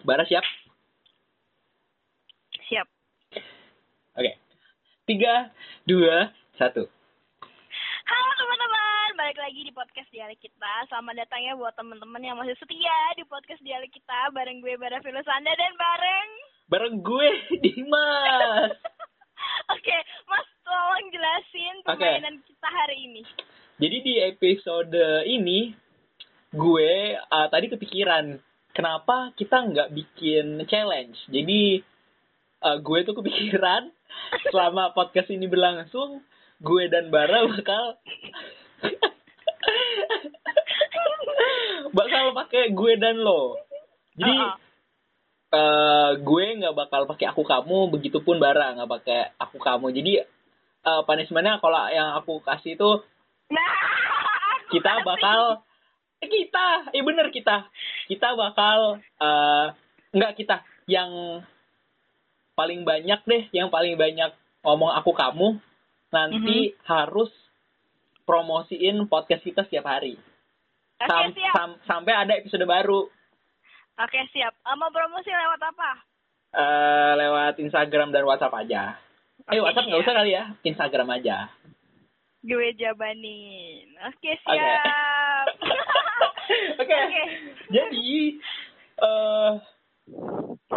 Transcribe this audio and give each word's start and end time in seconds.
Bara 0.00 0.24
siap? 0.24 0.40
Siap. 2.72 2.88
Oke. 4.16 4.32
Tiga, 5.04 5.52
dua, 5.84 6.32
satu. 6.56 6.88
Halo 8.08 8.30
teman-teman, 8.40 9.08
balik 9.20 9.36
lagi 9.36 9.60
di 9.60 9.72
podcast 9.76 10.08
dialek 10.08 10.40
kita. 10.40 10.88
Selamat 10.88 11.20
datang 11.20 11.44
ya 11.44 11.52
buat 11.52 11.76
teman-teman 11.76 12.24
yang 12.24 12.40
masih 12.40 12.56
setia 12.56 12.98
di 13.12 13.28
podcast 13.28 13.60
dialek 13.60 13.92
kita 13.92 14.32
bareng 14.32 14.64
gue 14.64 14.72
Bara 14.80 15.04
Filusanda 15.04 15.52
dan 15.52 15.72
bareng. 15.76 16.28
Bareng 16.72 16.96
gue, 17.04 17.30
Dimas. 17.68 18.72
Oke, 19.76 19.96
Mas 20.24 20.48
tolong 20.64 21.12
jelasin 21.12 21.76
permainan 21.84 22.40
kita 22.48 22.68
hari 22.72 22.96
ini. 23.04 23.22
Jadi 23.76 23.96
di 24.00 24.14
episode 24.24 24.96
ini, 25.28 25.76
gue 26.56 26.92
uh, 27.20 27.46
tadi 27.52 27.68
kepikiran, 27.68 28.40
kenapa 28.72 29.32
kita 29.36 29.56
nggak 29.70 29.92
bikin 29.94 30.66
challenge? 30.66 31.18
Jadi, 31.30 31.82
uh, 32.64 32.78
gue 32.80 32.98
tuh 33.04 33.14
kepikiran, 33.18 33.90
selama 34.52 34.94
podcast 34.94 35.30
ini 35.30 35.46
berlangsung, 35.46 36.22
gue 36.60 36.84
dan 36.92 37.08
Bara 37.08 37.48
bakal 37.48 37.96
bakal 41.98 42.24
pakai 42.36 42.76
gue 42.76 42.92
dan 43.00 43.16
lo. 43.18 43.56
Jadi 44.20 44.36
Uh-uh. 44.36 44.54
eh, 45.56 46.10
gue 46.20 46.44
nggak 46.60 46.76
bakal 46.76 47.08
pakai 47.08 47.32
aku 47.32 47.42
kamu, 47.42 47.88
begitupun 47.96 48.36
Bara 48.36 48.76
nggak 48.76 48.90
pakai 49.00 49.20
aku 49.40 49.56
kamu. 49.56 49.88
Jadi 49.96 50.12
eh 50.80 51.02
punishmentnya 51.04 51.60
kalau 51.60 51.92
yang 51.92 52.16
aku 52.16 52.40
kasih 52.44 52.76
itu 52.76 52.90
Nah, 53.50 53.74
aku 54.62 54.78
kita 54.78 55.02
bakal 55.02 55.66
kita, 56.22 56.92
eh 56.92 57.00
bener 57.00 57.32
kita, 57.32 57.64
kita 58.04 58.28
bakal 58.34 59.00
eh 59.16 59.66
nggak 60.10 60.32
kita 60.36 60.60
yang 60.84 61.40
paling 62.52 62.84
banyak 62.84 63.20
deh, 63.24 63.42
yang 63.50 63.72
paling 63.72 63.96
banyak 63.96 64.34
ngomong 64.60 64.92
aku 64.92 65.16
kamu 65.16 65.56
nanti 66.10 66.76
harus 66.84 67.30
promosiin 68.26 69.06
podcast 69.06 69.40
kita 69.40 69.64
setiap 69.64 69.88
hari. 69.88 70.18
Oke, 71.00 71.08
Sam- 71.08 71.32
siap. 71.32 71.54
sam- 71.56 71.80
sampai 71.86 72.12
ada 72.12 72.36
episode 72.36 72.64
baru 72.64 73.08
Oke, 73.96 74.16
siap. 74.32 74.52
Eh, 74.56 74.76
mau 74.76 74.88
promosi 74.88 75.28
lewat 75.28 75.60
apa? 75.60 75.90
eh 76.50 77.12
lewat 77.14 77.54
Instagram 77.60 78.10
dan 78.10 78.24
WhatsApp 78.24 78.56
aja. 78.58 78.96
Eh 79.46 79.56
Oke, 79.56 79.60
WhatsApp 79.60 79.86
nggak 79.86 80.02
usah 80.02 80.14
kali 80.16 80.30
ya, 80.32 80.44
Instagram 80.60 81.08
aja. 81.14 81.36
Gue 82.40 82.72
jabanin. 82.74 83.86
Oke, 84.08 84.34
Oke. 84.34 84.44
siap. 84.48 85.46
Oke. 86.82 86.98
Jadi 87.70 88.40
eh 89.00 89.52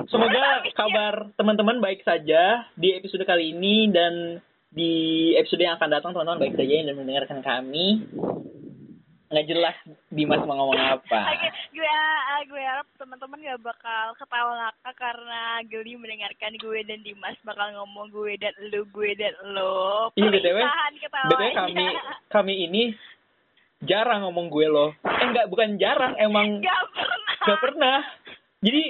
semoga 0.08 0.64
kabar 0.78 1.14
teman-teman 1.36 1.82
baik 1.82 2.06
saja 2.06 2.68
di 2.78 2.94
episode 2.94 3.26
kali 3.26 3.52
ini 3.56 3.90
dan 3.90 4.40
di 4.74 5.34
episode 5.38 5.62
yang 5.62 5.78
akan 5.78 5.90
datang 5.90 6.12
teman-teman 6.18 6.42
baik 6.50 6.56
saja 6.58 6.86
dan 6.86 6.98
mendengarkan 6.98 7.40
kami. 7.46 8.06
Nggak 9.34 9.50
jelas 9.50 9.78
Dimas 10.14 10.46
mau 10.46 10.54
ngomong 10.62 10.78
apa. 10.78 11.22
Oke, 11.34 11.50
gue 11.74 11.90
uh, 11.90 12.42
gue 12.46 12.62
harap 12.62 12.86
teman-teman 13.02 13.42
gak 13.42 13.66
bakal 13.66 14.06
ketawa 14.22 14.52
ngakak 14.62 14.94
karena 14.94 15.42
geli 15.66 15.94
mendengarkan 15.98 16.54
gue 16.62 16.80
dan 16.86 17.02
Dimas 17.02 17.38
bakal 17.42 17.74
ngomong 17.74 18.14
gue 18.14 18.38
dan 18.38 18.54
lu, 18.70 18.86
gue 18.94 19.10
dan 19.18 19.34
lo. 19.58 20.14
Iya, 20.14 20.30
BTW. 20.30 20.58
BTW 21.34 21.50
kami 21.58 21.86
kami 22.30 22.54
ini 22.70 22.84
jarang 23.84 24.24
ngomong 24.24 24.48
gue 24.48 24.68
loh. 24.68 24.90
Eh 25.04 25.26
enggak 25.26 25.48
bukan 25.48 25.76
jarang, 25.78 26.14
emang 26.18 26.60
Gak 26.66 26.84
pernah. 26.90 27.36
Gak 27.44 27.60
pernah. 27.60 27.98
Jadi 28.64 28.84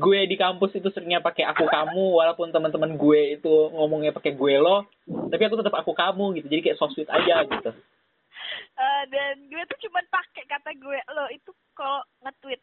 gue 0.00 0.18
di 0.24 0.36
kampus 0.36 0.72
itu 0.72 0.88
seringnya 0.88 1.20
pakai 1.20 1.44
aku 1.44 1.68
kamu 1.68 2.16
walaupun 2.16 2.48
teman-teman 2.48 2.96
gue 2.96 3.36
itu 3.36 3.52
ngomongnya 3.70 4.10
pakai 4.10 4.32
gue 4.32 4.54
lo, 4.56 4.88
tapi 5.28 5.42
aku 5.44 5.60
tetap 5.60 5.76
aku 5.76 5.92
kamu 5.92 6.40
gitu. 6.40 6.46
Jadi 6.48 6.60
kayak 6.64 6.78
so 6.80 6.88
sweet 6.88 7.08
aja 7.08 7.44
gitu. 7.44 7.70
Eh, 8.72 9.02
dan 9.12 9.44
gue 9.44 9.62
tuh 9.68 9.78
cuma 9.84 10.00
pakai 10.08 10.48
kata 10.48 10.72
gue 10.72 10.98
lo 11.12 11.28
itu 11.28 11.52
kalau 11.76 12.00
nge-tweet. 12.24 12.60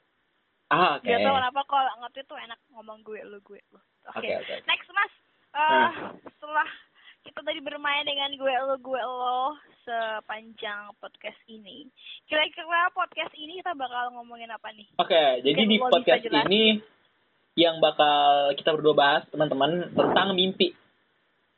Ah, 0.68 0.98
oke. 0.98 1.06
Gak 1.06 1.22
tau 1.22 1.38
kenapa 1.38 1.62
kalau 1.70 1.92
nge-tweet 2.02 2.26
tuh 2.26 2.40
enak 2.42 2.60
ngomong 2.74 3.06
gue 3.06 3.22
lo, 3.22 3.38
gue 3.40 3.62
lo. 3.70 3.80
Oke. 4.10 4.26
Oke, 4.26 4.34
oke. 4.42 4.56
Next, 4.66 4.90
Mas. 4.90 5.14
Eh, 5.48 5.62
Nah. 5.62 5.92
setelah 6.26 6.70
kita 7.28 7.44
tadi 7.44 7.60
bermain 7.60 8.08
dengan 8.08 8.32
gue 8.40 8.56
lo 8.64 8.76
gue 8.80 9.04
lo 9.04 9.60
sepanjang 9.84 10.96
podcast 10.96 11.36
ini. 11.52 11.84
Kira-kira 12.24 12.88
podcast 12.96 13.36
ini 13.36 13.60
kita 13.60 13.76
bakal 13.76 14.16
ngomongin 14.16 14.48
apa 14.48 14.72
nih? 14.72 14.88
Oke, 14.96 15.44
jadi 15.44 15.68
Mungkin 15.68 15.68
di 15.68 15.78
podcast 15.84 16.24
ini 16.24 16.80
yang 17.60 17.84
bakal 17.84 18.56
kita 18.56 18.72
berdua 18.72 18.96
bahas 18.96 19.24
teman-teman 19.28 19.92
tentang 19.92 20.40
mimpi. 20.40 20.72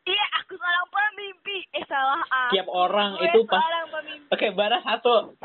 Iya, 0.09 0.25
aku 0.41 0.57
seorang 0.57 0.87
pemimpi. 0.89 1.57
Eh, 1.69 1.85
salah 1.85 2.25
aku. 2.25 2.53
Tiap 2.57 2.67
orang 2.73 3.09
Gue 3.21 3.29
itu 3.29 3.39
pas-. 3.45 3.61
Oke, 4.33 4.47
bara 4.57 4.81
satu. 4.81 5.37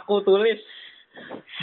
Aku 0.00 0.20
tulis. 0.20 0.60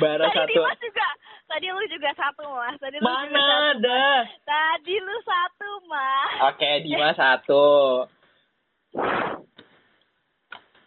Bara 0.01 0.33
Tadi 0.33 0.53
satu. 0.57 0.61
Juga. 0.81 1.07
Tadi 1.47 1.67
lu 1.71 1.83
juga 1.87 2.11
satu, 2.11 2.43
Mas. 2.59 2.75
Tadi 2.77 2.99
lu 2.99 3.07
juga 3.07 3.39
satu. 3.39 3.79
ada? 3.79 4.05
Tadi 4.43 4.95
lu 4.99 5.15
satu, 5.23 5.56
Mas. 5.87 6.31
Oke, 6.53 6.69
Dimas 6.83 7.15
satu. 7.15 7.65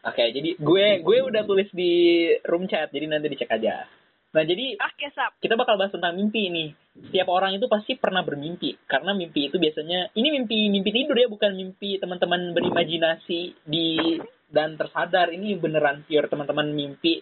Oke, 0.01 0.25
jadi 0.33 0.57
gue 0.57 0.87
gue 1.05 1.19
udah 1.25 1.43
tulis 1.45 1.69
di 1.77 2.25
room 2.49 2.65
chat, 2.69 2.89
jadi 2.89 3.09
nanti 3.09 3.29
dicek 3.29 3.53
aja. 3.53 3.85
Nah, 4.31 4.47
jadi 4.47 4.79
Oke, 4.79 5.11
Sap. 5.11 5.37
kita 5.43 5.59
bakal 5.59 5.75
bahas 5.75 5.91
tentang 5.91 6.15
mimpi 6.15 6.49
nih. 6.49 6.71
Setiap 7.11 7.29
orang 7.29 7.59
itu 7.59 7.67
pasti 7.67 7.99
pernah 7.99 8.23
bermimpi, 8.23 8.79
karena 8.87 9.11
mimpi 9.11 9.51
itu 9.51 9.59
biasanya 9.59 10.15
ini 10.15 10.29
mimpi 10.31 10.71
mimpi 10.71 10.91
tidur 10.95 11.19
ya, 11.19 11.27
bukan 11.27 11.53
mimpi 11.59 11.99
teman-teman 11.99 12.55
berimajinasi 12.55 13.67
di 13.67 14.17
dan 14.49 14.79
tersadar. 14.79 15.35
Ini 15.35 15.59
beneran 15.59 16.07
pure 16.07 16.31
teman-teman 16.31 16.71
mimpi 16.71 17.21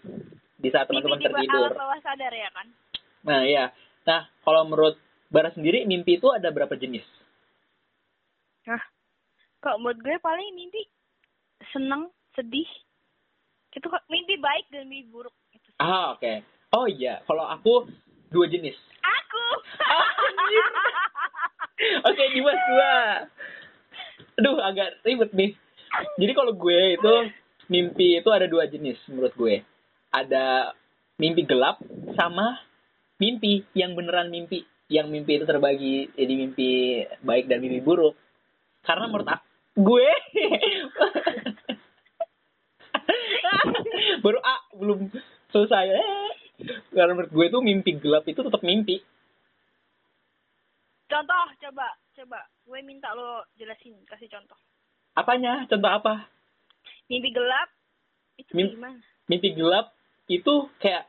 di 0.59 0.69
saat 0.69 0.87
teman-teman 0.87 1.19
Mimpi 1.19 1.29
tertidur. 1.33 1.71
alam 1.73 1.81
bawah 1.81 2.01
sadar 2.05 2.33
ya 2.35 2.51
kan? 2.53 2.67
Nah, 3.25 3.41
iya. 3.43 3.73
Nah, 4.05 4.29
kalau 4.45 4.69
menurut 4.69 5.01
Bara 5.29 5.53
sendiri 5.53 5.85
mimpi 5.85 6.17
itu 6.17 6.33
ada 6.33 6.49
berapa 6.49 6.73
jenis? 6.73 7.05
Nah, 8.69 8.83
kok 9.65 9.81
menurut 9.81 9.97
gue 10.05 10.17
paling 10.21 10.53
mimpi 10.53 10.85
seneng, 11.73 12.13
sedih. 12.37 12.69
Itu 13.73 13.89
kok 13.89 14.05
mimpi 14.13 14.37
baik 14.37 14.69
dan 14.69 14.85
mimpi 14.85 15.09
buruk. 15.09 15.33
Itu. 15.57 15.73
Ah, 15.81 16.13
oke. 16.13 16.45
Oh 16.77 16.85
iya, 16.85 17.25
kalau 17.25 17.49
aku 17.49 17.89
dua 18.29 18.45
jenis. 18.53 18.77
Aku. 19.01 19.45
Anjir. 20.37 20.67
Oke, 22.13 22.23
Dimas 22.35 22.61
dua. 22.69 22.93
Aduh, 24.37 24.59
agak 24.61 25.01
ribet 25.07 25.31
nih. 25.33 25.57
Jadi 26.21 26.33
kalau 26.37 26.53
gue 26.53 26.81
itu 27.01 27.15
mimpi 27.73 28.21
itu 28.21 28.29
ada 28.29 28.45
dua 28.45 28.69
jenis 28.69 29.01
menurut 29.09 29.33
gue. 29.33 29.65
Ada 30.13 30.77
mimpi 31.17 31.49
gelap 31.49 31.81
sama 32.19 32.61
mimpi 33.17 33.65
yang 33.73 33.97
beneran 33.97 34.29
mimpi. 34.29 34.69
Yang 34.93 35.07
mimpi 35.09 35.33
itu 35.41 35.45
terbagi 35.49 36.13
jadi 36.13 36.35
mimpi 36.37 36.71
baik 37.25 37.49
dan 37.49 37.65
mimpi 37.65 37.81
buruk. 37.81 38.13
Karena 38.89 39.05
menurut 39.05 39.29
aku, 39.29 39.45
gue 39.85 40.09
baru 44.25 44.41
A 44.41 44.55
belum 44.73 45.13
selesai. 45.53 45.85
Eh. 45.93 46.33
Karena 46.97 47.13
menurut 47.13 47.33
gue 47.37 47.45
itu 47.53 47.59
mimpi 47.61 47.93
gelap 48.01 48.25
itu 48.25 48.41
tetap 48.41 48.65
mimpi. 48.65 49.05
contoh, 51.09 51.47
coba. 51.61 51.89
Coba. 52.17 52.41
Gue 52.65 52.81
minta 52.81 53.13
lo 53.13 53.45
jelasin. 53.61 53.97
Kasih 54.09 54.33
contoh. 54.33 54.57
Apanya? 55.13 55.69
Contoh 55.69 55.93
apa? 55.93 56.25
Mimpi 57.13 57.29
gelap. 57.33 57.69
Itu 58.41 58.57
Mim- 58.57 58.73
gimana? 58.73 59.01
mimpi 59.29 59.53
gelap 59.53 59.93
itu 60.33 60.73
kayak 60.81 61.05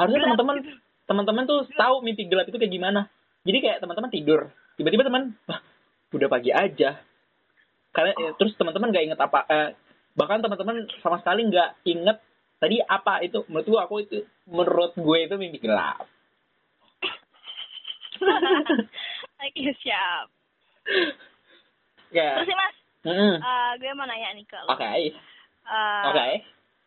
harusnya 0.00 0.24
teman-teman 0.24 0.56
gitu. 0.64 0.72
teman-teman 1.04 1.44
tuh 1.44 1.60
tahu 1.76 2.00
mimpi 2.00 2.24
gelap 2.24 2.48
itu 2.48 2.56
kayak 2.56 2.72
gimana. 2.72 3.12
Jadi 3.44 3.58
kayak 3.60 3.78
teman-teman 3.84 4.10
tidur, 4.12 4.40
tiba-tiba 4.76 5.04
teman, 5.08 5.36
wah, 5.44 5.60
udah 6.10 6.28
pagi 6.28 6.50
aja. 6.50 6.96
Karena 7.90 8.12
eh, 8.14 8.32
terus 8.36 8.54
teman-teman 8.54 8.88
nggak 8.88 9.04
inget 9.04 9.20
apa, 9.20 9.44
eh, 9.46 9.68
bahkan 10.12 10.38
teman-teman 10.38 10.86
sama 11.00 11.18
sekali 11.18 11.46
nggak 11.46 11.84
inget 11.84 12.18
tadi 12.56 12.80
apa 12.80 13.20
itu. 13.20 13.44
Menurut 13.46 13.66
gua 13.66 13.80
aku 13.84 13.96
itu, 14.02 14.18
menurut 14.44 14.92
gue 14.94 15.18
itu 15.20 15.34
mimpi 15.34 15.58
gelap. 15.58 16.04
Oke, 19.38 19.64
siap. 19.78 20.26
Ya, 22.10 22.40
Terus 22.40 22.48
sih, 22.48 22.56
Mas. 22.56 22.74
Mm-mm. 23.06 23.34
eh, 23.38 23.72
gue 23.78 23.90
mau 23.94 24.04
nanya 24.04 24.34
nih 24.34 24.42
lo. 24.58 24.74
oke, 24.74 24.90
Eh, 25.68 26.04
oke. 26.08 26.28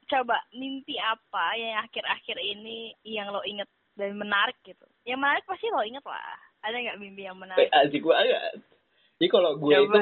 coba 0.09 0.41
mimpi 0.51 0.99
apa 0.99 1.55
yang 1.55 1.79
akhir-akhir 1.79 2.35
ini 2.35 2.91
yang 3.07 3.31
lo 3.31 3.39
inget 3.47 3.69
dan 3.95 4.17
menarik 4.17 4.57
gitu 4.61 4.83
yang 5.05 5.21
menarik 5.21 5.45
pasti 5.45 5.69
lo 5.69 5.85
inget 5.85 6.03
lah 6.03 6.35
ada 6.61 6.75
nggak 6.75 6.99
mimpi 6.99 7.23
yang 7.23 7.37
Eh, 7.37 7.41
menarik 7.47 7.69
asik 7.71 8.03
banget. 8.03 8.59
Jadi 9.21 9.29
kalau 9.29 9.53
gue 9.55 9.69
itu 9.77 9.99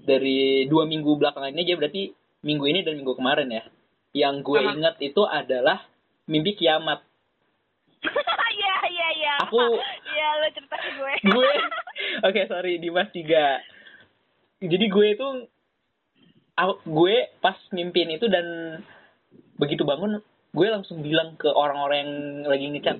dari 0.00 0.40
dua 0.64 0.88
minggu 0.88 1.12
belakangan 1.12 1.52
ini 1.52 1.60
aja 1.62 1.76
berarti 1.76 2.02
minggu 2.40 2.64
ini 2.64 2.80
dan 2.80 2.96
minggu 2.96 3.12
kemarin 3.12 3.52
ya. 3.52 3.62
Yang 4.16 4.34
gue 4.42 4.58
ingat 4.72 4.96
itu 4.98 5.22
adalah 5.22 5.84
mimpi 6.24 6.56
kiamat. 6.56 7.04
Iya 8.48 8.76
iya 8.88 9.08
Iya. 9.12 9.34
Aku- 9.44 9.78
Iya, 10.08 10.28
lu 10.36 10.48
cerita 10.50 10.76
ke 10.76 10.90
gue. 10.94 11.12
gue 11.34 11.50
oke 12.22 12.40
sorry 12.46 12.78
Dimas 12.78 13.10
tiga 13.10 13.60
jadi 14.58 14.86
gue 14.88 15.06
itu 15.12 15.26
aku- 16.54 16.82
gue 16.84 17.14
pas 17.38 17.54
mimpin 17.70 18.08
itu 18.08 18.26
dan 18.26 18.78
begitu 19.54 19.82
bangun 19.82 20.18
gue 20.50 20.66
langsung 20.66 21.02
bilang 21.02 21.34
ke 21.34 21.46
orang-orang 21.46 21.98
yang 22.02 22.12
lagi 22.46 22.66
ngecat 22.68 22.98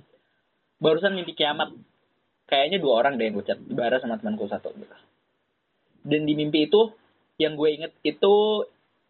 barusan 0.78 1.14
mimpi 1.14 1.34
kiamat 1.34 1.75
kayaknya 2.49 2.81
dua 2.81 3.05
orang 3.05 3.21
deh 3.21 3.29
yang 3.29 3.37
gue 3.37 3.47
chat 3.47 3.61
Bara 3.61 4.00
sama 4.00 4.17
temanku 4.17 4.49
satu. 4.49 4.73
Gitu 4.73 4.97
dan 6.09 6.25
di 6.25 6.33
mimpi 6.33 6.65
itu 6.71 6.95
yang 7.39 7.55
gue 7.55 7.69
inget 7.71 7.93
itu 8.03 8.35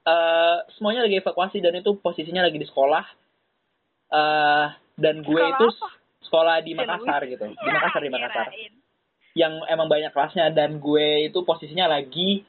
eh 0.04 0.58
semuanya 0.76 1.06
lagi 1.06 1.22
evakuasi 1.22 1.62
dan 1.62 1.78
itu 1.78 1.96
posisinya 2.02 2.44
lagi 2.44 2.58
di 2.58 2.66
sekolah. 2.68 3.04
Eh 4.12 4.66
dan 4.98 5.22
gue 5.22 5.38
Sekolah 5.38 5.54
itu 5.54 5.66
apa? 5.70 5.88
sekolah 6.26 6.56
di 6.66 6.72
Makassar 6.74 7.20
gitu. 7.30 7.44
Di 7.54 7.70
Makassar 7.70 8.02
di 8.02 8.10
Makassar. 8.10 8.46
Yang 9.38 9.52
emang 9.70 9.86
banyak 9.86 10.10
kelasnya. 10.10 10.50
Dan 10.50 10.82
gue 10.82 11.30
itu 11.30 11.38
posisinya 11.46 11.86
lagi 11.86 12.42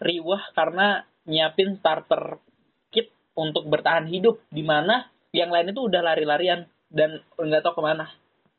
riwah 0.00 0.40
karena 0.56 1.04
nyiapin 1.28 1.76
starter 1.76 2.40
kit 2.88 3.12
untuk 3.36 3.68
bertahan 3.68 4.08
hidup. 4.08 4.40
Di 4.48 4.64
mana 4.64 5.04
yang 5.36 5.52
lain 5.52 5.76
itu 5.76 5.86
udah 5.86 6.00
lari-larian 6.00 6.66
dan 6.90 7.22
nggak 7.38 7.62
tahu 7.62 7.78
ke 7.78 7.82
mana 7.84 8.10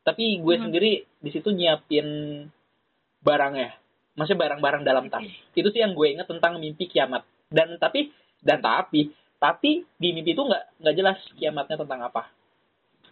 tapi 0.02 0.38
gue 0.38 0.54
Mhm. 0.58 0.62
sendiri 0.66 0.92
di 1.18 1.30
situ 1.30 1.48
nyiapin 1.48 2.06
barangnya. 3.20 3.78
Maksudnya 4.12 4.40
barang-barang 4.44 4.82
dalam 4.82 5.08
tas. 5.08 5.24
Itu 5.54 5.72
sih 5.72 5.80
yang 5.80 5.96
gue 5.96 6.12
inget 6.12 6.28
tentang 6.28 6.58
mimpi 6.58 6.84
kiamat. 6.84 7.24
Dan 7.48 7.78
tapi 7.78 8.12
dan 8.42 8.60
tapi 8.60 9.08
tapi 9.38 9.86
di 9.96 10.08
mimpi 10.10 10.34
itu 10.34 10.42
nggak 10.42 10.82
nggak 10.82 10.96
jelas 10.96 11.18
kiamatnya 11.34 11.80
tentang 11.80 12.02
apa. 12.04 12.28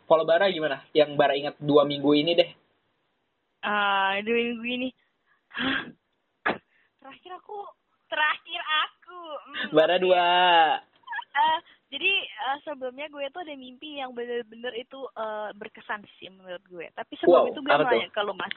Kalau 0.05 0.27
bara 0.27 0.51
gimana? 0.51 0.83
Yang 0.91 1.11
bara 1.15 1.35
ingat 1.35 1.55
dua 1.57 1.87
minggu 1.87 2.11
ini 2.13 2.35
deh. 2.35 2.51
Ah, 3.63 4.19
dua 4.21 4.37
minggu 4.37 4.65
ini. 4.67 4.89
Hah? 5.51 5.87
Terakhir 7.01 7.33
aku, 7.33 7.59
terakhir 8.07 8.61
aku. 8.61 9.21
Hmm, 9.21 9.69
bara 9.73 9.97
dua. 9.97 10.25
Eh, 11.31 11.59
jadi 11.91 12.11
eh, 12.23 12.57
sebelumnya 12.63 13.07
gue 13.07 13.27
tuh 13.29 13.43
ada 13.43 13.53
mimpi 13.53 13.99
yang 13.99 14.15
bener-bener 14.15 14.73
itu 14.75 14.99
eh, 15.13 15.51
berkesan 15.53 16.07
sih 16.17 16.31
menurut 16.31 16.63
gue. 16.65 16.87
Tapi 16.95 17.13
sebelum 17.19 17.45
Wow, 17.45 17.51
itu 17.51 17.61
gue 17.61 17.73
mau 17.73 17.85
nanya 17.85 18.09
ke 18.09 18.21
lu 18.23 18.33
mas. 18.33 18.55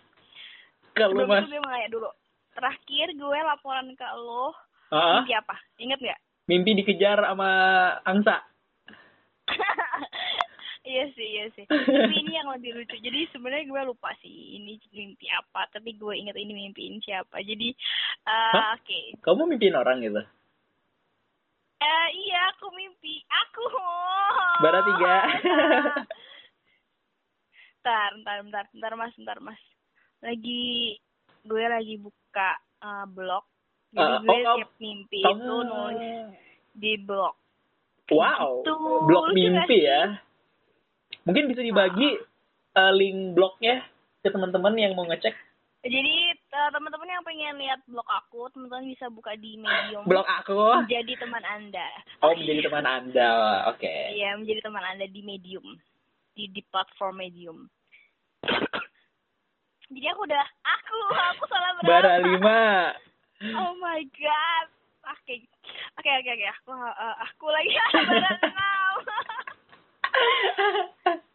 kalau 0.93 1.11
Sebelum 1.11 1.27
mas 1.27 1.41
itu 1.41 1.49
gue 1.49 1.59
mau 1.59 1.71
nanya 1.71 1.89
dulu. 1.89 2.09
Terakhir 2.53 3.07
gue 3.11 3.39
laporan 3.41 3.87
ke 3.93 4.07
lo 4.15 4.53
Ah, 4.87 5.19
mimpi 5.19 5.33
apa? 5.33 5.57
Ingat 5.77 5.99
nggak? 5.99 6.19
mimpi 6.45 6.71
dikejar 6.75 7.17
sama 7.19 7.49
angsa. 8.03 8.45
iya 10.85 11.07
sih, 11.11 11.27
iya 11.33 11.45
sih. 11.51 11.65
Tapi 11.65 12.13
ini 12.13 12.35
yang 12.35 12.51
lebih 12.51 12.75
lucu. 12.75 12.99
Jadi 12.99 13.25
sebenarnya 13.31 13.65
gue 13.65 13.81
lupa 13.87 14.13
sih 14.19 14.59
ini 14.59 14.77
mimpi 14.91 15.25
apa. 15.31 15.65
Tapi 15.71 15.95
gue 15.95 16.13
ingat 16.13 16.35
ini 16.35 16.53
mimpiin 16.53 16.99
siapa. 16.99 17.41
Jadi, 17.41 17.71
eh, 18.27 18.53
Hah? 18.53 18.75
oke. 18.77 19.17
Kamu 19.23 19.49
mimpiin 19.49 19.73
orang 19.73 20.03
gitu? 20.03 20.21
Eh, 21.83 22.07
iya, 22.15 22.39
aku 22.55 22.71
mimpi. 22.71 23.19
Aku. 23.27 23.63
Bara 24.63 24.79
tiga. 24.87 25.15
Ntar, 27.83 28.11
ntar, 28.23 28.37
ntar, 28.47 28.65
ntar 28.71 28.93
mas, 28.95 29.11
ntar 29.19 29.43
mas. 29.43 29.59
Lagi, 30.23 30.95
gue 31.43 31.63
lagi 31.67 31.99
buka 31.99 32.55
eh, 32.79 33.05
blog. 33.11 33.43
Jadi 33.91 34.13
Eh, 34.15 34.19
gue 34.23 34.39
oh, 34.47 34.55
tiap 34.55 34.71
mimpi 34.79 35.19
Kamu 35.19 35.35
itu 35.43 35.55
nulis 35.67 36.15
di 36.73 36.93
blog. 37.03 37.35
Wow, 38.07 38.63
Gitu. 38.63 38.73
blog 39.03 39.25
mimpi 39.35 39.83
ya. 39.83 40.15
Mungkin 41.27 41.51
bisa 41.51 41.59
dibagi 41.59 42.15
eh, 42.73 42.93
link 42.95 43.35
blognya 43.35 43.83
ke 44.23 44.31
teman-teman 44.31 44.79
yang 44.79 44.95
mau 44.95 45.03
ngecek 45.03 45.35
Jadi 45.83 46.32
teman-teman 46.53 47.09
yang 47.09 47.25
pengen 47.25 47.57
lihat 47.57 47.81
blog 47.89 48.05
aku, 48.05 48.45
teman-teman 48.53 48.93
bisa 48.93 49.09
buka 49.09 49.33
di 49.37 49.57
Medium. 49.57 50.05
blog 50.05 50.25
aku. 50.25 50.85
Menjadi 50.85 51.13
teman 51.17 51.43
Anda. 51.45 51.87
Oh, 52.21 52.37
menjadi 52.37 52.69
teman 52.69 52.85
Anda. 52.85 53.29
Oke. 53.73 53.89
Iya, 54.13 54.37
menjadi 54.37 54.61
teman 54.61 54.85
Anda 54.85 55.05
di 55.09 55.21
Medium. 55.25 55.65
Di 56.37 56.49
di 56.53 56.61
platform 56.69 57.17
Medium. 57.21 57.65
Jadi 59.93 60.07
aku 60.09 60.21
udah 60.25 60.45
aku 60.65 60.97
aku 61.13 61.43
salah 61.49 61.71
berapa? 61.77 61.89
Bara 61.89 62.15
lima. 62.21 62.61
Oh 63.59 63.73
my 63.77 64.01
god. 64.17 64.67
Oke. 65.13 65.45
Oke 65.99 66.09
oke 66.09 66.29
oke. 66.33 66.45
Aku 66.61 66.71
eh, 66.73 67.15
aku 67.29 67.45
lagi 67.51 67.69
bara 67.93 68.31
enam. 68.41 68.93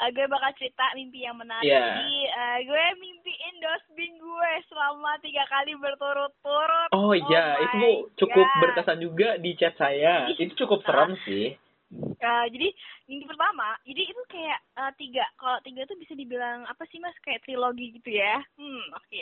Eh, 0.00 0.10
gue 0.16 0.24
bakal 0.32 0.50
cerita 0.56 0.96
mimpi 0.96 1.28
yang 1.28 1.36
menarik. 1.36 1.68
Iya. 1.68 1.76
Jadi 1.76 2.12
eh, 2.24 2.58
gue 2.64 2.84
mimpiin 2.96 3.54
dosbing 3.60 4.14
gue 4.16 4.52
selama 4.72 5.20
tiga 5.20 5.44
kali 5.44 5.76
berturut-turut. 5.76 6.88
Oh 6.96 7.12
iya, 7.12 7.60
my 7.60 7.64
itu 7.68 7.90
cukup 8.16 8.48
God. 8.48 8.60
berkesan 8.64 8.98
juga 9.04 9.36
di 9.36 9.52
chat 9.60 9.76
saya. 9.76 10.24
Itu 10.32 10.56
cukup 10.64 10.80
serem 10.88 11.20
sih. 11.28 11.52
Eh, 12.00 12.44
jadi 12.48 12.68
minggu 13.12 13.28
pertama, 13.28 13.76
jadi 13.84 14.02
itu 14.08 14.22
kayak 14.32 14.60
eh, 14.80 14.92
tiga. 14.96 15.24
Kalau 15.36 15.60
tiga 15.60 15.84
itu 15.84 15.94
bisa 16.00 16.16
dibilang 16.16 16.64
apa 16.64 16.80
sih 16.88 16.96
mas? 16.96 17.16
Kayak 17.20 17.44
trilogi 17.44 17.92
gitu 18.00 18.16
ya? 18.16 18.40
Hmm, 18.56 18.84
oke. 18.96 19.20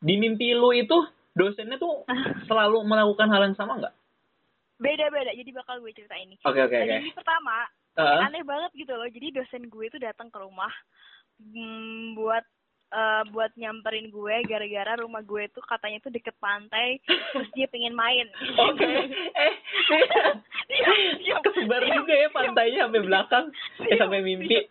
Di 0.00 0.14
mimpi 0.16 0.56
lu 0.56 0.72
itu 0.72 0.96
dosennya 1.36 1.76
tuh 1.76 2.08
selalu 2.48 2.80
melakukan 2.88 3.28
hal 3.28 3.44
yang 3.44 3.56
sama 3.58 3.76
nggak? 3.84 3.92
Beda-beda. 4.80 5.36
Jadi 5.36 5.50
bakal 5.52 5.84
gue 5.84 5.92
cerita 5.92 6.16
ini. 6.16 6.40
Oke 6.40 6.64
oke 6.64 6.72
Nah, 6.72 6.84
oke. 6.88 6.94
Jadi 7.04 7.10
pertama, 7.12 7.68
Heeh. 7.96 8.20
aneh 8.28 8.44
banget 8.44 8.70
gitu 8.76 8.92
loh. 8.92 9.08
Jadi 9.08 9.32
dosen 9.32 9.64
gue 9.72 9.84
itu 9.88 9.96
datang 9.96 10.28
ke 10.28 10.36
rumah 10.36 10.72
hmm, 11.40 12.16
buat 12.16 12.44
eh, 12.92 13.22
buat 13.32 13.50
nyamperin 13.56 14.12
gue 14.12 14.36
gara-gara 14.46 15.00
rumah 15.00 15.24
gue 15.24 15.48
itu 15.48 15.60
katanya 15.64 15.98
itu 16.04 16.10
deket 16.12 16.36
pantai 16.38 17.00
terus 17.32 17.48
dia 17.56 17.66
pengen 17.72 17.96
main. 17.96 18.28
Oke. 18.68 18.84
Eh, 19.32 19.54
Diam, 20.66 20.96
diam, 21.22 21.40
kesebar 21.46 21.80
diam, 21.82 21.96
juga 22.02 22.14
ya 22.14 22.28
pantainya 22.34 22.78
sampai 22.86 23.02
belakang, 23.06 23.44
eh 23.86 23.96
sampai 23.96 24.18
mimpi, 24.18 24.66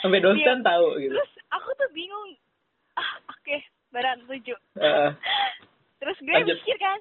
sampai 0.00 0.18
dosen 0.24 0.64
tahu 0.64 0.96
gitu. 0.96 1.12
Terus 1.12 1.32
aku 1.52 1.68
tuh 1.76 1.90
bingung. 1.92 2.34
Ah, 2.96 3.20
oke, 3.28 3.56
baran 3.92 4.24
setuju. 4.24 4.56
Heeh. 4.80 5.10
Terus 6.00 6.16
gue 6.24 6.32
Lanjut. 6.32 6.56
mikir 6.56 6.76
kan. 6.80 6.98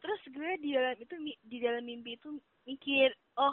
Terus 0.00 0.20
gue 0.32 0.50
di 0.60 0.70
dalam 0.72 0.96
itu 0.96 1.14
di 1.44 1.58
dalam 1.60 1.84
mimpi 1.84 2.16
itu 2.16 2.40
mikir, 2.64 3.12
oh 3.36 3.52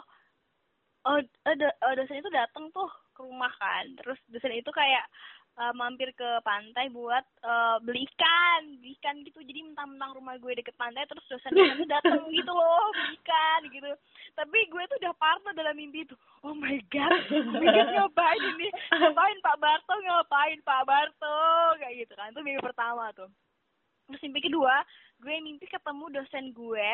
oh, 1.06 1.18
oh, 1.20 1.54
do- 1.56 1.78
oh, 1.82 1.92
dosen 1.96 2.20
itu 2.22 2.30
datang 2.30 2.70
tuh 2.70 2.88
ke 3.14 3.20
rumah 3.22 3.52
kan. 3.58 3.84
Terus 3.98 4.18
dosen 4.30 4.52
itu 4.54 4.70
kayak 4.70 5.04
eh, 5.58 5.72
mampir 5.76 6.14
ke 6.16 6.28
pantai 6.46 6.88
buat 6.88 7.24
eh, 7.42 7.76
beli 7.84 8.06
ikan, 8.14 8.78
beli 8.80 8.94
ikan 9.00 9.16
gitu. 9.26 9.38
Jadi 9.42 9.60
mentang-mentang 9.66 10.16
rumah 10.16 10.34
gue 10.38 10.52
deket 10.56 10.76
pantai, 10.78 11.04
terus 11.06 11.24
dosen 11.28 11.52
itu 11.54 11.84
datang 11.86 12.22
gitu 12.36 12.52
loh, 12.52 12.86
beli 12.94 13.18
ikan 13.20 13.60
gitu. 13.70 13.90
Tapi 14.32 14.58
gue 14.70 14.82
tuh 14.88 14.98
udah 15.02 15.14
parno 15.18 15.50
dalam 15.52 15.76
mimpi 15.76 16.06
itu. 16.06 16.16
Oh 16.42 16.56
my 16.56 16.78
god, 16.90 17.22
oh 17.30 17.52
my 17.54 17.66
god 17.68 17.88
ngapain 17.92 18.42
ini? 18.56 18.68
Ngapain 18.90 19.38
Pak 19.44 19.56
Barto? 19.60 19.94
Ngapain 19.94 20.58
Pak 20.64 20.82
Barto? 20.88 21.38
Kayak 21.78 22.06
gitu 22.06 22.12
kan. 22.16 22.32
Itu 22.32 22.40
mimpi 22.42 22.60
pertama 22.62 23.12
tuh. 23.14 23.30
Terus 24.10 24.22
mimpi 24.26 24.50
kedua, 24.50 24.82
gue 25.22 25.34
mimpi 25.38 25.66
ketemu 25.70 26.04
dosen 26.10 26.50
gue. 26.50 26.90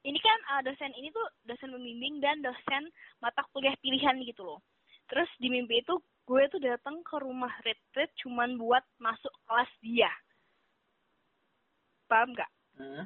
Ini 0.00 0.16
kan 0.16 0.38
uh, 0.48 0.62
dosen 0.64 0.92
ini 0.96 1.12
tuh 1.12 1.26
dosen 1.44 1.76
pembimbing 1.76 2.24
dan 2.24 2.40
dosen 2.40 2.88
mata 3.20 3.44
kuliah 3.52 3.76
pilihan 3.84 4.16
gitu 4.24 4.44
loh. 4.44 4.60
Terus 5.12 5.28
di 5.36 5.52
mimpi 5.52 5.84
itu 5.84 5.98
gue 6.24 6.42
tuh 6.48 6.60
datang 6.62 7.02
ke 7.04 7.16
rumah 7.20 7.52
retreat 7.66 8.08
cuman 8.22 8.56
buat 8.56 8.80
masuk 8.96 9.32
kelas 9.44 9.68
dia. 9.84 10.08
Paham 12.08 12.32
gak? 12.32 12.50
Hmm. 12.78 13.04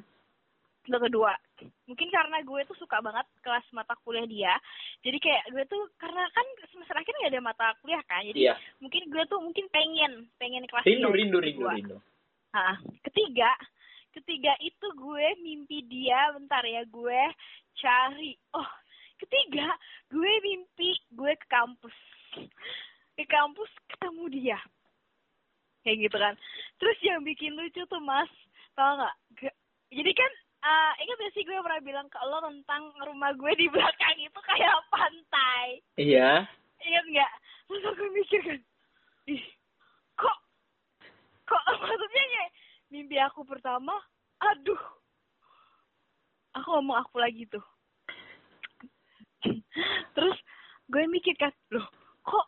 Itu 0.85 0.97
kedua. 1.01 1.33
Mungkin 1.89 2.09
karena 2.13 2.45
gue 2.45 2.61
tuh 2.69 2.77
suka 2.77 3.01
banget 3.01 3.25
kelas 3.41 3.65
mata 3.73 3.97
kuliah 4.05 4.25
dia. 4.29 4.53
Jadi 5.01 5.17
kayak 5.17 5.43
gue 5.51 5.63
tuh 5.65 5.81
karena 5.97 6.23
kan 6.31 6.45
semester 6.69 6.95
akhir 6.95 7.11
nggak 7.11 7.33
ada 7.33 7.41
mata 7.41 7.65
kuliah 7.81 8.01
kan. 8.05 8.21
Jadi 8.21 8.45
Iya. 8.45 8.55
mungkin 8.79 9.03
gue 9.09 9.23
tuh 9.25 9.39
mungkin 9.41 9.65
pengen 9.73 10.29
pengen 10.37 10.63
kelas 10.69 10.85
Rindu, 10.85 11.09
dia. 11.09 11.17
rindu, 11.17 11.37
rindu, 11.41 11.65
rindu. 11.67 11.97
Nah, 12.53 12.77
ketiga, 13.03 13.49
ketiga 14.15 14.55
itu 14.63 14.87
gue 14.95 15.27
mimpi 15.43 15.83
dia, 15.91 16.31
bentar 16.31 16.63
ya, 16.63 16.87
gue 16.87 17.21
cari. 17.77 18.39
Oh, 18.55 18.71
ketiga, 19.19 19.75
gue 20.07 20.31
mimpi 20.39 20.95
gue 21.11 21.33
ke 21.35 21.47
kampus. 21.51 21.97
Ke 23.19 23.23
kampus 23.27 23.71
ketemu 23.91 24.23
dia. 24.31 24.59
Kayak 25.83 26.09
gitu 26.09 26.17
kan. 26.17 26.33
Terus 26.79 26.97
yang 27.03 27.21
bikin 27.21 27.53
lucu 27.53 27.83
tuh, 27.85 28.01
Mas, 28.01 28.31
tau 28.73 28.97
gak? 28.97 29.15
Jadi 29.91 30.11
kan, 30.15 30.31
eh 30.65 30.91
ingat 31.05 31.17
gak 31.19 31.33
sih 31.35 31.43
gue 31.45 31.55
pernah 31.61 31.81
bilang 31.83 32.07
ke 32.09 32.19
lo 32.25 32.41
tentang 32.41 32.89
rumah 33.05 33.31
gue 33.35 33.51
di 33.59 33.67
belakang 33.69 34.17
itu 34.17 34.39
kayak 34.41 34.75
pantai. 34.89 35.83
Iya. 35.99 36.47
Ingat 36.81 37.05
nggak? 37.11 37.31
Terus 37.65 37.83
aku 37.89 38.03
mikir 38.13 38.41
kan, 38.45 38.59
ih, 39.25 39.45
kok, 40.13 40.37
kok 41.49 41.63
maksudnya 41.65 42.23
ya, 42.29 42.45
mimpi 42.89 43.17
aku 43.21 43.41
pertama, 43.47 43.93
aduh, 44.41 44.83
aku 46.55 46.67
ngomong 46.79 46.97
aku 47.01 47.19
lagi 47.19 47.45
tuh. 47.49 47.65
Terus 50.15 50.37
gue 50.89 51.03
mikir 51.09 51.35
kan, 51.37 51.53
loh, 51.73 51.85
kok, 52.25 52.47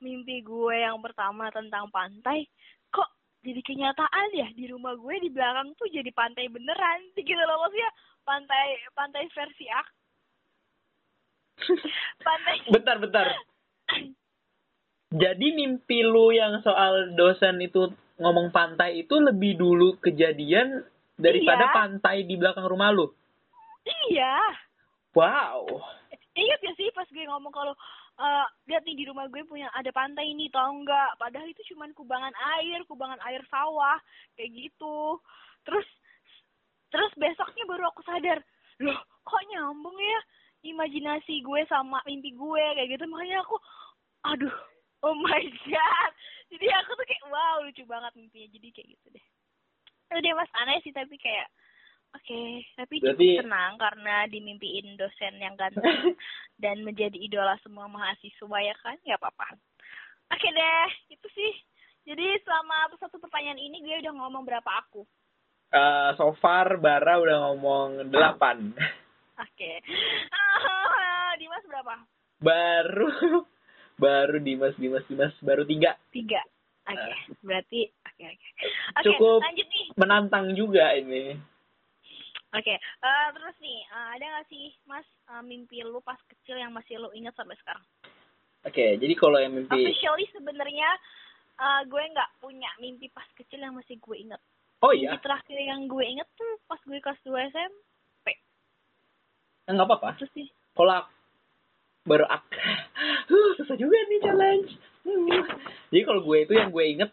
mimpi 0.00 0.44
gue 0.44 0.76
yang 0.76 1.00
pertama 1.00 1.48
tentang 1.50 1.88
pantai 1.88 2.44
kok 2.92 3.08
jadi 3.42 3.60
kenyataan 3.62 4.28
ya? 4.34 4.48
Di 4.52 4.68
rumah 4.70 4.94
gue 4.98 5.14
di 5.22 5.30
belakang 5.32 5.72
tuh 5.78 5.88
jadi 5.90 6.10
pantai 6.12 6.50
beneran. 6.50 7.00
Gitu 7.16 7.38
loh 7.38 7.58
maksudnya 7.64 7.90
pantai 8.26 8.66
pantai 8.92 9.24
versi 9.32 9.66
aku. 9.70 9.94
Pantai 12.26 12.56
bentar 12.68 12.96
bentar 13.00 13.26
jadi 15.16 15.46
mimpi 15.56 16.04
lu 16.04 16.30
yang 16.30 16.60
soal 16.60 17.16
dosen 17.16 17.58
itu 17.58 17.88
ngomong 18.20 18.52
pantai 18.52 19.00
itu 19.00 19.16
lebih 19.16 19.56
dulu 19.56 19.96
kejadian 20.00 20.84
daripada 21.16 21.68
Iya. 21.68 21.74
pantai 21.74 22.16
di 22.24 22.36
belakang 22.36 22.68
rumah 22.68 22.92
lu 22.92 23.08
iya 24.08 24.40
wow 25.16 25.64
Ingat 26.36 26.60
gak 26.60 26.76
sih 26.76 26.92
pas 26.92 27.08
gue 27.08 27.24
ngomong 27.24 27.48
kalau 27.48 27.72
eh 28.20 28.46
lihat 28.68 28.84
nih 28.84 28.92
di 28.92 29.04
rumah 29.08 29.24
gue 29.32 29.40
punya 29.48 29.72
ada 29.72 29.88
pantai 29.88 30.36
ini 30.36 30.52
tau 30.52 30.68
nggak? 30.68 31.16
Padahal 31.16 31.48
itu 31.48 31.72
cuman 31.72 31.96
kubangan 31.96 32.32
air, 32.60 32.84
kubangan 32.84 33.16
air 33.24 33.40
sawah 33.48 33.96
kayak 34.36 34.52
gitu. 34.52 35.16
Terus 35.64 35.88
terus 36.92 37.08
besoknya 37.16 37.64
baru 37.64 37.88
aku 37.88 38.04
sadar, 38.04 38.44
loh 38.84 39.00
kok 39.24 39.42
nyambung 39.48 39.96
ya 39.96 40.20
imajinasi 40.68 41.40
gue 41.40 41.60
sama 41.72 42.04
mimpi 42.04 42.36
gue 42.36 42.64
kayak 42.76 43.00
gitu. 43.00 43.04
Makanya 43.08 43.40
aku, 43.40 43.56
aduh, 44.28 44.56
oh 45.02 45.14
my 45.14 45.42
god. 45.66 46.12
Jadi 46.46 46.66
aku 46.70 46.90
tuh 46.94 47.04
kayak 47.04 47.24
wow 47.26 47.60
lucu 47.60 47.82
banget 47.84 48.12
mimpinya. 48.14 48.48
Jadi 48.48 48.68
kayak 48.70 48.88
gitu 48.92 49.06
deh. 49.10 49.26
Dia 50.16 50.32
mas 50.32 50.52
aneh 50.54 50.78
sih 50.80 50.90
tapi 50.90 51.16
kayak 51.16 51.50
Oke, 52.14 52.64
tapi 52.78 52.96
cukup 52.96 53.12
Berarti- 53.12 53.36
senang 53.44 53.72
karena 53.76 54.24
dimimpiin 54.24 54.96
dosen 54.96 55.36
yang 55.36 55.52
ganteng 55.52 55.84
dan 56.62 56.80
menjadi 56.80 57.12
idola 57.12 57.58
semua 57.60 57.84
mahasiswa 57.86 58.58
ya 58.62 58.72
kan? 58.80 58.96
Ya 59.04 59.20
apa-apa. 59.20 59.52
Oke 60.32 60.48
deh, 60.48 60.88
itu 61.10 61.28
sih. 61.30 61.52
Jadi 62.06 62.40
selama 62.40 62.88
satu 62.96 63.18
pertanyaan 63.18 63.58
ini 63.58 63.82
gue 63.82 64.00
udah 64.00 64.14
ngomong 64.16 64.46
berapa 64.46 64.70
aku. 64.80 65.04
Eh, 65.68 66.10
so 66.16 66.30
far 66.38 66.78
Bara 66.78 67.18
udah 67.18 67.36
ngomong 67.50 68.08
delapan 68.08 68.70
Oke. 69.36 69.82
Ah, 70.32 71.36
Dimas 71.36 71.66
berapa? 71.66 72.00
baru 72.38 73.44
baru 73.96 74.36
Dimas 74.38 74.76
Dimas 74.76 75.04
Dimas 75.06 75.32
baru 75.40 75.64
tiga 75.64 75.96
Tiga. 76.10 76.40
Oke, 76.86 77.12
berarti 77.42 77.90
oke 78.06 78.24
oke. 78.24 78.48
Oke, 78.94 79.02
Cukup. 79.02 79.38
lanjut 79.42 79.66
nih. 79.66 79.86
menantang 79.98 80.46
juga 80.54 80.94
ini 80.94 81.34
Oke, 82.54 82.72
eh, 82.78 83.26
terus 83.34 83.56
nih, 83.58 83.84
eh, 83.84 84.08
ada 84.16 84.24
nggak 84.24 84.46
sih 84.48 84.70
Mas 84.86 85.04
eh, 85.28 85.42
mimpi 85.42 85.82
lu 85.82 85.98
pas 86.00 86.16
kecil 86.24 86.56
yang 86.56 86.70
masih 86.70 86.96
lu 86.96 87.10
ingat 87.12 87.34
sampai 87.34 87.58
sekarang? 87.58 87.82
oke 88.62 88.86
jadi 88.96 89.14
kalau 89.14 89.38
yang 89.38 89.52
mimpi 89.52 89.74
Officially 89.74 90.26
sebenarnya 90.30 90.88
eh, 91.58 91.80
gue 91.84 92.02
nggak 92.06 92.30
punya 92.38 92.70
mimpi 92.78 93.10
pas 93.10 93.26
kecil 93.34 93.58
yang 93.58 93.74
masih 93.74 93.98
gue 93.98 94.16
inget. 94.16 94.40
oh 94.80 94.94
Mimpi 94.94 95.04
iya 95.04 95.18
terakhir 95.18 95.58
yang 95.58 95.90
gue 95.90 96.04
inget 96.06 96.28
tuh 96.38 96.52
pas 96.64 96.78
gue 96.80 96.98
kelas 97.00 97.20
2 97.24 97.34
SMP. 97.50 98.26
Eh, 99.66 99.72
nggak 99.74 99.88
apa-apa 99.90 100.14
Terus 100.22 100.30
sih, 100.32 100.46
kalau 100.72 101.02
baru 102.06 102.24
ak 102.24 102.44
huh, 103.28 103.50
susah 103.60 103.76
juga 103.76 103.96
nih 104.08 104.22
challenge 104.22 104.72
Hmm. 105.06 105.30
jadi 105.94 106.02
kalau 106.02 106.26
gue 106.26 106.50
itu 106.50 106.58
yang 106.58 106.74
gue 106.74 106.82
inget 106.82 107.10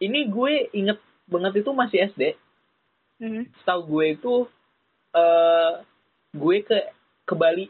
ini 0.00 0.24
gue 0.32 0.72
inget 0.72 0.96
banget 1.28 1.60
itu 1.60 1.70
masih 1.76 2.08
SD 2.08 2.32
hmm. 3.20 3.44
setahu 3.60 3.80
gue 3.92 4.16
itu 4.16 4.34
eh 5.12 5.84
gue 6.32 6.56
ke 6.64 6.78
ke 7.28 7.34
Bali 7.36 7.68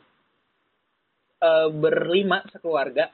eh, 1.43 1.69
berlima 1.75 2.47
sekeluarga 2.55 3.11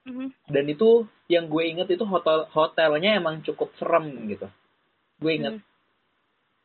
Mhm. 0.00 0.32
dan 0.48 0.64
itu 0.64 1.04
yang 1.28 1.46
gue 1.52 1.60
inget 1.60 1.92
itu 1.92 2.04
hotel 2.08 2.48
hotelnya 2.50 3.20
emang 3.20 3.44
cukup 3.44 3.68
serem 3.76 4.08
gitu 4.32 4.48
gue 5.20 5.32
inget 5.36 5.60
Hmm. 5.60 5.68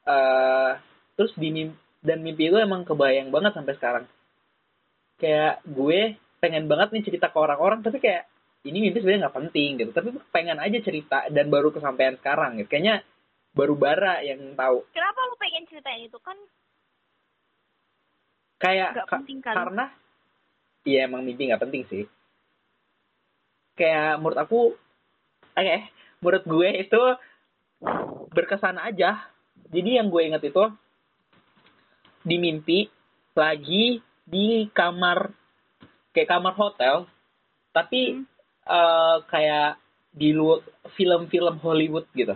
eh 0.10 0.72
terus 1.20 1.36
di 1.38 1.52
dan 2.00 2.26
mimpi 2.26 2.48
itu 2.48 2.58
emang 2.58 2.88
kebayang 2.88 3.30
banget 3.30 3.54
sampai 3.54 3.76
sekarang 3.76 4.06
kayak 5.25 5.65
gue 5.65 6.22
pengen 6.38 6.70
banget 6.70 6.94
nih 6.94 7.01
cerita 7.10 7.34
ke 7.34 7.38
orang-orang 7.41 7.82
tapi 7.82 7.98
kayak 7.98 8.29
ini 8.62 8.77
mimpi 8.77 9.01
sebenarnya 9.01 9.25
nggak 9.25 9.38
penting 9.41 9.70
gitu. 9.82 9.89
Tapi 9.89 10.13
pengen 10.29 10.62
aja 10.62 10.77
cerita 10.86 11.25
dan 11.34 11.50
baru 11.50 11.74
kesampaian 11.74 12.13
sekarang 12.22 12.62
gitu. 12.62 12.70
Kayaknya 12.70 13.01
baru 13.58 13.74
bara 13.74 14.22
yang 14.22 14.53
tahu. 14.53 14.86
Kenapa 14.94 15.20
lu 15.25 15.36
pengen 15.41 15.65
ceritain 15.65 16.05
itu? 16.05 16.17
Kan 16.22 16.38
kayak 18.62 18.94
ka- 19.10 19.17
penting 19.17 19.41
kan? 19.41 19.53
karena 19.58 19.86
iya 20.86 21.10
emang 21.10 21.25
mimpi 21.25 21.50
nggak 21.50 21.62
penting 21.65 21.89
sih. 21.89 22.05
Kayak 23.74 24.22
menurut 24.22 24.38
aku 24.38 24.60
oke 25.58 25.77
menurut 26.22 26.44
gue 26.46 26.70
itu 26.86 27.01
berkesan 28.29 28.77
aja. 28.77 29.25
Jadi 29.74 29.98
yang 29.98 30.13
gue 30.13 30.22
inget 30.22 30.46
itu 30.46 30.70
di 32.22 32.38
mimpi 32.38 32.86
lagi 33.34 34.01
di 34.25 34.65
kamar 34.74 35.29
kayak 36.12 36.29
kamar 36.29 36.53
hotel 36.58 37.05
tapi 37.70 38.17
Hmm. 38.17 38.25
eh, 38.65 39.17
kayak 39.29 39.77
di 40.10 40.34
luar 40.34 40.65
film-film 40.98 41.62
Hollywood 41.62 42.10
gitu 42.17 42.34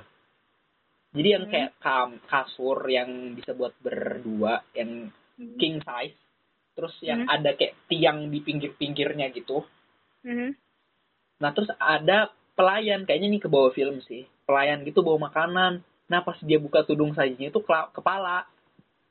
jadi 1.10 1.30
yang 1.42 1.46
Hmm. 1.50 1.54
kayak 1.54 1.72
kam 1.82 2.10
kasur 2.30 2.78
yang 2.86 3.34
bisa 3.34 3.58
buat 3.58 3.74
berdua 3.82 4.62
yang 4.78 5.10
Mhm. 5.42 5.58
king 5.58 5.82
size 5.82 6.18
terus 6.78 6.94
yang 7.02 7.26
Hmm. 7.26 7.34
ada 7.34 7.58
kayak 7.58 7.74
tiang 7.90 8.30
di 8.30 8.40
pinggir-pinggirnya 8.46 9.34
gitu 9.34 9.66
Mhm. 10.22 10.54
nah 11.42 11.50
terus 11.56 11.72
ada 11.82 12.30
pelayan 12.54 13.08
kayaknya 13.08 13.34
nih 13.34 13.42
ke 13.42 13.50
bawah 13.50 13.72
film 13.74 14.04
sih 14.06 14.28
pelayan 14.46 14.86
gitu 14.86 15.02
bawa 15.02 15.32
makanan 15.32 15.82
nah 16.06 16.22
pas 16.22 16.38
dia 16.46 16.60
buka 16.62 16.86
tudung 16.86 17.16
sajinya 17.18 17.50
itu 17.50 17.62
kepala 17.66 18.46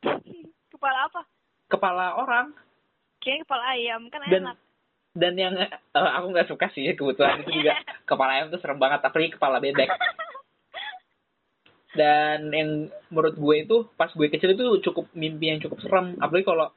Kepala 0.73 1.11
apa? 1.11 1.27
kepala 1.67 2.07
orang 2.23 2.55
Kayaknya 3.19 3.43
kepala 3.45 3.65
ayam 3.75 4.01
kan 4.09 4.21
dan 4.27 4.43
enak. 4.47 4.57
dan 5.19 5.35
yang 5.35 5.55
eh, 5.59 5.71
aku 5.95 6.27
nggak 6.31 6.49
suka 6.49 6.67
sih 6.71 6.87
kebetulan 6.95 7.43
itu 7.43 7.51
juga. 7.63 7.75
Kepala 8.09 8.39
ayam 8.39 8.49
tuh 8.55 8.61
serem 8.63 8.79
banget 8.79 9.03
tapi 9.03 9.29
kepala 9.35 9.59
bebek. 9.59 9.91
Dan 11.99 12.53
yang 12.55 12.71
menurut 13.11 13.35
gue 13.35 13.57
itu 13.65 13.77
pas 13.99 14.13
gue 14.13 14.29
kecil 14.31 14.55
itu 14.55 14.65
cukup 14.87 15.11
mimpi 15.19 15.51
yang 15.51 15.59
cukup 15.59 15.83
serem. 15.83 16.15
Apalagi 16.23 16.47
kalau 16.47 16.71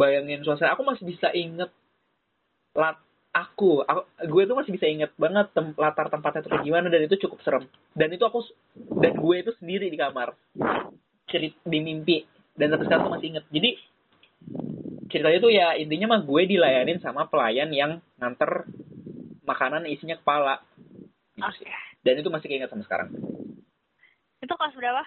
bayangin 0.00 0.40
suasana 0.46 0.72
aku 0.72 0.86
masih 0.86 1.04
bisa 1.04 1.28
inget 1.36 1.68
lat 2.72 2.96
aku, 3.30 3.82
aku 3.84 4.02
gue 4.26 4.42
tuh 4.48 4.56
masih 4.56 4.72
bisa 4.74 4.86
inget 4.86 5.10
banget 5.18 5.50
tem- 5.54 5.76
latar 5.76 6.08
tempatnya 6.08 6.46
tuh 6.46 6.50
kayak 6.56 6.64
gimana 6.66 6.86
dan 6.88 7.04
itu 7.04 7.20
cukup 7.28 7.38
serem. 7.44 7.64
Dan 7.92 8.08
itu 8.14 8.24
aku 8.24 8.40
dan 9.02 9.18
gue 9.18 9.36
itu 9.36 9.52
sendiri 9.60 9.92
di 9.92 9.98
kamar. 10.00 10.32
Cerit 11.28 11.54
di 11.66 11.78
mimpi. 11.82 12.24
Dan 12.56 12.72
sampai 12.74 12.86
sekarang 12.86 13.04
tuh 13.06 13.12
masih 13.18 13.28
inget. 13.36 13.44
Jadi 13.52 13.70
ceritanya 15.10 15.38
tuh 15.38 15.50
ya 15.50 15.74
intinya 15.74 16.06
mah 16.08 16.22
gue 16.22 16.42
dilayanin 16.46 16.98
sama 16.98 17.26
pelayan 17.26 17.68
yang 17.68 17.90
nganter 18.16 18.64
makanan 19.42 19.84
isinya 19.84 20.14
kepala 20.14 20.62
Gitu. 21.30 21.46
Oke. 21.46 21.66
dan 22.00 22.14
itu 22.16 22.28
masih 22.28 22.46
keinget 22.46 22.68
sampai 22.68 22.84
sekarang 22.84 23.08
Itu 24.38 24.50
kelas 24.50 24.72
berapa? 24.72 25.02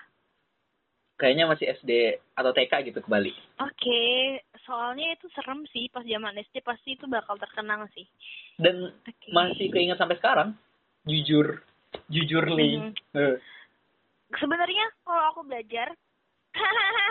kayaknya 1.14 1.46
masih 1.46 1.68
SD 1.74 1.92
atau 2.32 2.52
TK 2.52 2.74
gitu 2.86 3.00
ke 3.00 3.08
Bali 3.08 3.32
Oke, 3.58 4.02
soalnya 4.62 5.14
itu 5.14 5.30
serem 5.30 5.62
sih 5.68 5.88
pas 5.88 6.02
zaman 6.02 6.34
SD 6.42 6.60
pasti 6.62 6.94
itu 6.94 7.06
bakal 7.06 7.38
terkenang 7.38 7.86
sih. 7.92 8.08
dan 8.56 8.90
Oke. 9.04 9.30
masih 9.30 9.68
keinget 9.70 9.96
sampai 9.96 10.16
sekarang 10.16 10.58
jujur 11.04 11.62
jujur 12.08 12.44
li 12.50 12.82
Mhm. 12.82 12.92
Eh, 13.14 13.38
Sebenarnya 14.34 14.86
kalau 15.04 15.24
aku 15.30 15.42
belajar 15.44 15.94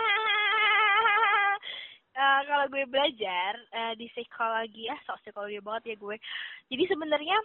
eh, 2.23 2.39
kalau 2.47 2.65
gue 2.67 2.83
belajar 2.87 3.51
eh, 3.69 3.93
di 3.93 4.07
psikologi 4.09 4.87
ah 4.87 4.99
sok 5.03 5.19
psikologi 5.19 5.59
banget 5.59 5.83
ya 5.91 5.95
gue. 5.97 6.15
Jadi 6.71 6.83
sebenarnya 6.87 7.37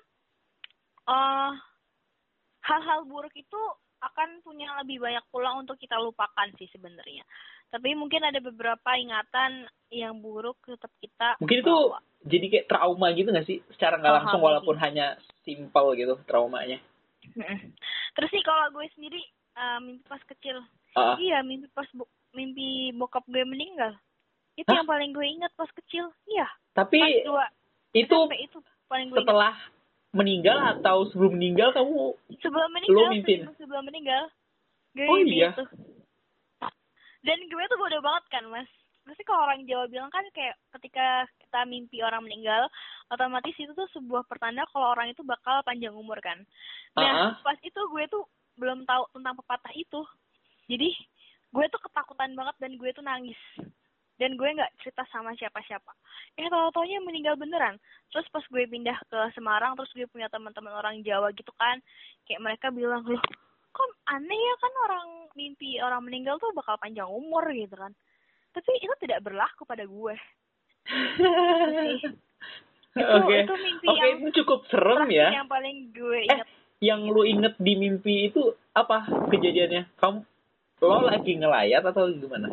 eh 1.08 1.52
hal-hal 2.60 3.00
buruk 3.04 3.32
itu 3.34 3.60
akan 3.98 4.44
punya 4.46 4.70
lebih 4.78 5.02
banyak 5.02 5.24
peluang 5.34 5.66
untuk 5.66 5.74
kita 5.74 5.98
lupakan 5.98 6.46
sih 6.54 6.70
sebenarnya. 6.70 7.26
Tapi 7.68 7.98
mungkin 7.98 8.22
ada 8.22 8.38
beberapa 8.38 8.94
ingatan 8.94 9.66
yang 9.90 10.22
buruk 10.22 10.56
tetap 10.62 10.92
kita 11.00 11.36
mungkin 11.42 11.60
itu 11.60 11.72
bawa. 11.74 11.98
jadi 12.24 12.46
kayak 12.48 12.68
trauma 12.68 13.08
gitu 13.12 13.28
gak 13.32 13.48
sih 13.48 13.58
secara 13.72 13.96
nggak 13.96 14.14
langsung 14.22 14.40
walaupun 14.40 14.76
hanya 14.78 15.16
simple 15.42 15.96
gitu 15.96 16.14
traumanya. 16.24 16.78
Terus 18.14 18.30
sih 18.30 18.42
kalau 18.44 18.70
gue 18.70 18.86
sendiri 18.94 19.20
eh, 19.58 19.78
mimpi 19.82 20.04
pas 20.06 20.22
kecil, 20.24 20.62
Ah, 20.94 21.14
iya 21.18 21.42
mimpi 21.42 21.68
pas 21.70 21.86
bo- 21.92 22.08
mimpi 22.32 22.94
bokap 22.94 23.26
gue 23.26 23.42
meninggal. 23.44 23.92
Itu 24.58 24.66
Hah? 24.66 24.76
yang 24.76 24.88
paling 24.88 25.10
gue 25.10 25.26
ingat 25.28 25.54
pas 25.54 25.70
kecil. 25.72 26.10
Iya, 26.26 26.46
tapi 26.72 26.98
pas 26.98 27.46
itu 27.94 28.10
SMP 28.18 28.34
itu 28.42 28.58
paling 28.86 29.06
gue 29.06 29.14
ingat. 29.14 29.22
setelah 29.22 29.54
meninggal 30.10 30.58
atau 30.74 31.06
sebelum 31.06 31.32
meninggal 31.32 31.70
kamu 31.70 32.16
Sebelum 32.38 32.70
meninggal, 32.70 32.96
Lo 32.98 33.12
mimpin? 33.12 33.38
sebelum, 33.40 33.56
sebelum 33.56 33.84
meninggal. 33.84 34.22
Gue 34.92 35.06
Oh, 35.06 35.18
iya? 35.20 35.52
itu. 35.52 35.64
Dan 37.20 37.38
gue 37.44 37.64
tuh 37.64 37.78
bodoh 37.78 38.00
banget 38.00 38.24
kan, 38.28 38.44
Mas. 38.48 38.66
pasti 39.04 39.24
kalau 39.24 39.40
orang 39.42 39.64
Jawa 39.64 39.88
bilang 39.88 40.10
kan 40.10 40.20
kayak 40.30 40.52
ketika 40.70 41.06
kita 41.38 41.64
mimpi 41.64 42.04
orang 42.04 42.20
meninggal 42.20 42.68
otomatis 43.08 43.56
itu 43.56 43.72
tuh 43.72 43.88
sebuah 43.88 44.28
pertanda 44.28 44.68
kalau 44.68 44.92
orang 44.92 45.08
itu 45.08 45.24
bakal 45.24 45.64
panjang 45.64 45.96
umur 45.96 46.20
kan 46.20 46.36
nah 46.92 47.32
Ah. 47.32 47.32
pas 47.40 47.56
itu 47.58 47.80
gue 47.88 48.04
tuh 48.06 48.28
belum 48.54 48.84
tahu 48.84 49.08
tentang 49.10 49.32
pepatah 49.34 49.72
itu 49.72 50.04
jadi 50.68 50.92
gue 51.48 51.64
tuh 51.72 51.80
ketakutan 51.80 52.36
banget 52.36 52.52
dan 52.60 52.76
gue 52.76 52.90
tuh 52.92 53.00
nangis 53.00 53.40
dan 54.18 54.34
gue 54.34 54.48
nggak 54.50 54.74
cerita 54.82 55.06
sama 55.08 55.32
siapa-siapa 55.34 55.92
eh 56.36 56.46
tau 56.46 56.70
taunya 56.74 56.98
meninggal 56.98 57.38
beneran 57.38 57.78
terus 58.10 58.26
pas 58.28 58.42
gue 58.44 58.66
pindah 58.66 58.98
ke 59.06 59.18
Semarang 59.32 59.78
terus 59.78 59.90
gue 59.94 60.06
punya 60.10 60.26
teman-teman 60.28 60.74
orang 60.74 61.00
Jawa 61.02 61.30
gitu 61.34 61.50
kan 61.54 61.78
kayak 62.26 62.42
mereka 62.42 62.68
bilang 62.70 63.06
loh 63.06 63.22
kok 63.70 63.88
aneh 64.10 64.34
ya 64.34 64.54
kan 64.58 64.72
orang 64.90 65.06
mimpi 65.34 65.78
orang 65.78 66.02
meninggal 66.02 66.36
tuh 66.42 66.50
bakal 66.50 66.74
panjang 66.76 67.06
umur 67.06 67.46
gitu 67.50 67.78
kan 67.78 67.94
tapi 68.50 68.74
itu 68.82 68.94
tidak 68.98 69.22
berlaku 69.22 69.62
pada 69.62 69.86
gue 69.86 70.14
itu 71.78 72.10
Oke. 73.22 73.36
itu 73.46 73.54
mimpi 73.62 73.86
Oke, 73.86 73.98
yang 74.02 74.10
itu 74.18 74.28
cukup 74.42 74.66
serem 74.66 75.06
ya. 75.14 75.30
yang 75.30 75.46
paling 75.46 75.94
gue 75.94 76.26
Eh, 76.26 76.34
ingat 76.34 76.48
yang 76.78 77.00
lu 77.06 77.22
inget 77.22 77.54
di 77.58 77.74
mimpi 77.74 78.30
itu 78.30 78.54
apa 78.70 79.02
kejadiannya? 79.30 79.98
Kamu 79.98 80.18
lo 80.78 80.98
lagi 81.06 81.34
ngelayat 81.34 81.82
atau 81.82 82.06
gimana? 82.14 82.46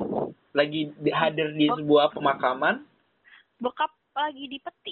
Lagi 0.56 0.88
di- 0.96 1.12
hadir 1.12 1.52
di 1.52 1.68
Oh. 1.68 1.76
sebuah 1.76 2.10
pemakaman? 2.12 2.88
bokap 3.56 3.88
lagi 4.12 4.48
di 4.48 4.60
peti 4.60 4.92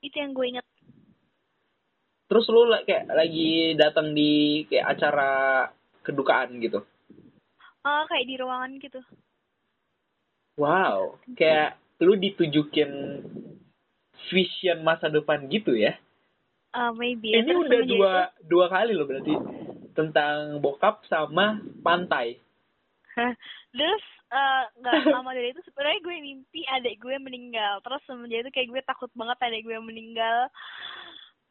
itu 0.00 0.16
yang 0.16 0.32
gue 0.32 0.46
inget 0.48 0.66
Terus 2.24 2.48
lu 2.48 2.64
kayak 2.80 3.04
lagi 3.06 3.76
datang 3.76 4.12
di 4.12 4.64
kayak 4.64 4.96
acara 4.96 5.32
kedukaan 6.00 6.56
gitu. 6.56 6.80
Ah, 7.82 8.04
kayak 8.06 8.24
di 8.24 8.36
ruangan 8.36 8.72
gitu 8.78 9.00
Wow, 10.54 11.20
kayak 11.32 11.76
lu 11.98 12.12
ditujukin 12.14 13.20
vision 14.28 14.80
masa 14.80 15.08
depan 15.08 15.44
gitu 15.46 15.72
ya. 15.72 15.96
Ah, 16.70 16.88
maybe. 16.90 17.32
Ini 17.32 17.44
Terus 17.44 17.60
udah 17.62 17.80
dua 17.84 18.12
itu- 18.32 18.32
dua 18.48 18.66
kali 18.68 18.92
loh 18.92 19.04
berarti 19.04 19.32
tentang 19.92 20.56
bokap 20.58 21.04
sama 21.04 21.56
pantai. 21.80 22.40
Terus 23.72 24.04
eh, 24.32 24.62
nggak 24.80 24.94
lama 25.12 25.30
dari 25.36 25.52
itu 25.52 25.60
sebenarnya 25.68 26.00
gue 26.00 26.16
mimpi 26.24 26.60
adik 26.72 26.96
gue 26.98 27.16
meninggal. 27.20 27.84
Terus 27.84 28.02
semenjak 28.08 28.48
itu 28.48 28.50
kayak 28.50 28.68
gue 28.72 28.82
takut 28.88 29.10
banget 29.12 29.38
adik 29.44 29.62
gue 29.68 29.78
meninggal. 29.78 30.48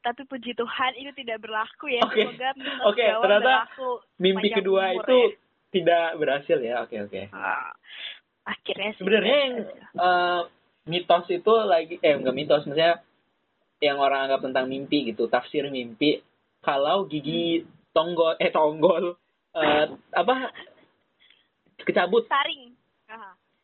Tapi 0.02 0.26
puji 0.26 0.58
Tuhan 0.58 0.98
itu 0.98 1.14
tidak 1.14 1.46
berlaku 1.46 1.94
ya. 1.94 2.02
Oke. 2.02 2.26
Semoga 2.26 2.50
Oke, 2.90 3.06
Jawa 3.06 3.22
ternyata 3.22 3.46
berlaku. 3.46 3.90
Mimpi 4.18 4.48
kedua 4.50 4.82
umur 4.98 5.06
itu 5.06 5.18
ya. 5.18 5.28
tidak 5.70 6.06
berhasil 6.18 6.58
ya. 6.58 6.76
Oke, 6.82 6.96
oke. 7.06 7.22
Ah, 7.30 7.70
akhirnya 8.50 8.90
sih. 8.98 9.02
Sebenarnya 9.06 9.38
yang 9.38 9.56
eh, 9.94 10.42
mitos 10.90 11.26
itu 11.30 11.54
lagi 11.70 11.96
eh 12.02 12.18
enggak 12.18 12.34
mitos 12.34 12.66
maksudnya 12.66 13.06
yang 13.82 13.98
orang 13.98 14.30
anggap 14.30 14.42
tentang 14.46 14.66
mimpi 14.70 15.10
gitu, 15.10 15.26
tafsir 15.30 15.66
mimpi 15.70 16.22
kalau 16.62 17.10
gigi 17.10 17.66
tonggol 17.94 18.38
eh 18.38 18.54
tonggol 18.54 19.18
eh, 19.58 19.86
apa 20.14 20.36
kecabut 21.84 22.26
Taring. 22.28 22.74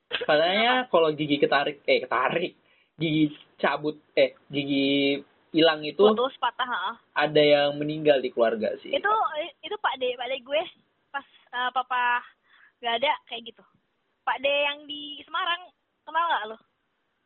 Katanya 0.07 0.87
kalau 0.87 1.11
gigi 1.11 1.37
ketarik 1.39 1.83
eh 1.83 2.03
ketarik 2.03 2.53
gigi 2.95 3.35
cabut 3.59 3.99
eh 4.15 4.33
gigi 4.47 5.21
hilang 5.55 5.83
itu 5.83 6.03
Putus 6.03 6.35
patah. 6.39 6.67
ah. 6.67 6.95
ada 7.15 7.39
yang 7.39 7.75
meninggal 7.79 8.19
di 8.19 8.31
keluarga 8.31 8.75
sih. 8.83 8.91
Itu 8.91 9.13
itu 9.63 9.75
Pak 9.79 9.95
De, 9.99 10.15
Pak 10.15 10.27
De 10.27 10.37
gue 10.43 10.61
pas 11.11 11.25
eh, 11.27 11.69
papa 11.71 12.23
nggak 12.83 12.95
ada 13.03 13.11
kayak 13.31 13.53
gitu. 13.53 13.63
Pak 14.27 14.37
De 14.43 14.53
yang 14.67 14.79
di 14.85 15.23
Semarang 15.23 15.71
kenal 16.03 16.25
nggak 16.27 16.45
lo? 16.51 16.57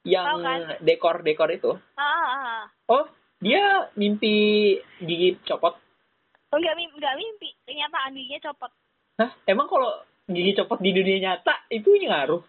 yang 0.01 0.25
kan? 0.41 0.81
dekor-dekor 0.81 1.50
itu. 1.53 1.71
Ah, 1.93 2.01
ah, 2.01 2.25
ah. 2.33 2.62
Oh, 2.89 3.05
dia 3.38 3.86
mimpi 3.93 4.77
gigi 4.98 5.38
copot. 5.45 5.77
Oh, 6.50 6.57
nggak 6.57 6.74
mimpi, 6.74 6.98
nggak 6.98 7.17
mimpi. 7.21 7.50
Ternyata 7.69 8.10
giginya 8.10 8.50
copot. 8.50 8.71
Hah? 9.21 9.30
Emang 9.45 9.69
kalau 9.69 10.01
gigi 10.32 10.56
copot 10.56 10.80
di 10.80 10.91
dunia 10.91 11.17
nyata 11.22 11.67
itu 11.67 11.91
ngaruh? 11.91 12.41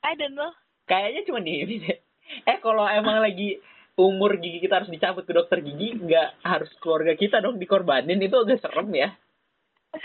I 0.00 0.16
don't 0.16 0.32
know. 0.32 0.50
Kayaknya 0.84 1.20
cuma 1.24 1.40
di 1.40 1.52
ini 1.58 1.74
deh. 1.78 1.98
Eh 2.44 2.58
kalau 2.58 2.84
emang 2.84 3.20
lagi 3.26 3.60
umur 3.94 4.36
gigi 4.36 4.60
kita 4.60 4.80
harus 4.80 4.88
dicabut 4.88 5.24
ke 5.24 5.32
dokter 5.32 5.60
gigi, 5.60 5.92
nggak 5.94 6.40
harus 6.40 6.70
keluarga 6.78 7.12
kita 7.12 7.38
dong 7.38 7.56
dikorbanin 7.56 8.16
itu 8.16 8.32
agak 8.34 8.60
serem 8.60 8.88
ya. 8.90 9.08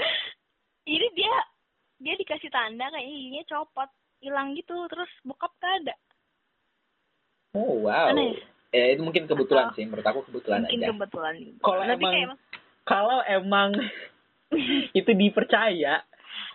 Ini 0.85 1.07
dia 1.13 1.35
dia 1.97 2.13
dikasih 2.13 2.51
tanda 2.51 2.91
kayaknya 2.91 3.13
giginya 3.15 3.43
copot, 3.47 3.89
hilang 4.19 4.53
gitu. 4.53 4.75
Terus 4.85 5.09
bokap 5.23 5.49
gak 5.57 5.73
ada. 5.81 5.95
Oh 7.53 7.81
wow. 7.81 8.11
Aneh. 8.11 8.35
Eh 8.69 8.93
itu 8.93 9.01
mungkin 9.01 9.25
kebetulan 9.25 9.71
Atau- 9.71 9.79
sih, 9.79 9.87
menurut 9.87 10.03
aku 10.03 10.27
kebetulan 10.27 10.67
Mungkin 10.67 10.79
aja. 10.83 10.87
kebetulan. 10.91 11.33
Kalau 11.63 11.81
emang- 11.81 12.13
kayak 12.13 12.29
Kalau 12.85 13.19
emang 13.25 13.69
itu 14.99 15.11
dipercaya, 15.15 16.05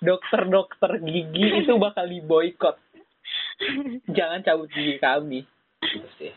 dokter-dokter 0.00 1.00
gigi 1.00 1.44
itu 1.62 1.72
bakal 1.76 2.04
diboykot. 2.04 2.76
Jangan 4.10 4.40
cabut 4.40 4.68
gigi 4.68 4.96
kami. 4.96 5.44
Gitu. 5.80 6.32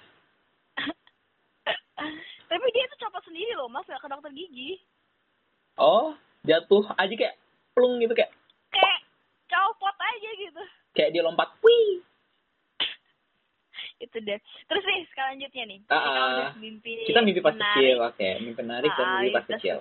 Tapi 2.46 2.66
dia 2.70 2.86
tuh 2.88 3.00
copot 3.00 3.24
sendiri 3.24 3.52
loh, 3.56 3.66
Mas, 3.66 3.84
ke 3.84 4.08
dokter 4.08 4.32
gigi. 4.32 4.78
Oh, 5.74 6.14
jatuh 6.44 6.86
aja 6.94 7.10
kayak 7.10 7.36
plung 7.74 7.98
gitu 7.98 8.14
kayak 8.14 8.30
Kayak 8.70 9.00
copot 9.48 9.96
aja 9.96 10.30
gitu. 10.38 10.62
kayak 10.94 11.10
dia 11.10 11.24
lompat. 11.24 11.50
Wih. 11.60 12.04
Itu 14.04 14.20
deh. 14.20 14.38
Terus 14.68 14.84
nih, 14.84 15.02
selanjutnya 15.10 15.64
nih. 15.66 15.80
Ah, 15.88 15.98
Kita 15.98 16.22
udah 16.22 16.50
mimpi 16.60 16.92
Kita 17.08 17.20
mimpi 17.24 17.42
pas 17.42 17.56
menarik. 17.56 17.74
kecil, 17.74 17.98
oke. 18.04 18.30
Mimpi 18.44 18.62
menarik 18.62 18.92
dan 18.92 19.02
Ah, 19.02 19.12
mimpi 19.18 19.34
pas 19.34 19.46
mimpi 19.48 19.54
kecil. 19.58 19.76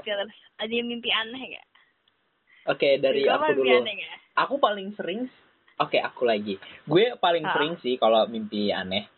Ada 0.56 0.72
yang 0.72 0.88
mimpi 0.88 1.10
aneh 1.12 1.42
gak? 1.52 1.66
Oke, 2.62 2.98
dari 3.02 3.26
Juga 3.26 3.42
aku 3.42 3.52
dulu. 3.58 3.78
aneh 3.82 3.94
gak? 3.98 4.18
Aku 4.46 4.54
paling 4.62 4.94
sering 4.94 5.26
Oke, 5.80 5.98
aku 5.98 6.22
lagi. 6.28 6.60
Gue 6.86 7.16
paling 7.18 7.42
Ah. 7.48 7.52
sering 7.56 7.74
sih 7.82 7.98
kalau 7.98 8.28
mimpi 8.30 8.70
aneh. 8.70 9.08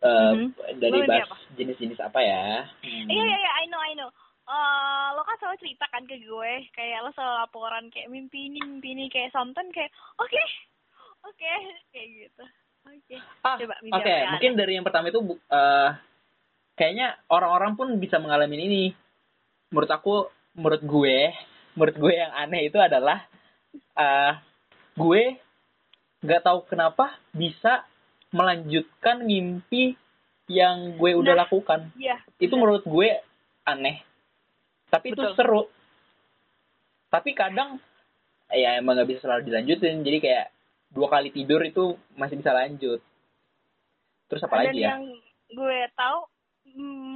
Eh, 0.00 0.32
Mhm. 0.34 0.80
dari 0.80 0.98
bahas 1.04 1.28
apa? 1.28 1.36
jenis-jenis 1.54 2.00
apa 2.00 2.20
ya? 2.24 2.64
Hmm. 2.80 3.06
Iya, 3.06 3.22
iya, 3.22 3.36
iya, 3.38 3.50
I 3.60 3.64
know, 3.68 3.78
I 3.78 3.92
know. 3.94 4.10
Eh, 4.50 5.08
lo 5.14 5.22
kan 5.22 5.36
selalu 5.38 5.60
cerita 5.62 5.86
kan 5.92 6.02
ke 6.10 6.18
gue, 6.18 6.52
kayak 6.74 7.06
lo 7.06 7.14
selalu 7.14 7.34
laporan 7.44 7.86
kayak 7.92 8.10
mimpi 8.10 8.50
ini, 8.50 8.58
mimpi 8.66 8.98
ini, 8.98 9.06
kayak 9.06 9.30
sometimes 9.30 9.70
kayak, 9.70 9.92
oke, 10.18 10.42
oke, 11.28 11.52
kayak 11.94 12.08
gitu. 12.08 12.44
Oke. 12.88 13.16
Ah, 13.44 13.60
Coba 13.60 13.76
Oke, 13.78 14.10
yang 14.10 14.30
mungkin 14.34 14.52
dari 14.58 14.72
yang 14.74 14.86
pertama 14.88 15.12
itu 15.12 15.20
eh, 15.30 15.90
kayaknya 16.74 17.14
orang-orang 17.30 17.76
pun 17.78 17.94
bisa 18.00 18.16
mengalami 18.18 18.56
ini. 18.58 18.84
Menurut 19.70 19.92
aku, 19.92 20.26
menurut 20.58 20.82
gue, 20.82 21.30
menurut 21.74 21.96
gue 21.96 22.12
yang 22.14 22.32
aneh 22.34 22.66
itu 22.66 22.78
adalah 22.78 23.26
eh 23.94 24.32
gue 24.98 25.22
nggak 26.20 26.42
tahu 26.44 26.66
kenapa 26.68 27.16
bisa 27.32 27.86
melanjutkan 28.30 29.24
mimpi 29.24 29.96
yang 30.50 30.98
gue 30.98 31.14
udah 31.14 31.34
Nah, 31.38 31.42
lakukan. 31.46 31.80
Iya. 31.94 32.18
Itu 32.42 32.58
bener. 32.58 32.60
menurut 32.66 32.84
gue 32.86 33.08
aneh. 33.66 34.02
Tapi 34.90 35.14
itu 35.14 35.22
Betul. 35.22 35.34
seru. 35.38 35.62
Tapi 37.10 37.30
kadang 37.34 37.78
ya 38.50 38.78
emang 38.78 38.98
nggak 38.98 39.08
bisa 39.14 39.20
selalu 39.26 39.46
dilanjutin. 39.46 40.02
Jadi 40.02 40.18
kayak 40.18 40.46
dua 40.90 41.06
kali 41.06 41.30
tidur 41.30 41.62
itu 41.62 41.94
masih 42.18 42.38
bisa 42.38 42.50
lanjut. 42.50 42.98
Terus 44.26 44.42
apa 44.46 44.62
lagi 44.62 44.82
ya? 44.82 44.94
yang 44.94 45.06
gue 45.50 45.80
tahu, 45.98 46.18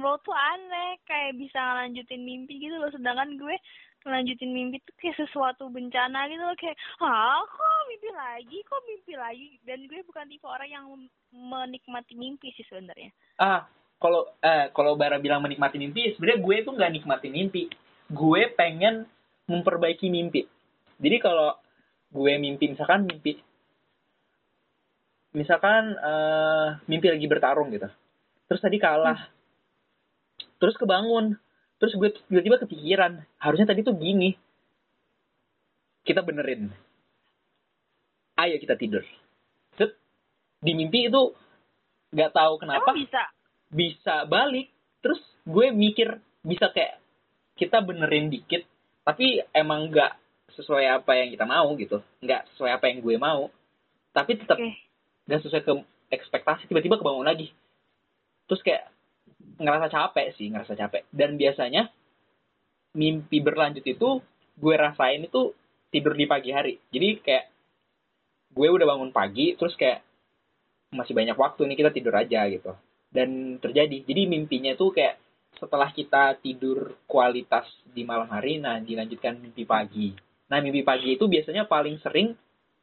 lo 0.03 0.19
tuh 0.19 0.35
aneh, 0.35 0.99
kayak 1.07 1.39
bisa 1.39 1.55
ngelanjutin 1.55 2.21
mimpi 2.27 2.59
gitu 2.59 2.75
loh, 2.75 2.91
sedangkan 2.91 3.39
gue 3.39 3.55
ngelanjutin 4.05 4.53
mimpi 4.53 4.77
tuh 4.85 4.93
kayak 5.01 5.17
sesuatu 5.17 5.65
bencana 5.73 6.29
gitu 6.29 6.43
loh, 6.45 6.53
kayak, 6.53 6.77
ah 7.01 7.41
kok 7.41 7.85
mimpi 7.89 8.09
lagi, 8.13 8.57
kok 8.61 8.81
mimpi 8.85 9.13
lagi, 9.17 9.47
dan 9.65 9.81
gue 9.89 10.05
bukan 10.05 10.29
tipe 10.29 10.45
orang 10.45 10.69
yang 10.69 10.85
menikmati 11.33 12.13
mimpi 12.13 12.53
sih 12.53 12.63
sebenarnya. 12.69 13.09
Ah, 13.41 13.65
kalau 13.97 14.29
eh 14.45 14.69
kalau 14.69 14.93
Bara 14.93 15.17
bilang 15.17 15.41
menikmati 15.41 15.81
mimpi, 15.81 16.13
sebenarnya 16.13 16.39
gue 16.39 16.55
tuh 16.61 16.73
nggak 16.77 16.93
nikmati 16.93 17.27
mimpi. 17.33 17.63
Gue 18.05 18.53
pengen 18.53 19.09
memperbaiki 19.49 20.13
mimpi. 20.13 20.45
Jadi 21.01 21.17
kalau 21.17 21.57
gue 22.13 22.33
mimpi 22.37 22.71
misalkan 22.71 23.09
mimpi 23.09 23.41
misalkan 25.35 25.97
eh 25.99 26.67
mimpi 26.87 27.07
lagi 27.09 27.25
bertarung 27.27 27.73
gitu. 27.73 27.89
Terus 28.45 28.61
tadi 28.61 28.77
kalah. 28.77 29.19
Terus 30.61 30.77
kebangun. 30.77 31.35
Terus 31.75 31.93
gue 31.99 32.09
tiba-tiba 32.31 32.57
kepikiran, 32.63 33.19
harusnya 33.39 33.67
tadi 33.67 33.83
tuh 33.83 33.95
gini. 33.99 34.35
Kita 36.05 36.23
benerin. 36.23 36.71
Ayo 38.39 38.59
kita 38.59 38.79
tidur. 38.79 39.03
Set. 39.75 39.95
Di 40.63 40.71
mimpi 40.71 41.11
itu 41.11 41.35
nggak 42.15 42.31
tahu 42.31 42.53
kenapa 42.63 42.95
bisa? 42.95 43.27
bisa 43.75 44.23
balik 44.23 44.71
terus 45.03 45.19
gue 45.43 45.75
mikir 45.75 46.15
bisa 46.47 46.71
kayak 46.71 47.03
kita 47.59 47.83
benerin 47.83 48.31
dikit 48.31 48.63
tapi 49.03 49.43
emang 49.51 49.91
nggak 49.91 50.15
sesuai 50.55 51.03
apa 51.03 51.11
yang 51.19 51.29
kita 51.35 51.43
mau 51.43 51.75
gitu 51.75 51.99
nggak 52.23 52.47
sesuai 52.55 52.71
apa 52.71 52.87
yang 52.87 53.03
gue 53.03 53.15
mau 53.19 53.51
tapi 54.15 54.39
tetap 54.39 54.55
nggak 55.27 55.39
sesuai 55.43 55.61
ke 55.67 55.73
ekspektasi 56.15 56.71
tiba-tiba 56.71 56.95
kebangun 56.95 57.27
lagi 57.27 57.51
terus 58.47 58.63
kayak 58.63 58.87
ngerasa 59.59 59.87
capek 59.87 60.35
sih 60.35 60.51
ngerasa 60.51 60.73
capek. 60.75 61.03
Dan 61.11 61.39
biasanya 61.39 61.87
mimpi 62.95 63.43
berlanjut 63.43 63.83
itu 63.83 64.19
gue 64.55 64.75
rasain 64.75 65.27
itu 65.27 65.51
tidur 65.91 66.15
di 66.15 66.25
pagi 66.27 66.51
hari. 66.51 66.79
Jadi 66.91 67.09
kayak 67.19 67.45
gue 68.55 68.67
udah 68.71 68.87
bangun 68.87 69.11
pagi 69.11 69.55
terus 69.59 69.75
kayak 69.75 70.03
masih 70.95 71.11
banyak 71.11 71.35
waktu 71.35 71.67
nih 71.67 71.77
kita 71.79 71.91
tidur 71.91 72.15
aja 72.15 72.47
gitu. 72.47 72.71
Dan 73.11 73.59
terjadi. 73.59 74.03
Jadi 74.03 74.21
mimpinya 74.27 74.75
tuh 74.75 74.91
kayak 74.95 75.19
setelah 75.55 75.87
kita 75.91 76.35
tidur 76.43 76.99
kualitas 77.07 77.63
di 77.87 78.03
malam 78.03 78.27
hari 78.27 78.59
nah 78.59 78.79
dilanjutkan 78.79 79.39
mimpi 79.39 79.63
pagi. 79.63 80.11
Nah 80.51 80.59
mimpi 80.59 80.83
pagi 80.83 81.15
itu 81.15 81.27
biasanya 81.27 81.67
paling 81.67 81.99
sering 82.03 82.35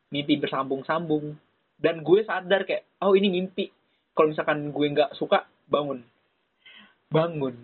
mimpi 0.08 0.40
bersambung-sambung. 0.40 1.36
Dan 1.82 2.00
gue 2.00 2.20
sadar 2.24 2.64
kayak 2.64 2.84
oh 3.04 3.12
ini 3.12 3.28
mimpi. 3.28 3.68
Kalau 4.12 4.28
misalkan 4.28 4.72
gue 4.72 4.86
nggak 4.92 5.16
suka 5.16 5.48
bangun 5.68 6.04
bangun. 7.12 7.54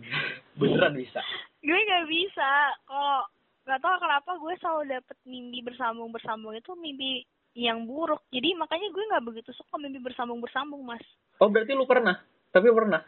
Beneran 0.61 0.95
bisa? 0.95 1.25
Gue 1.65 1.81
nggak 1.81 2.07
bisa. 2.07 2.51
Kalau 2.85 3.27
nggak 3.65 3.81
tahu 3.83 3.97
kenapa 4.01 4.31
gue 4.39 4.55
selalu 4.61 4.83
dapet 4.93 5.17
mimpi 5.25 5.59
bersambung 5.65 6.09
bersambung 6.13 6.55
itu 6.55 6.73
mimpi 6.79 7.25
yang 7.59 7.89
buruk. 7.89 8.23
Jadi 8.31 8.55
makanya 8.55 8.89
gue 8.93 9.05
nggak 9.11 9.25
begitu 9.27 9.51
suka 9.57 9.81
mimpi 9.81 9.99
bersambung 9.99 10.39
bersambung 10.39 10.85
mas. 10.85 11.03
Oh 11.41 11.49
berarti 11.49 11.75
lu 11.75 11.89
pernah? 11.89 12.17
Tapi 12.53 12.69
pernah? 12.71 13.03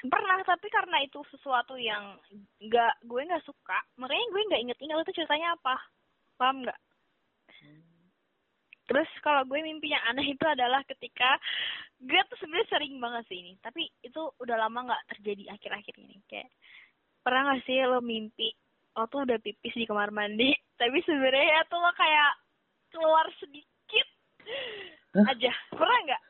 Pernah 0.00 0.40
tapi 0.48 0.66
karena 0.72 1.04
itu 1.04 1.20
sesuatu 1.28 1.76
yang 1.76 2.16
nggak 2.60 3.04
gue 3.04 3.20
nggak 3.20 3.44
suka. 3.44 3.78
Makanya 4.00 4.24
gue 4.32 4.48
nggak 4.48 4.62
inget-inget 4.64 4.96
itu 5.04 5.22
ceritanya 5.22 5.54
apa. 5.54 5.76
Paham 6.40 6.64
nggak? 6.64 6.78
Terus 8.90 9.06
kalau 9.22 9.46
gue 9.46 9.62
mimpi 9.62 9.94
yang 9.94 10.02
aneh 10.10 10.34
itu 10.34 10.42
adalah 10.42 10.82
ketika 10.82 11.38
gue 12.00 12.20
tuh 12.26 12.38
sebenarnya 12.38 12.68
sering 12.68 12.96
banget 12.96 13.22
sih 13.28 13.38
ini 13.38 13.52
tapi 13.60 13.84
itu 14.00 14.20
udah 14.40 14.56
lama 14.56 14.88
nggak 14.88 15.04
terjadi 15.12 15.52
akhir-akhir 15.52 15.94
ini. 15.96 16.16
Kayak 16.24 16.48
pernah 17.20 17.52
gak 17.52 17.62
sih 17.64 17.76
lo 17.84 18.00
mimpi 18.00 18.48
lo 18.96 19.04
tuh 19.06 19.22
udah 19.22 19.38
pipis 19.38 19.76
di 19.76 19.84
kamar 19.84 20.08
mandi 20.10 20.50
tapi 20.80 20.98
sebenarnya 21.04 21.62
tuh 21.68 21.76
lo 21.76 21.92
kayak 21.92 22.32
keluar 22.90 23.26
sedikit 23.36 24.06
Hah? 25.14 25.28
aja. 25.28 25.52
Pernah 25.70 25.98
nggak? 26.02 26.22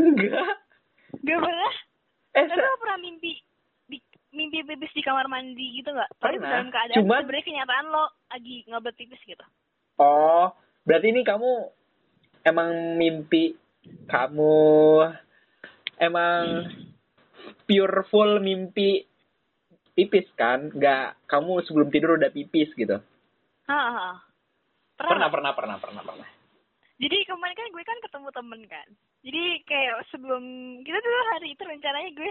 Enggak. 0.00 0.54
Gak 1.20 1.38
pernah? 1.38 1.74
Eh 2.30 2.44
tapi 2.46 2.62
lo 2.62 2.80
pernah 2.80 2.98
mimpi 2.98 3.32
di, 3.86 3.98
mimpi 4.30 4.62
pipis 4.64 4.94
di 4.94 5.02
kamar 5.02 5.26
mandi 5.26 5.76
gitu 5.76 5.90
nggak? 5.90 6.10
Tapi 6.16 6.38
Pernah. 6.38 6.48
dalam 6.48 6.68
keadaan 6.70 6.98
Cuman- 7.02 7.22
sebenarnya 7.22 7.46
kenyataan 7.46 7.86
lo 7.90 8.04
lagi 8.26 8.56
ngebet 8.64 8.94
pipis 8.96 9.22
gitu. 9.26 9.44
Oh 10.00 10.48
berarti 10.80 11.12
ini 11.12 11.20
kamu 11.20 11.50
emang 12.42 12.68
mimpi 12.96 13.52
kamu 14.08 14.58
emang 16.00 16.42
pure 17.64 18.02
full 18.10 18.40
mimpi 18.42 19.04
pipis 19.94 20.26
kan 20.38 20.72
nggak 20.72 21.26
kamu 21.28 21.60
sebelum 21.66 21.88
tidur 21.92 22.16
udah 22.16 22.32
pipis 22.32 22.72
gitu 22.74 22.98
Hah, 23.70 24.18
pernah 24.98 25.30
pernah 25.30 25.54
pernah 25.54 25.76
pernah 25.78 26.02
pernah 26.02 26.26
Jadi 27.00 27.16
kemarin 27.24 27.56
kan 27.56 27.68
gue 27.72 27.84
kan 27.86 27.98
ketemu 28.04 28.28
temen 28.34 28.60
kan. 28.68 28.88
Jadi 29.24 29.42
kayak 29.64 30.04
sebelum 30.12 30.44
kita 30.84 30.98
dulu 31.00 31.18
hari 31.32 31.54
itu 31.56 31.62
rencananya 31.64 32.10
gue 32.12 32.30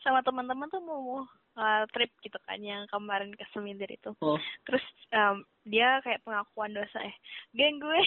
sama 0.00 0.22
teman-teman 0.22 0.70
tuh 0.70 0.80
mau 0.80 1.26
uh, 1.58 1.82
trip 1.92 2.08
gitu 2.22 2.38
kan 2.46 2.62
yang 2.62 2.86
kemarin 2.88 3.34
ke 3.34 3.44
Semindir 3.50 3.90
itu. 3.90 4.14
oh. 4.22 4.38
Terus 4.64 4.86
um, 5.12 5.44
dia 5.66 5.98
kayak 6.06 6.22
pengakuan 6.24 6.72
dosa 6.72 7.04
eh. 7.04 7.12
Geng 7.52 7.82
gue 7.82 8.00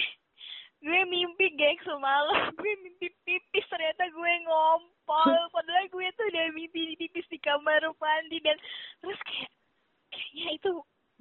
gue 0.82 1.00
mimpi 1.06 1.46
geng 1.54 1.78
semalam. 1.86 2.50
Gue 2.58 2.74
mimpi 2.82 3.08
pipis 3.22 3.66
ternyata 3.70 4.10
gue 4.10 4.32
ngompol. 4.44 5.38
Padahal 5.54 5.86
gue 5.88 6.06
tuh 6.18 6.26
udah 6.26 6.44
mimpi 6.52 6.98
pipis 6.98 7.26
di 7.30 7.38
kamar 7.38 7.86
mandi 7.96 8.42
dan 8.42 8.58
terus 8.98 9.18
kayak 9.22 9.50
kayaknya 10.10 10.46
itu 10.58 10.70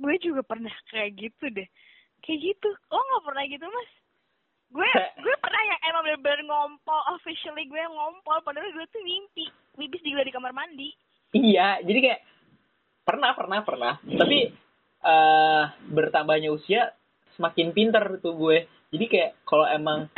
gue 0.02 0.16
juga 0.18 0.42
pernah 0.42 0.74
kayak 0.90 1.14
gitu 1.14 1.46
deh. 1.54 1.70
Kayak 2.26 2.40
gitu. 2.42 2.70
Lo 2.90 3.00
nggak 3.00 3.26
pernah 3.30 3.44
gitu 3.46 3.66
mas? 3.70 3.92
Gue 4.72 4.90
gue 5.22 5.36
pernah 5.38 5.62
yang 5.68 5.80
emang 5.94 6.04
bener-bener 6.10 6.42
ngompol 6.50 7.02
officially 7.22 7.70
gue 7.70 7.84
ngompol. 7.86 8.42
Padahal 8.42 8.74
gue 8.74 8.86
tuh 8.90 9.02
mimpi 9.06 9.46
pipis 9.78 10.02
juga 10.02 10.26
di 10.26 10.34
kamar 10.34 10.52
mandi. 10.58 10.90
Iya 11.38 11.86
jadi 11.86 12.00
kayak 12.02 12.22
pernah 13.06 13.32
pernah 13.38 13.60
pernah. 13.62 13.94
Tapi 14.02 14.40
eh 15.02 15.64
bertambahnya 15.90 16.50
usia 16.54 16.94
semakin 17.38 17.74
pinter 17.74 18.22
tuh 18.22 18.38
gue 18.38 18.81
jadi 18.92 19.06
kayak 19.08 19.32
kalau 19.48 19.66
emang 19.72 20.12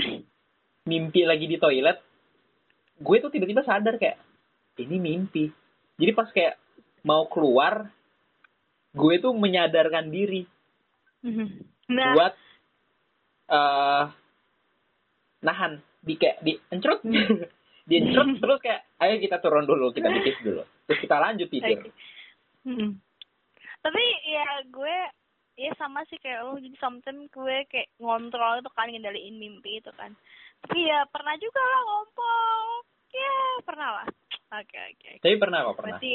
mimpi 0.89 1.23
lagi 1.23 1.45
di 1.45 1.61
toilet 1.61 2.01
gue 2.99 3.17
tuh 3.21 3.29
tiba-tiba 3.29 3.61
sadar 3.65 3.97
kayak 4.01 4.17
ini 4.81 4.97
mimpi. 4.97 5.45
Jadi 6.01 6.11
pas 6.17 6.29
kayak 6.33 6.57
mau 7.05 7.29
keluar 7.29 7.93
gue 8.93 9.15
tuh 9.21 9.33
menyadarkan 9.33 10.09
diri 10.09 10.45
nah. 11.89 12.13
buat 12.17 12.33
eh 13.53 14.05
nahan. 15.43 15.73
Di 16.03 16.13
kayak 16.19 16.41
di 16.41 16.57
encrut 16.73 16.99
di 17.89 17.93
encrut 17.99 18.41
terus 18.41 18.59
kayak 18.59 18.81
ayo 18.99 19.21
kita 19.21 19.37
turun 19.39 19.69
dulu 19.69 19.93
kita 19.93 20.09
pipis 20.09 20.41
dulu. 20.41 20.63
Terus 20.89 20.99
kita 20.99 21.15
lanjut 21.21 21.47
tidur. 21.47 21.77
Oke. 21.77 21.89
Mm-mm. 22.63 22.89
Tapi 23.83 24.03
ya 24.31 24.47
gue 24.71 24.97
ya 25.55 25.71
sama 25.75 26.01
sih 26.05 26.17
kayak 26.17 26.43
lo 26.43 26.57
jadi 26.57 26.77
sometimes 26.77 27.29
gue 27.29 27.57
kayak 27.67 27.89
ngontrol 27.97 28.57
itu 28.57 28.69
kan 28.71 28.87
ngendaliin 28.87 29.35
mimpi 29.35 29.77
itu 29.77 29.91
kan. 29.93 30.11
Tapi 30.61 30.79
ya 30.81 31.05
pernah 31.07 31.35
juga 31.35 31.61
lah 31.61 31.81
ngompol. 31.83 32.63
Ya 33.09 33.35
pernah 33.61 33.89
lah. 33.93 34.07
Oke 34.53 34.77
oke. 34.77 35.09
oke. 35.09 35.11
tapi 35.19 35.35
pernah 35.35 35.59
kok 35.63 35.75
pernah 35.75 35.89
Berarti 35.95 36.13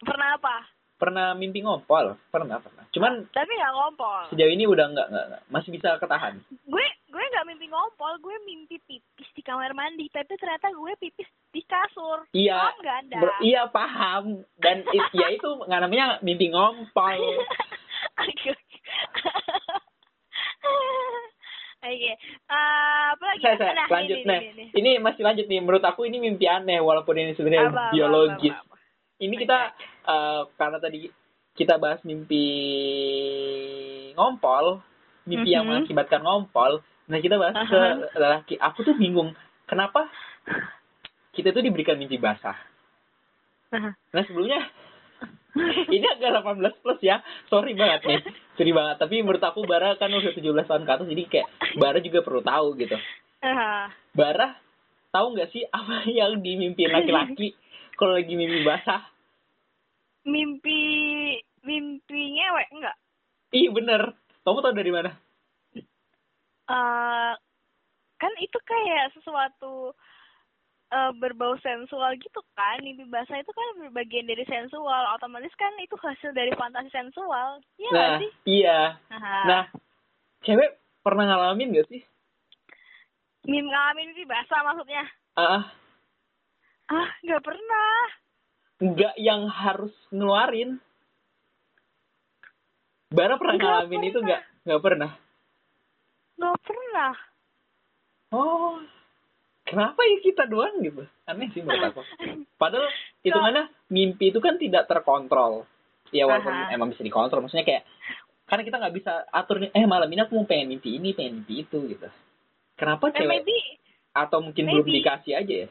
pernah 0.00 0.28
apa? 0.34 0.56
pernah 1.00 1.32
mimpi 1.32 1.64
ngompol 1.64 2.12
pernah 2.28 2.60
pernah 2.60 2.84
cuman 2.90 3.24
Tapi 3.26 3.48
nggak 3.50 3.72
ngompol. 3.72 4.20
sejauh 4.28 4.52
ini 4.52 4.68
udah 4.68 4.84
nggak 4.86 5.06
nggak 5.08 5.42
masih 5.48 5.72
bisa 5.72 5.96
ketahan 5.96 6.36
Gue 6.62 6.84
gue 7.08 7.24
nggak 7.26 7.46
mimpi 7.46 7.66
ngompol, 7.66 8.20
gue 8.20 8.36
mimpi 8.44 8.76
pipis 8.80 9.28
di 9.32 9.40
kamar 9.40 9.72
mandi. 9.72 10.06
Tapi 10.06 10.36
ternyata 10.36 10.68
gue 10.68 10.92
pipis 10.96 11.24
di 11.48 11.64
kasur. 11.64 12.28
iya 12.30 12.52
Paham 12.60 12.76
nggak 12.78 12.96
anda? 13.00 13.18
ber- 13.18 13.40
iya 13.40 13.62
paham 13.66 14.24
dan 14.56 14.76
ya 15.10 15.26
itu 15.30 15.48
nggak 15.58 15.80
namanya 15.80 16.06
mimpi 16.20 16.46
ngompol 16.48 17.16
Oke. 18.20 18.50
oke. 21.80 22.10
Eh, 22.10 22.16
apa 23.10 23.24
lagi? 23.24 23.40
saya, 23.40 23.56
saya 23.56 23.72
Nah, 23.72 23.86
lanjut 23.88 24.18
ini, 24.18 24.28
nih 24.28 24.40
ini, 24.40 24.50
ini. 24.52 24.64
ini 24.76 24.90
masih 25.00 25.22
lanjut 25.24 25.46
nih 25.48 25.60
menurut 25.60 25.80
aku 25.80 26.04
ini 26.04 26.20
mimpi 26.20 26.44
aneh 26.44 26.78
walaupun 26.78 27.16
ini 27.16 27.32
sebenarnya 27.32 27.72
Apa, 27.72 27.84
biologis 27.90 28.52
apa, 28.52 28.62
apa, 28.62 28.74
apa. 28.76 28.84
ini 29.18 29.34
kita 29.34 29.58
eh, 30.04 30.42
karena 30.54 30.78
tadi 30.78 31.00
kita 31.50 31.74
bahas 31.76 32.00
mimpi 32.04 32.44
ngompol 34.14 34.80
mimpi 35.24 35.50
yang 35.50 35.64
Mhm. 35.64 35.70
mengakibatkan 35.72 36.20
ngompol 36.20 36.80
nah 37.08 37.18
kita 37.18 37.36
bahas 37.36 37.56
ke 37.58 37.74
Aha. 37.74 38.12
lelaki 38.14 38.54
aku 38.56 38.84
tuh 38.84 38.94
bingung 38.94 39.34
kenapa 39.66 40.06
kita 41.32 41.50
tuh 41.50 41.64
diberikan 41.64 41.96
mimpi 41.96 42.20
basah 42.20 42.54
nah 44.10 44.22
sebelumnya 44.26 44.66
ini 45.94 46.06
agak 46.06 46.42
18 46.42 46.82
plus 46.82 47.00
ya 47.02 47.22
sorry 47.50 47.74
banget 47.74 48.00
nih 48.06 48.20
sorry 48.54 48.72
banget 48.74 48.96
tapi 49.02 49.22
menurut 49.22 49.42
aku 49.42 49.66
Bara 49.66 49.98
kan 49.98 50.10
udah 50.10 50.32
17 50.32 50.42
tahun 50.66 50.82
ke 50.86 50.92
atas 50.92 51.06
jadi 51.10 51.24
kayak 51.26 51.48
Bara 51.78 51.98
juga 52.02 52.20
perlu 52.22 52.42
tahu 52.42 52.74
gitu. 52.78 52.96
Bara 54.14 54.48
tahu 55.10 55.26
nggak 55.34 55.50
sih 55.50 55.66
apa 55.66 56.06
yang 56.18 56.38
dimimpiin 56.38 56.90
laki-laki 56.90 57.54
kalau 57.98 58.16
lagi 58.16 58.32
mimpi 58.34 58.62
basah 58.64 59.04
Mimpi 60.20 60.80
mimpi 61.64 62.20
ngewek 62.36 62.68
enggak? 62.76 62.96
Ih 63.56 63.72
bener. 63.72 64.12
Kamu 64.44 64.60
tahu 64.60 64.76
dari 64.76 64.92
mana? 64.92 65.16
Eh 66.68 67.32
kan 68.20 68.32
itu 68.36 68.58
kayak 68.68 69.16
sesuatu 69.16 69.96
eh, 70.90 71.12
berbau 71.18 71.54
sensual 71.62 72.14
gitu 72.18 72.40
kan 72.58 72.82
mimpi 72.82 73.06
basah 73.06 73.38
itu 73.38 73.50
kan 73.54 73.94
bagian 73.94 74.26
dari 74.26 74.42
sensual 74.46 75.02
otomatis 75.14 75.54
kan 75.54 75.70
itu 75.78 75.94
hasil 75.98 76.34
dari 76.34 76.50
fantasi 76.58 76.90
sensual 76.90 77.62
iya 77.78 77.90
nggak 77.90 78.08
nah, 78.10 78.18
sih 78.18 78.30
iya. 78.46 78.80
Aha. 79.10 79.38
Nah, 79.46 79.62
cewek 80.42 80.76
pernah 81.00 81.24
ngalamin 81.30 81.74
gak 81.78 81.88
sih? 81.88 82.02
mimpi 83.48 83.70
ngalamin 83.72 84.12
mimpi 84.12 84.24
basah 84.28 84.60
maksudnya 84.66 85.04
Ah, 85.38 85.64
ah 86.92 87.08
nggak 87.24 87.42
pernah 87.46 87.94
nggak 88.80 89.14
yang 89.20 89.44
harus 89.48 89.92
ngeluarin. 90.08 90.80
Bara 93.12 93.36
pernah 93.36 93.54
Nggak 93.60 93.68
ngalamin 93.68 94.02
itu 94.08 94.12
pernah. 94.16 94.26
nggak? 94.26 94.42
Nggak 94.64 94.82
pernah. 94.82 95.10
nggak 96.40 96.58
pernah 96.64 97.12
Oh, 98.30 98.78
kenapa 99.70 100.00
ya 100.02 100.18
kita 100.20 100.44
doang 100.50 100.82
gitu? 100.82 101.06
Aneh 101.30 101.48
sih 101.54 101.62
menurut 101.62 101.94
aku. 101.94 102.02
Padahal 102.58 102.90
hitungannya 103.24 103.70
mimpi 103.88 104.34
itu 104.34 104.42
kan 104.42 104.58
tidak 104.58 104.90
terkontrol. 104.90 105.64
Ya 106.10 106.26
walaupun 106.26 106.50
Aha. 106.50 106.74
emang 106.74 106.90
bisa 106.90 107.06
dikontrol, 107.06 107.46
maksudnya 107.46 107.62
kayak 107.62 107.86
karena 108.50 108.66
kita 108.66 108.76
nggak 108.82 108.94
bisa 108.98 109.12
atur 109.30 109.62
eh 109.62 109.86
malam 109.86 110.10
ini 110.10 110.26
aku 110.26 110.34
mau 110.34 110.46
pengen 110.50 110.74
mimpi 110.74 110.98
ini, 110.98 111.14
pengen 111.14 111.40
mimpi 111.40 111.62
itu 111.62 111.78
gitu. 111.86 112.10
Kenapa 112.74 113.14
eh, 113.14 113.22
cewek? 113.22 113.30
maybe 113.30 113.56
atau 114.10 114.42
mungkin 114.42 114.66
belum 114.66 114.86
Maybe. 114.86 114.96
dikasih 115.00 115.32
aja 115.38 115.54
ya 115.66 115.68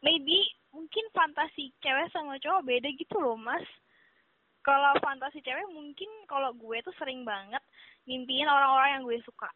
maybe 0.00 0.38
mungkin 0.72 1.04
fantasi 1.12 1.72
cewek 1.84 2.08
sama 2.12 2.40
cowok 2.40 2.64
beda 2.64 2.88
gitu 2.96 3.16
loh 3.20 3.36
mas 3.36 3.64
kalau 4.64 4.96
fantasi 5.04 5.44
cewek 5.44 5.68
mungkin 5.72 6.08
kalau 6.28 6.52
gue 6.56 6.78
tuh 6.84 6.94
sering 6.96 7.24
banget 7.28 7.60
mimpiin 8.08 8.48
orang-orang 8.48 9.00
yang 9.00 9.04
gue 9.04 9.18
suka 9.24 9.48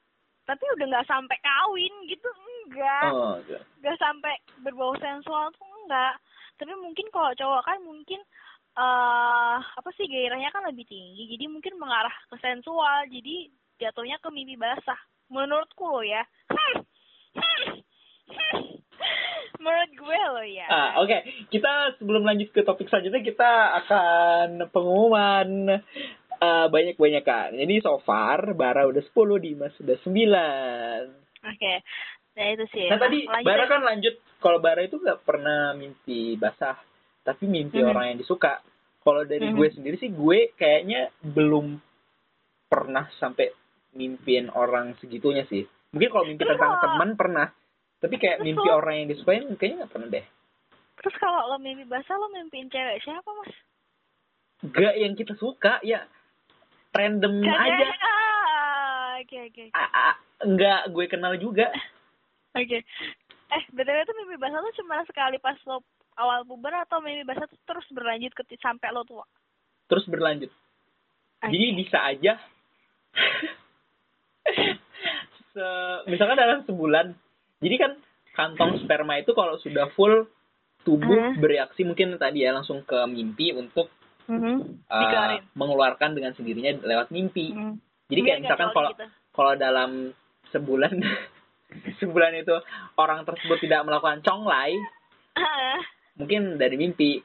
tapi 0.42 0.64
udah 0.74 0.87
nggak 0.90 1.09
sampai 1.09 1.37
kawin 1.38 1.94
gitu 2.11 2.28
enggak. 2.66 3.11
Oh 3.14 3.38
enggak. 3.38 3.62
nggak 3.83 3.98
sampai 3.98 4.35
berbau 4.62 4.94
sensual 4.98 5.50
tuh 5.55 5.68
enggak. 5.85 6.18
Tapi 6.59 6.72
mungkin 6.78 7.07
kalau 7.14 7.33
cowok 7.35 7.62
kan 7.66 7.78
mungkin 7.83 8.20
eh 8.72 9.57
apa 9.61 9.90
sih 9.94 10.09
gairahnya 10.09 10.50
kan 10.50 10.66
lebih 10.66 10.87
tinggi. 10.88 11.31
Jadi 11.37 11.44
mungkin 11.46 11.78
mengarah 11.78 12.14
ke 12.31 12.37
sensual. 12.42 13.07
Jadi 13.07 13.50
jatuhnya 13.78 14.18
ke 14.18 14.28
mimpi 14.35 14.59
basah. 14.59 14.98
Menurutku 15.31 15.87
loh 15.87 16.05
ya. 16.05 16.22
Menurut 19.62 19.90
gue 19.94 20.20
loh 20.35 20.46
ya. 20.46 20.66
Ah, 20.66 20.90
oke. 21.07 21.16
Kita 21.46 21.94
sebelum 21.94 22.26
lanjut 22.26 22.50
ke 22.50 22.66
topik 22.66 22.90
selanjutnya 22.90 23.22
kita 23.22 23.50
akan 23.85 24.66
pengumuman 24.74 25.78
eh, 26.42 26.66
banyak-banyakan. 26.66 27.55
Jadi 27.55 27.74
so 27.78 28.02
far 28.02 28.50
Bara 28.52 28.83
udah 28.85 28.98
10, 29.00 29.14
Dimas 29.38 29.74
udah 29.78 29.96
9. 29.96 31.07
oke 31.42 31.72
nah 32.33 32.46
itu 32.48 32.64
sih 32.72 32.88
Nah 32.88 32.96
tadi 32.96 33.18
lanjut 33.24 33.44
Bara 33.44 33.64
kan 33.66 33.81
lanjut 33.83 34.14
kalau 34.38 34.59
Bara 34.59 34.81
itu 34.81 34.96
nggak 34.96 35.22
pernah 35.22 35.70
mimpi 35.72 36.35
basah, 36.35 36.74
tapi 37.22 37.46
mimpi 37.46 37.78
Mhm. 37.78 37.87
orang 37.87 38.05
yang 38.09 38.18
disuka. 38.18 38.59
Kalau 38.98 39.22
dari 39.22 39.46
Mhm. 39.46 39.55
gue 39.55 39.68
sendiri 39.70 39.96
sih 39.96 40.11
gue 40.11 40.50
kayaknya 40.52 41.11
belum 41.22 41.78
pernah 42.66 43.07
sampai 43.16 43.52
mimpiin 43.92 44.48
orang 44.48 44.96
segitunya 44.96 45.44
sih. 45.44 45.62
Mungkin 45.92 46.09
kalau 46.09 46.24
mimpi 46.24 46.40
Terus 46.40 46.57
tentang 46.57 46.72
kalau- 46.72 46.83
teman 46.88 47.11
pernah, 47.12 47.46
tapi 47.98 48.16
kayak 48.16 48.40
Terus 48.40 48.46
mimpi 48.48 48.68
orang 48.68 48.94
yang 48.96 49.09
disukain 49.09 49.44
kayaknya 49.52 49.76
nggak 49.85 49.92
pernah 49.92 50.09
deh. 50.11 50.26
terus 50.94 51.16
kalau 51.18 51.40
lo 51.46 51.59
mimpi 51.59 51.83
basah 51.85 52.14
lo 52.14 52.31
mimpiin 52.31 52.66
cewek 52.68 53.02
siapa 53.02 53.26
mas 53.26 53.52
Gak 54.64 54.94
yang 54.94 55.12
kita 55.12 55.35
suka 55.35 55.83
ya 55.83 56.07
random 56.92 57.35
Cewek- 57.40 57.57
aja. 57.59 57.87
ah, 57.98 59.11
oke 59.18 59.37
oke 59.42 59.64
Ah, 59.72 59.88
ah, 59.90 60.14
nggak 60.42 60.81
gue 60.88 61.05
kenal 61.07 61.35
juga. 61.37 61.72
oke 62.52 62.78
eh 63.48 63.64
btw 63.68 63.98
tuh 64.02 64.14
mimpi 64.14 64.37
basah 64.38 64.61
tuh 64.61 64.74
cuma 64.76 65.00
sekali 65.02 65.37
pas 65.37 65.57
lo 65.62 65.85
awal 66.14 66.42
puber 66.42 66.72
atau 66.78 67.00
mimpi 67.00 67.22
basah 67.22 67.44
tuh 67.44 67.59
terus 67.62 67.85
berlanjut 67.88 68.31
ke 68.31 68.44
sampai 68.57 68.88
lo 68.90 69.02
tua 69.02 69.24
Terus 69.85 70.07
berlanjut. 70.07 70.48
Jadi 71.42 71.66
bisa 71.74 72.00
aja. 72.00 72.40
Se, 75.50 75.66
misalkan 76.07 76.35
dalam 76.35 76.64
sebulan. 76.64 77.12
Jadi 77.61 77.76
kan 77.76 77.92
kantong 78.33 78.81
sperma 78.81 79.20
itu 79.20 79.31
kalau 79.31 79.59
sudah 79.59 79.92
full 79.92 80.24
tubuh 80.81 81.12
Ah. 81.12 81.37
bereaksi 81.37 81.85
mungkin 81.85 82.16
tadi 82.16 82.42
ya 82.42 82.50
langsung 82.50 82.81
ke 82.81 82.96
mimpi 83.05 83.52
untuk 83.52 83.92
Mhm. 84.28 84.87
uh, 84.87 85.40
mengeluarkan 85.54 86.14
dengan 86.14 86.32
sendirinya 86.35 86.78
lewat 86.82 87.11
mimpi. 87.11 87.50
Mhm. 87.52 87.74
Jadi 88.12 88.20
kayak 88.20 88.40
misalkan 88.44 88.70
kalau 88.70 88.90
gitu. 88.92 89.06
kalau 89.32 89.52
dalam 89.56 89.90
sebulan 90.52 90.92
sebulan 92.00 92.32
itu 92.37 92.54
orang 93.00 93.24
tersebut 93.24 93.58
tidak 93.62 93.82
melakukan 93.88 94.20
conglay, 94.20 94.76
Ah, 95.35 95.80
mungkin 96.20 96.61
dari 96.61 96.76
mimpi. 96.76 97.18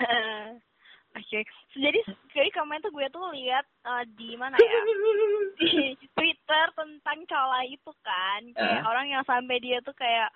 ah. 0.00 0.54
Oke, 1.10 1.42
So, 1.74 1.82
jadi 1.82 1.98
jadi 2.30 2.54
kemarin 2.54 2.86
tuh 2.86 2.94
gue 2.94 3.02
tuh 3.10 3.34
lihat 3.34 3.66
eh, 3.66 4.04
di 4.14 4.38
mana 4.38 4.54
ya 4.54 4.78
di 5.58 5.98
Twitter 6.14 6.64
tentang 6.70 7.18
colai 7.26 7.66
itu 7.74 7.90
kan 8.06 8.46
kayak 8.54 8.86
Ah. 8.86 8.94
orang 8.94 9.10
yang 9.10 9.22
sampai 9.26 9.58
dia 9.58 9.82
tuh 9.82 9.90
kayak 9.98 10.30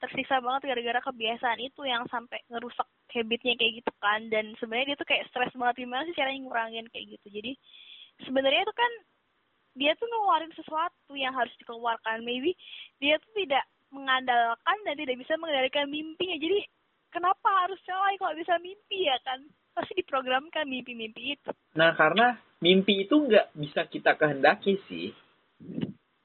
tersiksa 0.00 0.40
banget 0.40 0.72
gara-gara 0.72 1.00
kebiasaan 1.04 1.60
itu 1.60 1.84
yang 1.84 2.08
sampai 2.08 2.40
ngerusak 2.48 2.88
habitnya 3.12 3.54
kayak 3.60 3.84
gitu 3.84 3.92
kan. 4.00 4.20
Dan 4.32 4.56
sebenarnya 4.56 4.96
dia 4.96 5.00
tuh 5.00 5.08
kayak 5.08 5.26
stres 5.28 5.52
banget 5.54 5.84
gimana 5.84 6.08
sih 6.08 6.16
caranya 6.16 6.40
ngurangin 6.42 6.86
kayak 6.88 7.06
gitu. 7.20 7.26
Jadi 7.28 7.52
sebenarnya 8.24 8.64
itu 8.64 8.74
kan 8.74 8.92
dia 9.78 9.92
tuh 9.94 10.08
ngeluarin 10.08 10.52
sesuatu 10.56 11.12
yang 11.14 11.36
harus 11.36 11.52
dikeluarkan. 11.60 12.24
Maybe 12.24 12.56
dia 12.98 13.20
tuh 13.20 13.32
tidak 13.36 13.64
mengandalkan 13.92 14.78
dan 14.86 14.94
tidak 14.96 15.16
bisa 15.20 15.36
mengendalikan 15.36 15.86
mimpinya. 15.86 16.36
Jadi 16.40 16.58
kenapa 17.12 17.48
harus 17.66 17.78
colai 17.84 18.16
kalau 18.16 18.34
bisa 18.34 18.56
mimpi 18.58 19.06
ya 19.06 19.18
kan? 19.22 19.44
Pasti 19.70 19.94
diprogramkan 20.02 20.66
mimpi-mimpi 20.66 21.38
itu. 21.38 21.50
Nah, 21.78 21.94
karena 21.94 22.34
mimpi 22.58 23.06
itu 23.06 23.14
nggak 23.14 23.54
bisa 23.54 23.86
kita 23.86 24.18
kehendaki 24.18 24.82
sih. 24.90 25.14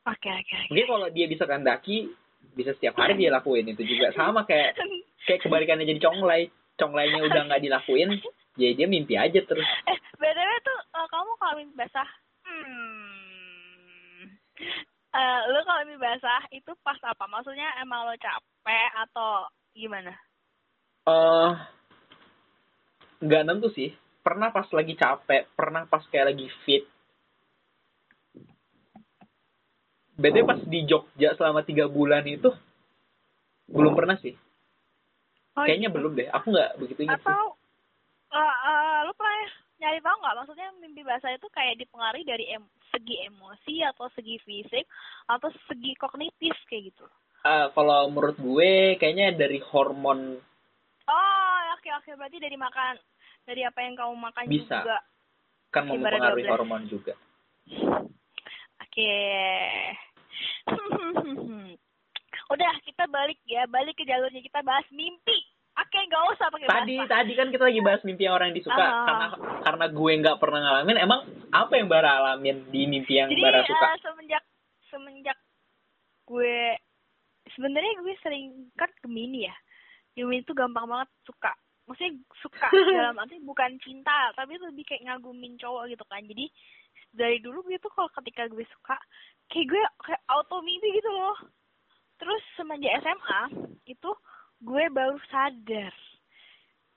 oke 0.06 0.30
oke 0.30 0.54
oke. 0.66 0.70
Mungkin 0.74 0.90
kalau 0.90 1.08
dia 1.14 1.26
bisa 1.30 1.46
kehendaki, 1.46 2.10
bisa 2.56 2.72
setiap 2.74 2.96
hari 2.96 3.20
dia 3.20 3.30
lakuin 3.30 3.68
itu 3.68 3.84
juga. 3.84 4.16
Sama 4.16 4.48
kayak 4.48 4.80
kayak 5.28 5.44
kebalikannya 5.44 5.86
jadi 5.86 6.02
conglay. 6.02 6.50
Conglainya 6.76 7.24
udah 7.24 7.42
nggak 7.48 7.64
dilakuin, 7.64 8.20
ya 8.60 8.72
dia 8.76 8.88
mimpi 8.88 9.16
aja 9.16 9.40
terus. 9.44 9.64
eh 9.88 10.00
btw 10.20 10.52
tuh 10.64 10.80
eh, 10.92 11.08
kamu 11.08 11.32
kalau 11.40 11.54
mimpi 11.60 11.76
basah 11.76 12.10
hmm 12.44 14.28
eh 15.16 15.40
lu 15.56 15.60
kalau 15.64 15.88
mimpi 15.88 16.04
basah 16.04 16.44
itu 16.52 16.72
pas 16.84 17.00
apa 17.08 17.24
maksudnya 17.32 17.68
emang 17.80 18.04
lo 18.04 18.16
capek 18.20 18.90
atau 19.08 19.48
gimana 19.72 20.12
eh 21.08 21.52
nggak 23.24 23.44
nentu 23.48 23.72
sih. 23.72 23.94
Pernah 24.26 24.50
pas 24.50 24.66
lagi 24.74 24.98
capek, 24.98 25.46
pernah 25.54 25.86
pas 25.86 26.02
kayak 26.10 26.34
lagi 26.34 26.48
fit. 26.66 26.84
Beda 30.16 30.40
pas 30.48 30.60
di 30.64 30.80
Jogja 30.88 31.36
selama 31.36 31.62
tiga 31.68 31.92
bulan 31.92 32.24
itu 32.24 32.52
belum 33.68 33.94
pernah 33.98 34.16
sih. 34.24 34.36
Oh, 35.56 35.64
Kayaknya 35.64 35.90
gitu. 35.92 35.96
belum 36.00 36.12
deh. 36.16 36.28
Aku 36.32 36.48
nggak 36.52 36.72
begitu 36.80 37.00
ingat 37.08 37.20
sih. 37.20 37.28
atau 37.32 37.56
eh 38.36 38.56
eh, 38.68 38.98
lu 39.08 39.12
pernah 39.16 39.36
nyari 39.80 40.00
tahu 40.00 40.16
nggak 40.20 40.36
maksudnya 40.40 40.68
mimpi 40.80 41.02
basah 41.04 41.32
itu 41.32 41.48
kayak 41.52 41.80
dipengaruhi 41.80 42.24
dari 42.28 42.46
em 42.52 42.64
segi 42.92 43.16
emosi 43.28 43.84
atau 43.84 44.08
segi 44.16 44.40
fisik 44.44 44.88
atau 45.28 45.52
segi 45.68 45.96
kognitif 46.00 46.56
kayak 46.68 46.92
gitu 46.96 47.06
Eh, 47.46 47.68
kalau 47.78 48.10
menurut 48.10 48.42
gue 48.42 48.98
kayaknya 48.98 49.38
dari 49.38 49.62
hormon 49.62 50.42
oh 51.06 51.60
oke 51.78 51.90
oke 52.02 52.12
berarti 52.18 52.42
dari 52.42 52.58
makan 52.58 52.98
dari 53.46 53.62
apa 53.62 53.80
yang 53.86 53.94
kamu 53.94 54.14
makan 54.18 54.44
Bisa. 54.50 54.82
juga 54.82 54.98
kan 55.70 55.86
mempengaruhi 55.86 56.50
12. 56.50 56.54
hormon 56.56 56.84
juga. 56.90 57.14
Oke. 58.82 59.14
Udah, 62.48 62.74
kita 62.82 63.06
balik 63.08 63.40
ya, 63.44 63.66
balik 63.66 63.96
ke 63.96 64.06
jalurnya 64.06 64.40
kita 64.40 64.62
bahas 64.62 64.86
mimpi. 64.90 65.38
Oke, 65.76 66.00
nggak 66.00 66.24
usah 66.32 66.48
pakai 66.48 66.68
Tadi 66.68 66.96
bahasa. 66.96 67.12
tadi 67.20 67.32
kan 67.36 67.48
kita 67.52 67.64
lagi 67.68 67.82
bahas 67.84 68.02
mimpi 68.02 68.26
orang 68.26 68.48
yang 68.50 68.58
disuka 68.58 68.80
Ah. 68.80 69.04
karena 69.04 69.28
karena 69.60 69.86
gue 69.92 70.12
nggak 70.24 70.40
pernah 70.40 70.60
ngalamin. 70.62 70.98
Emang 70.98 71.20
apa 71.52 71.74
yang 71.76 71.88
Bara 71.88 72.12
alamin 72.16 72.64
di 72.70 72.88
mimpi 72.88 73.20
yang 73.20 73.28
Jadi 73.28 73.44
Bara 73.44 73.60
eh, 73.60 73.68
suka? 73.68 73.88
semenjak 74.00 74.44
semenjak 74.88 75.36
gue 76.26 76.80
sebenarnya 77.52 77.94
gue 78.00 78.14
sering 78.22 78.46
kan 78.74 78.88
Gemini 79.04 79.52
ya. 79.52 79.56
Gemini 80.16 80.42
itu 80.42 80.56
gampang 80.56 80.88
banget 80.88 81.12
suka. 81.28 81.52
Maksudnya 81.86 82.24
suka 82.40 82.68
dalam 82.96 83.20
arti 83.20 83.36
bukan 83.44 83.76
cinta, 83.78 84.32
tapi 84.32 84.56
lebih 84.56 84.88
kayak 84.88 85.04
ngagumin 85.04 85.60
cowok 85.60 85.92
gitu 85.92 86.08
kan. 86.08 86.24
Jadi 86.24 86.48
dari 87.16 87.40
dulu 87.40 87.64
gue 87.64 87.80
tuh 87.80 87.90
kalau 87.96 88.12
ketika 88.22 88.46
gue 88.52 88.68
suka, 88.68 89.00
kayak 89.48 89.68
gue 89.72 89.82
kayak 90.04 90.22
auto 90.28 90.60
mimpi 90.62 90.92
gitu 91.00 91.10
loh. 91.10 91.38
Terus 92.20 92.44
semenjak 92.60 93.00
SMA 93.04 93.44
itu 93.88 94.12
gue 94.64 94.84
baru 94.92 95.20
sadar, 95.32 95.96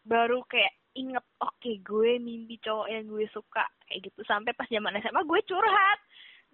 baru 0.07 0.42
kayak 0.46 0.74
inget, 0.98 1.24
oke 1.38 1.70
gue 1.87 2.18
mimpi 2.18 2.59
cowok 2.62 2.88
yang 2.90 3.07
gue 3.07 3.26
suka 3.31 3.64
kayak 3.87 4.11
gitu. 4.11 4.20
Sampai 4.26 4.54
pas 4.54 4.66
zaman 4.66 4.98
SMA 4.98 5.22
gue 5.22 5.40
curhat, 5.46 5.98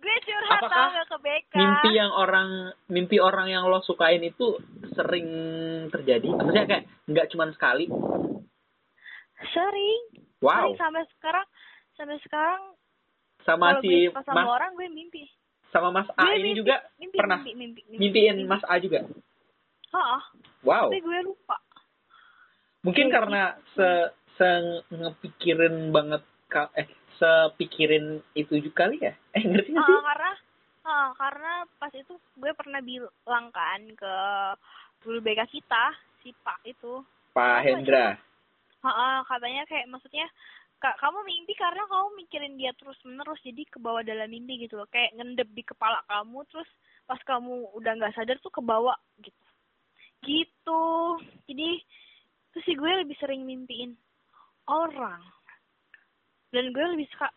gue 0.01 0.17
curhat 0.29 0.61
Apakah 0.61 0.73
tau 0.73 0.89
gak 0.93 1.09
ke 1.09 1.19
BK. 1.25 1.55
Mimpi 1.57 1.91
yang 1.97 2.13
orang 2.13 2.49
mimpi 2.93 3.17
orang 3.21 3.49
yang 3.49 3.65
lo 3.69 3.81
sukain 3.81 4.21
itu 4.21 4.61
sering 4.93 5.29
terjadi. 5.89 6.29
Maksudnya 6.29 6.67
kayak 6.69 6.85
nggak 7.09 7.29
cuma 7.33 7.49
sekali. 7.53 7.89
Sering. 9.53 10.03
Wow. 10.41 10.73
Sering 10.73 10.77
sampai 10.81 11.03
sekarang, 11.17 11.47
sampai 11.97 12.19
sekarang 12.25 12.61
Sama 13.45 13.77
kalau 13.77 13.81
si 13.85 14.09
gue 14.09 14.25
sama 14.25 14.41
Mas 14.41 14.49
orang 14.51 14.71
gue 14.75 14.89
mimpi. 14.89 15.25
sama 15.69 15.89
Mas 15.91 16.09
A 16.17 16.23
Gue 16.25 16.39
ini 16.39 16.51
mimpi, 16.55 16.59
juga 16.65 16.77
mimpi, 16.97 17.17
pernah 17.19 17.39
mimpi, 17.45 17.53
mimpi, 17.55 17.81
mimpi, 17.85 17.99
mimpiin 18.01 18.37
mimpi. 18.41 18.51
Mas 18.51 18.65
A 18.65 18.75
juga. 18.81 19.01
Heeh, 19.95 20.21
Wow. 20.65 20.89
tapi 20.89 20.99
gue 21.03 21.19
lupa. 21.29 21.57
Mungkin 22.85 23.07
Kayak 23.09 23.17
karena 23.21 23.43
se 23.77 23.89
se 24.37 24.49
ngepikirin 24.91 25.93
banget 25.93 26.23
eh 26.79 26.87
sepikirin 27.19 28.23
itu 28.39 28.55
juga 28.63 28.87
kali 28.87 29.03
ya? 29.03 29.13
Eh 29.35 29.43
ngerti 29.43 29.75
nggak 29.75 29.85
sih? 29.85 29.99
Karena 29.99 30.33
heeh, 30.85 31.09
karena 31.19 31.53
pas 31.81 31.93
itu 31.93 32.15
gue 32.39 32.53
pernah 32.55 32.81
bilang 32.81 33.47
kan 33.51 33.81
ke 33.99 34.15
guru 35.03 35.19
BK 35.19 35.51
kita, 35.51 35.85
si 36.23 36.31
Pak 36.45 36.63
itu. 36.65 37.03
Pak 37.35 37.59
Hendra. 37.67 38.15
Heeh, 38.85 39.17
katanya 39.27 39.63
kayak 39.67 39.91
maksudnya 39.91 40.29
Kak, 40.85 41.01
kamu 41.01 41.25
mimpi 41.25 41.57
karena 41.57 41.81
kamu 41.89 42.09
mikirin 42.13 42.61
dia 42.61 42.77
terus 42.77 43.01
menerus 43.09 43.41
jadi 43.41 43.65
ke 43.65 43.81
bawah 43.81 44.05
dalam 44.05 44.29
mimpi 44.29 44.69
gitu 44.69 44.77
loh. 44.77 44.85
Kayak 44.93 45.17
ngendep 45.17 45.49
di 45.57 45.65
kepala 45.65 46.05
kamu 46.05 46.45
terus 46.53 46.69
pas 47.09 47.17
kamu 47.25 47.73
udah 47.73 47.93
nggak 47.97 48.13
sadar 48.13 48.37
tuh 48.45 48.53
kebawa 48.53 48.93
gitu. 49.17 49.45
Gitu. 50.29 50.85
Jadi 51.49 51.81
terus 52.53 52.65
sih 52.69 52.77
gue 52.77 52.93
lebih 53.01 53.17
sering 53.17 53.49
mimpiin 53.49 53.97
orang. 54.69 55.25
Dan 56.53 56.69
gue 56.77 56.85
lebih 56.85 57.09
suka 57.17 57.33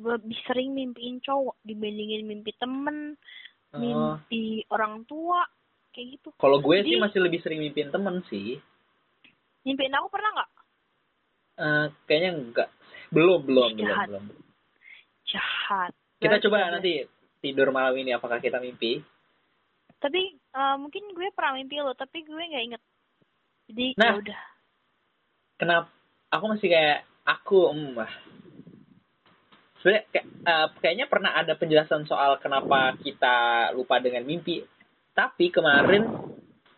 lebih 0.00 0.40
sering 0.48 0.72
mimpiin 0.72 1.20
cowok 1.20 1.60
dibandingin 1.68 2.24
mimpi 2.24 2.56
temen 2.56 3.12
Oh. 3.76 3.82
mimpi 3.82 4.64
orang 4.72 5.04
tua 5.04 5.44
kayak 5.92 6.16
gitu. 6.16 6.32
Kalau 6.40 6.64
gue 6.64 6.80
sih 6.80 6.96
Jadi- 6.96 7.02
masih 7.04 7.20
lebih 7.20 7.44
sering 7.44 7.60
mimpiin 7.60 7.92
temen 7.92 8.24
sih. 8.32 8.56
mimpiin 9.68 9.92
aku 10.00 10.08
pernah 10.08 10.30
nggak? 10.32 10.50
Eh, 11.60 11.86
kayaknya 12.08 12.30
enggak. 12.40 12.68
Belum, 13.08 13.40
belum, 13.40 13.70
belum, 13.72 13.86
Jahat. 13.86 14.06
belum. 14.08 14.24
jahat 15.24 15.92
Kita 16.16 16.28
Berarti 16.32 16.44
coba 16.44 16.56
udah- 16.58 16.72
nanti 16.72 16.92
tidur 17.38 17.68
malam 17.70 17.94
ini 17.94 18.10
apakah 18.10 18.38
kita 18.38 18.58
mimpi. 18.58 19.02
tapi 19.96 20.20
eh, 20.32 20.76
mungkin 20.76 21.08
gue 21.10 21.28
pernah 21.30 21.56
mimpi 21.56 21.78
lo 21.78 21.92
tapi 21.92 22.20
gue 22.20 22.36
nggak 22.36 22.64
inget 22.66 22.82
jadi 23.66 23.86
Nah. 23.96 24.12
ya 24.12 24.18
udah 24.18 24.40
Kenapa? 25.56 25.88
Aku 26.28 26.44
masih 26.46 26.68
kayak 26.68 27.00
aku, 27.24 27.64
hmm, 27.66 27.96
wah. 27.96 28.12
Sebenarnya 29.78 30.04
kayak, 30.10 30.26
eh, 30.42 30.66
kayaknya 30.78 31.06
pernah 31.06 31.32
ada 31.32 31.52
penjelasan 31.54 32.04
soal 32.04 32.36
kenapa 32.36 32.92
kita 32.98 33.36
lupa 33.72 33.96
dengan 33.96 34.20
mimpi. 34.22 34.60
Tapi 35.10 35.48
kemarin 35.48 36.12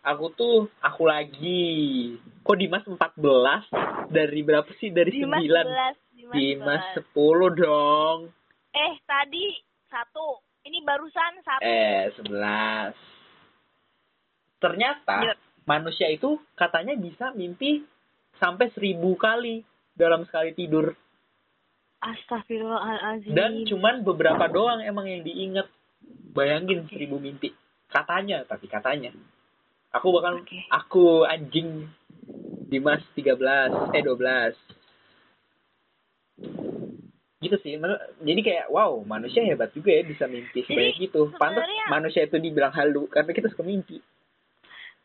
aku 0.00 0.26
tuh 0.30 0.56
aku 0.78 1.02
lagi 1.04 2.14
kok 2.38 2.54
Dimas 2.54 2.86
14 2.86 3.66
dari 4.08 4.40
berapa 4.40 4.70
sih 4.76 4.88
dari 4.88 5.10
Dimas 5.10 5.42
9 5.42 5.98
11 5.98 6.07
Dimas, 6.32 6.84
Dimas 6.94 7.04
11. 7.14 7.56
10 7.56 7.62
dong. 7.62 8.18
Eh 8.70 8.94
tadi 9.04 9.44
satu. 9.88 10.40
Ini 10.62 10.84
barusan 10.84 11.32
satu. 11.40 11.62
Eh 11.64 12.12
11 12.16 12.92
ternyata 14.58 15.16
Iya. 15.22 15.34
manusia 15.64 16.10
itu 16.10 16.36
katanya 16.52 16.98
bisa 16.98 17.30
mimpi 17.32 17.86
sampai 18.36 18.68
seribu 18.74 19.14
kali 19.14 19.62
dalam 19.94 20.26
sekali 20.26 20.52
tidur. 20.52 20.92
Astagfirullahaladzim. 21.98 23.34
Dan 23.34 23.66
cuman 23.66 24.06
beberapa 24.06 24.46
doang 24.46 24.82
emang 24.82 25.06
yang 25.06 25.22
diinget 25.22 25.66
bayangin 26.30 26.86
seribu 26.86 27.18
mimpi. 27.18 27.50
Katanya 27.90 28.44
tapi 28.46 28.70
katanya. 28.70 29.10
Aku 29.90 30.12
bahkan 30.12 30.44
Oke. 30.44 30.62
aku 30.68 31.24
anjing. 31.24 31.88
Dimas 32.68 33.00
13 33.16 33.96
eh 33.96 34.04
12 34.04 34.52
gitu 37.38 37.56
sih. 37.62 37.78
Jadi 38.22 38.40
kayak 38.42 38.66
wow 38.70 38.98
manusia 39.06 39.46
hebat 39.46 39.70
juga 39.70 39.94
ya 39.94 40.02
bisa 40.02 40.26
mimpi 40.26 40.66
sebanyak 40.66 40.98
gitu 40.98 41.30
pantas 41.38 41.66
manusia 41.86 42.26
itu 42.26 42.36
dibilang 42.42 42.74
halu 42.74 43.06
karena 43.06 43.30
kita 43.30 43.46
suka 43.54 43.62
mimpi. 43.62 44.02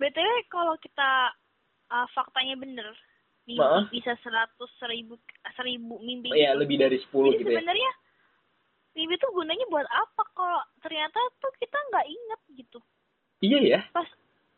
Btw 0.02 0.30
kalau 0.50 0.74
kita 0.82 1.30
uh, 1.94 2.08
faktanya 2.18 2.58
bener 2.58 2.90
mimpi 3.46 3.62
Maaf. 3.62 3.92
bisa 3.94 4.18
seratus 4.26 4.72
seribu 4.82 5.20
seribu 5.54 6.02
mimpi 6.02 6.34
oh, 6.34 6.38
ya 6.40 6.58
lebih 6.58 6.80
dari 6.80 6.98
10 6.98 7.06
Jadi 7.06 7.44
gitu 7.44 7.50
ya. 7.54 7.60
sebenarnya 7.62 7.92
mimpi 8.98 9.16
tuh 9.22 9.32
gunanya 9.36 9.66
buat 9.70 9.86
apa 9.86 10.24
kalau 10.34 10.62
ternyata 10.82 11.20
tuh 11.38 11.54
kita 11.62 11.78
nggak 11.94 12.08
inget 12.10 12.42
gitu. 12.58 12.80
Iya 13.46 13.60
ya. 13.62 13.80
Pas 13.94 14.10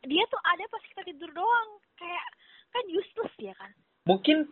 dia 0.05 0.23
tuh 0.31 0.39
ada 0.47 0.63
pas 0.71 0.83
kita 0.87 1.01
tidur 1.11 1.31
doang. 1.35 1.69
Kayak 1.99 2.25
kan 2.71 2.83
useless 2.87 3.35
ya 3.35 3.53
kan? 3.59 3.71
Mungkin 4.07 4.47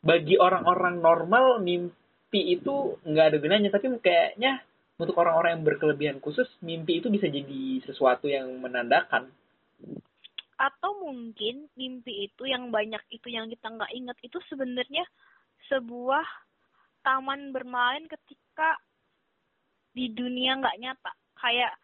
bagi 0.00 0.40
orang-orang 0.40 1.04
normal 1.04 1.60
mimpi 1.60 2.05
itu 2.32 2.98
nggak 3.06 3.26
ada 3.34 3.38
gunanya. 3.38 3.70
Tapi 3.70 3.86
kayaknya 4.02 4.62
untuk 4.96 5.16
orang-orang 5.20 5.60
yang 5.60 5.64
berkelebihan 5.64 6.18
khusus 6.24 6.48
mimpi 6.64 7.04
itu 7.04 7.12
bisa 7.12 7.28
jadi 7.28 7.84
sesuatu 7.84 8.26
yang 8.32 8.48
menandakan. 8.58 9.28
Atau 10.56 11.04
mungkin 11.04 11.68
mimpi 11.76 12.32
itu 12.32 12.48
yang 12.48 12.72
banyak 12.72 13.04
itu 13.12 13.28
yang 13.28 13.52
kita 13.52 13.68
nggak 13.68 13.92
inget 13.92 14.16
itu 14.24 14.40
sebenarnya 14.48 15.04
sebuah 15.68 16.24
taman 17.04 17.52
bermain 17.52 18.08
ketika 18.08 18.80
di 19.92 20.08
dunia 20.16 20.56
nggak 20.56 20.80
nyata. 20.80 21.12
Kayak 21.36 21.76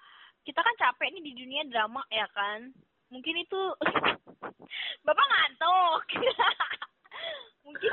kita 0.49 0.65
kan 0.65 0.75
capek 0.81 1.13
nih 1.13 1.23
di 1.23 1.33
dunia 1.37 1.63
drama 1.69 2.01
ya 2.09 2.25
kan? 2.33 2.73
Mungkin 3.13 3.45
itu 3.45 3.61
bapak 5.07 5.27
ngantuk. 5.29 6.03
Mungkin 7.69 7.93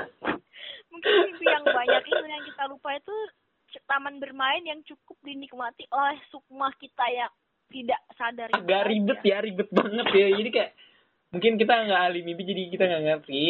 mungkin 0.90 1.10
mimpi 1.30 1.46
yang 1.46 1.64
banyak. 1.64 2.02
Itu 2.06 2.26
yang 2.26 2.44
kita 2.44 2.62
lupa 2.68 2.90
itu 2.98 3.16
taman 3.86 4.18
bermain 4.18 4.62
yang 4.66 4.82
cukup 4.82 5.16
dinikmati 5.22 5.86
oleh 5.94 6.18
sukma 6.34 6.74
kita 6.78 7.06
yang 7.14 7.30
tidak 7.70 8.02
sadar 8.18 8.50
agak 8.50 8.82
ribet 8.90 9.20
ya 9.22 9.38
ribet 9.40 9.70
banget 9.70 10.06
ya. 10.10 10.26
Jadi 10.34 10.50
kayak 10.50 10.72
mungkin 11.30 11.52
kita 11.54 11.74
nggak 11.86 12.02
ahli 12.10 12.20
mimpi 12.26 12.42
jadi 12.42 12.62
kita 12.74 12.84
nggak 12.90 13.04
ngerti. 13.06 13.42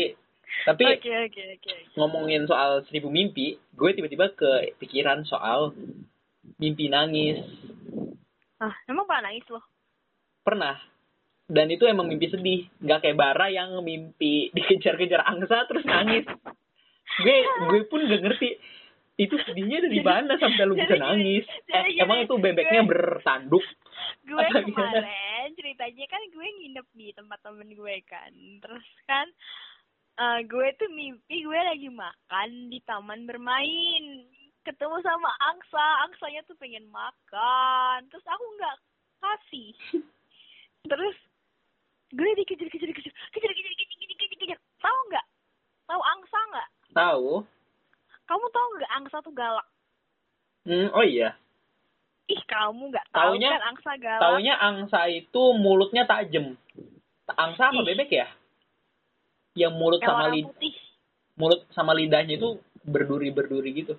Tapi 0.66 0.83
Oke 0.83 1.12
oke 1.31 1.42
oke. 1.57 1.74
ngomongin 1.94 2.42
soal 2.44 2.83
seribu 2.90 3.07
mimpi 3.09 3.57
gue 3.72 3.90
tiba-tiba 3.94 4.35
kepikiran 4.37 5.24
soal 5.24 5.72
mimpi 6.61 6.92
nangis. 6.92 7.40
Ah, 8.61 8.76
emang 8.85 9.09
pernah 9.09 9.33
nangis 9.33 9.46
loh? 9.48 9.64
pernah. 10.44 10.76
Dan 11.50 11.66
itu 11.70 11.87
emang 11.87 12.07
mimpi 12.07 12.31
sedih. 12.31 12.66
Nggak 12.83 13.07
kayak 13.07 13.18
bara 13.18 13.46
yang 13.50 13.74
mimpi 13.83 14.50
dikejar-kejar 14.55 15.22
angsa 15.26 15.66
terus 15.66 15.83
nangis 15.87 16.26
gue 17.20 17.37
gue 17.68 17.80
pun 17.87 18.00
gak 18.02 18.22
ngerti 18.24 18.48
itu 19.20 19.37
sedihnya 19.44 19.85
dari 19.85 20.00
mana 20.00 20.33
sampai 20.40 20.64
lu 20.64 20.72
bisa 20.74 20.96
Jadi- 20.96 21.04
nangis 21.04 21.44
jadi 21.68 21.92
eh, 21.92 22.02
emang 22.02 22.24
itu 22.24 22.35
bebeknya 22.35 22.80
gue- 22.83 22.90
bertanduk 22.90 23.64
Gue 24.24 24.40
kemarin 24.48 25.52
ceritanya 25.52 26.06
kan 26.09 26.22
gue 26.33 26.46
nginep 26.46 26.87
di 26.96 27.12
tempat 27.12 27.37
temen 27.44 27.68
gue 27.68 27.96
kan. 28.09 28.33
Terus 28.33 28.88
kan 29.04 29.26
eh, 30.16 30.40
gue 30.48 30.66
tuh 30.80 30.88
mimpi 30.88 31.44
gue 31.44 31.61
lagi 31.61 31.88
makan 31.92 32.72
di 32.72 32.80
taman 32.85 33.28
bermain. 33.28 34.04
Ketemu 34.61 34.96
sama 35.00 35.33
angsa, 35.52 35.85
angsanya 36.09 36.44
tuh 36.44 36.56
pengen 36.56 36.88
makan. 36.88 38.09
Terus 38.09 38.24
aku 38.24 38.44
nggak 38.56 38.76
kasih. 39.20 39.70
Terus 40.90 41.16
gue 42.11 42.30
dikejar-kejar 42.40 42.90
kejar 42.92 43.12
kejar 43.33 43.52
kejar 43.52 43.74
kejar 43.76 43.96
kejar 44.00 44.16
kejar 44.16 44.38
kejar. 44.40 44.59
Tahu 44.80 44.98
nggak? 45.12 45.26
Tahu 45.88 46.00
angsa 46.00 46.38
nggak? 46.56 46.68
Tahu 46.90 47.44
Kamu 48.22 48.46
tahu 48.46 48.66
nggak 48.72 48.92
angsa 48.94 49.16
tuh 49.20 49.33
galak? 49.33 49.66
hmm, 50.62 50.88
oh 50.92 51.03
iya 51.03 51.35
Ih 52.26 52.42
kamu 52.44 52.88
nggak 52.88 53.07
tahu 53.11 53.35
Taunya- 53.35 53.53
kan 53.53 53.64
angsa 53.66 53.90
galak? 53.96 54.20
taunya 54.20 54.55
angsa 54.57 55.00
itu 55.07 55.42
mulutnya 55.55 56.05
tajam 56.05 56.55
angsa 57.29 57.62
apa 57.68 57.81
Ih. 57.81 57.87
bebek 57.87 58.11
ya 58.12 58.26
yang 59.57 59.72
mulut 59.72 59.98
yang 59.98 60.09
sama 60.09 60.22
warna 60.24 60.35
lid 60.37 60.46
putih. 60.46 60.74
mulut 61.35 61.61
sama 61.70 61.92
lidahnya 61.92 62.35
itu 62.37 62.50
berduri-berduri 62.83 63.70
gitu 63.76 63.94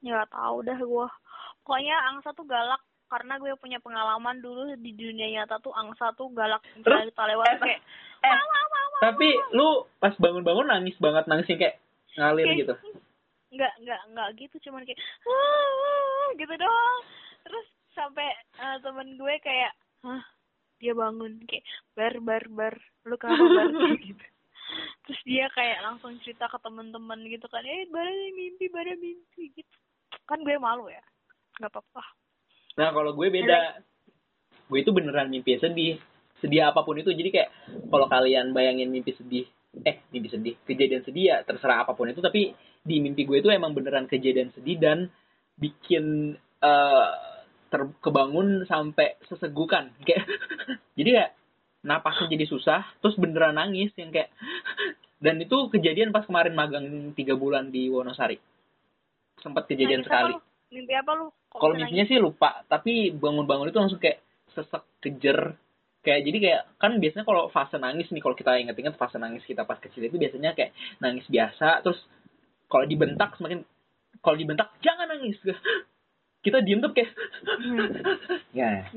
Ya 0.00 0.24
tahu 0.26 0.60
dah 0.60 0.76
gua. 0.78 1.12
Pokoknya 1.60 1.92
angsa 2.06 2.32
tuh 2.32 2.44
galak 2.44 2.80
karena 3.06 3.36
gue 3.36 3.52
punya 3.54 3.76
pengalaman 3.78 4.38
dulu 4.38 4.72
di 4.74 4.90
dunia 4.90 5.28
nyata 5.30 5.58
tuh 5.58 5.70
angsa 5.70 6.08
tuh 6.14 6.30
galak 6.30 6.64
Terus? 6.78 7.04
kita 7.06 7.24
lewat 7.26 7.46
Eh, 7.46 7.58
kayak 7.58 7.80
eh, 8.22 8.32
"Mama, 8.32 8.60
mama, 8.66 8.96
tapi 8.98 9.28
lu 9.50 9.68
pas 9.96 10.14
bangun-bangun 10.14 10.66
nangis 10.66 10.96
banget 10.96 11.24
nangisnya 11.26 11.56
kayak 11.58 11.76
ngalir 12.14 12.46
Kayak- 12.46 12.58
gitu. 12.58 12.74
nggak 13.50 13.72
nggak 13.82 14.00
nggak 14.08 14.28
gitu. 14.38 14.56
Cuman 14.64 14.82
kayak 14.82 15.00
"Ah," 15.24 16.26
gitu 16.34 16.54
doang. 16.54 16.98
Terus 17.42 17.66
sampai 17.92 18.28
eh, 18.56 18.76
temen 18.80 19.08
gue 19.14 19.34
kayak 19.40 19.72
hah? 20.02 20.22
Dia 20.78 20.94
bangun. 20.94 21.42
Kayak 21.44 21.64
bar 21.92 22.14
bar 22.20 22.44
bar. 22.48 22.74
Lu 23.04 23.14
kenapa 23.14 23.44
bar? 23.44 23.68
Gitu. 24.06 24.24
Terus 25.02 25.20
dia 25.26 25.50
kayak 25.50 25.82
langsung 25.82 26.14
cerita 26.22 26.46
ke 26.46 26.54
temen-temen 26.56 27.26
gitu 27.26 27.42
kan 27.46 27.66
eh 27.66 27.90
bara 27.90 28.06
mimpi 28.30 28.70
bara 28.70 28.94
mimpi 28.94 29.50
gitu. 29.52 29.76
Kan 30.24 30.40
gue 30.40 30.54
malu 30.56 30.86
ya. 30.86 31.02
Nggak 31.58 31.74
apa-apa. 31.74 32.02
Nah 32.78 32.94
kalau 32.94 33.10
gue 33.10 33.26
beda, 33.28 33.82
gue 34.64 34.78
itu 34.78 34.94
beneran 34.94 35.26
mimpi 35.26 35.58
sedih, 35.58 35.98
sedih 36.38 36.70
apa 36.70 36.80
pun 36.80 36.94
itu. 36.94 37.10
Jadi 37.10 37.28
kayak 37.28 37.50
kalau 37.90 38.06
kalian 38.06 38.54
bayangin 38.54 38.88
mimpi 38.88 39.10
sedih, 39.12 39.42
eh 39.86 40.02
mimpi 40.10 40.28
sedih, 40.28 40.54
kejadian 40.66 41.02
sedih 41.06 41.24
ya 41.30 41.36
terserah 41.46 41.86
apa 41.86 41.94
pun 41.94 42.10
itu. 42.10 42.22
Tapi 42.22 42.52
di 42.80 42.96
mimpi 42.98 43.22
gue 43.28 43.38
itu 43.42 43.48
emang 43.52 43.76
beneran 43.76 44.10
kejadian 44.10 44.50
sedih 44.54 44.76
dan 44.80 44.98
bikin 45.56 46.34
eh 46.60 47.10
terkebangun 47.70 48.66
sampai 48.66 49.16
sesegukan. 49.30 49.94
Kayak 50.06 50.26
jadi 50.98 51.10
ya 51.10 51.26
napasnya 51.86 52.28
jadi 52.28 52.44
susah, 52.44 52.82
terus 53.00 53.16
beneran 53.16 53.56
nangis 53.56 53.88
yang 53.96 54.12
kayak 54.12 54.28
dan 55.24 55.40
itu 55.40 55.72
kejadian 55.72 56.12
pas 56.12 56.28
kemarin 56.28 56.52
magang 56.52 57.16
tiga 57.16 57.38
bulan 57.38 57.72
di 57.72 57.88
Wonosari. 57.88 58.36
Sempat 59.40 59.64
kejadian 59.64 60.04
Nangis 60.04 60.12
apa 60.12 60.16
sekali. 60.20 60.32
lu? 60.36 60.40
mimpi 60.70 60.94
apa 60.94 61.12
lu 61.18 61.26
Kalau 61.50 61.74
mimpinya 61.74 62.06
sih 62.06 62.18
lupa, 62.22 62.62
tapi 62.70 63.10
bangun-bangun 63.10 63.74
itu 63.74 63.78
langsung 63.82 63.98
kayak 63.98 64.22
sesek 64.54 64.86
kejer. 65.02 65.58
Kayak 66.00 66.20
jadi 66.24 66.38
kayak 66.40 66.62
kan 66.80 66.92
biasanya 66.96 67.24
kalau 67.28 67.52
fase 67.52 67.76
nangis 67.76 68.08
nih 68.08 68.24
kalau 68.24 68.32
kita 68.32 68.56
inget-inget 68.56 68.96
fase 68.96 69.20
nangis 69.20 69.44
kita 69.44 69.68
pas 69.68 69.76
kecil 69.76 70.08
itu 70.08 70.16
biasanya 70.16 70.56
kayak 70.56 70.72
nangis 70.96 71.28
biasa 71.28 71.84
terus 71.84 72.00
kalau 72.72 72.88
dibentak 72.88 73.36
semakin 73.36 73.68
kalau 74.24 74.36
dibentak 74.36 74.72
jangan 74.80 75.12
nangis. 75.12 75.36
Kita 76.40 76.64
diem 76.64 76.80
tuh 76.80 76.96
kayak 76.96 77.12
ya 78.56 78.88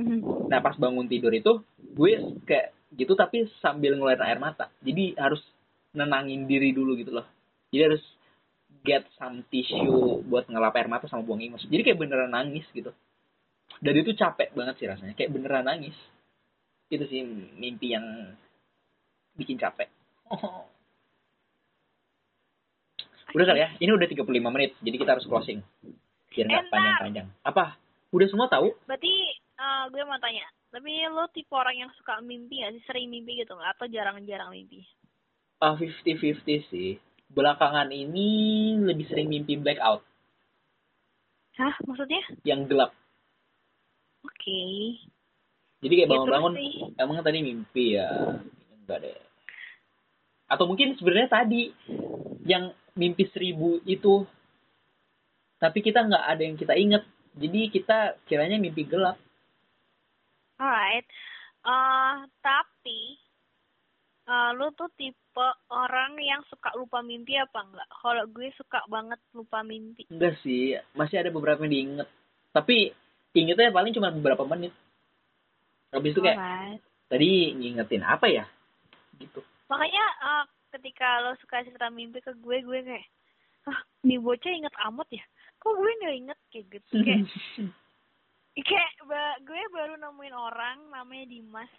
nah 0.47 0.64
pas 0.64 0.80
bangun 0.80 1.12
tidur 1.12 1.36
itu 1.36 1.60
gue 1.91 2.39
kayak 2.47 2.72
gitu 2.95 3.20
tapi 3.20 3.51
sambil 3.60 3.99
ngeluarin 3.99 4.24
air 4.24 4.39
mata. 4.39 4.72
Jadi 4.80 5.20
harus 5.20 5.43
nenangin 5.91 6.47
diri 6.47 6.72
dulu 6.72 6.95
gitu 6.95 7.12
loh. 7.12 7.28
Jadi 7.68 7.84
harus 7.84 8.04
get 8.84 9.04
some 9.20 9.43
tissue 9.51 10.24
buat 10.28 10.47
ngelap 10.47 10.76
air 10.76 10.88
mata 10.91 11.08
sama 11.08 11.24
buang 11.24 11.39
ingus 11.39 11.64
jadi 11.72 11.88
kayak 11.88 11.99
beneran 12.04 12.32
nangis 12.32 12.68
gitu. 12.76 12.91
Dan 13.84 13.93
itu 13.99 14.16
capek 14.16 14.56
banget 14.56 14.76
sih 14.80 14.88
rasanya 14.88 15.16
kayak 15.16 15.34
beneran 15.34 15.66
nangis 15.68 15.95
itu 16.95 17.05
sih 17.09 17.21
mimpi 17.57 17.97
yang 17.97 18.05
bikin 19.37 19.57
capek 19.57 19.89
oh. 20.29 20.67
udah 23.35 23.45
kali 23.49 23.65
ya 23.65 23.69
ini 23.81 23.89
udah 23.89 24.05
35 24.05 24.29
menit 24.29 24.77
jadi 24.85 24.95
kita 24.97 25.11
harus 25.17 25.25
closing 25.25 25.65
biar 26.33 26.45
nggak 26.49 26.65
Enak. 26.65 26.73
panjang-panjang 26.73 27.27
apa 27.41 27.77
udah 28.13 28.27
semua 28.29 28.45
tahu 28.45 28.69
Berarti 28.85 29.13
eh, 29.57 29.83
gue 29.89 30.01
mau 30.05 30.21
tanya, 30.21 30.45
tapi 30.69 31.01
lo 31.09 31.25
tipe 31.33 31.49
orang 31.53 31.85
yang 31.85 31.91
suka 31.97 32.21
mimpi 32.21 32.61
gak 32.61 32.77
sih? 32.77 32.83
Sering 32.85 33.09
mimpi 33.09 33.41
gitu 33.41 33.57
nggak? 33.57 33.73
Atau 33.77 33.89
jarang-jarang 33.89 34.53
mimpi? 34.53 34.85
Ah, 35.57 35.73
50-50 35.79 36.69
sih. 36.69 37.01
Belakangan 37.33 37.89
ini 37.89 38.29
lebih 38.77 39.09
sering 39.09 39.31
mimpi 39.31 39.57
blackout, 39.57 40.05
Hah? 41.57 41.73
Maksudnya? 41.85 42.21
yang 42.45 42.65
gelap. 42.65 42.93
Oke. 44.25 44.61
Jadi 45.84 45.93
kayak 45.93 46.07
Ya, 46.07 46.13
bangun-bangun, 46.15 46.53
sih. 46.55 46.73
emang 46.95 47.17
tadi 47.19 47.39
mimpi 47.43 47.86
ya? 47.93 48.09
Enggak 48.79 48.97
deh. 49.03 49.19
Atau 50.47 50.65
mungkin 50.65 50.95
sebenarnya 50.95 51.29
tadi 51.29 51.75
yang 52.43 52.71
mimpi 52.93 53.27
seribu 53.27 53.84
itu, 53.84 54.23
tapi 55.57 55.79
kita 55.79 56.03
nggak 56.03 56.25
ada 56.25 56.41
yang 56.41 56.55
kita 56.55 56.73
inget. 56.73 57.03
Jadi 57.34 57.59
kita 57.67 58.15
kiranya 58.23 58.55
mimpi 58.55 58.86
gelap. 58.86 59.17
Alright. 60.55 61.07
eh 61.63 62.15
tapi 62.39 63.15
eh 64.23 64.49
lu 64.53 64.67
tuh 64.71 64.91
tipe 64.93 65.47
orang 65.67 66.19
yang 66.19 66.43
suka 66.45 66.75
lupa 66.75 66.99
mimpi 66.99 67.36
apa 67.36 67.59
enggak? 67.59 67.89
Kalau 67.89 68.23
gue 68.29 68.51
suka 68.53 68.84
banget 68.86 69.19
lupa 69.31 69.63
mimpi. 69.63 70.03
Enggak 70.07 70.39
sih, 70.39 70.75
masih 70.93 71.19
ada 71.19 71.31
beberapa 71.31 71.63
yang 71.63 71.73
diinget. 71.73 72.07
Tapi 72.51 72.91
ingetnya 73.34 73.73
paling 73.73 73.91
cuma 73.91 74.11
beberapa 74.11 74.43
menit. 74.45 74.71
Habis 75.93 76.11
itu 76.11 76.19
kayak, 76.19 76.37
Alright. 76.37 76.81
tadi 77.05 77.29
ngingetin 77.53 78.01
apa 78.01 78.25
ya? 78.25 78.45
Gitu. 79.15 79.39
Makanya 79.69 80.05
eh, 80.19 80.43
ketika 80.71 81.21
lo 81.21 81.37
suka 81.37 81.61
cerita 81.61 81.87
mimpi 81.87 82.17
ke 82.17 82.33
gue, 82.35 82.57
gue 82.59 82.79
kayak, 82.81 83.05
ah, 83.65 83.77
nih 84.01 84.17
bocah 84.17 84.49
inget 84.49 84.73
amat 84.89 85.07
ya? 85.09 85.23
Kok 85.57 85.73
gue 85.73 85.91
nggak 85.95 86.15
inget 86.17 86.39
kayak 86.49 86.65
gitu? 86.71 86.93
Kayak, 88.53 88.69
kayak 88.69 88.91
ba- 89.05 89.39
gue 89.41 89.61
baru 89.69 89.97
nemuin 89.97 90.35
orang 90.35 90.77
namanya 90.89 91.25
Dimas. 91.25 91.71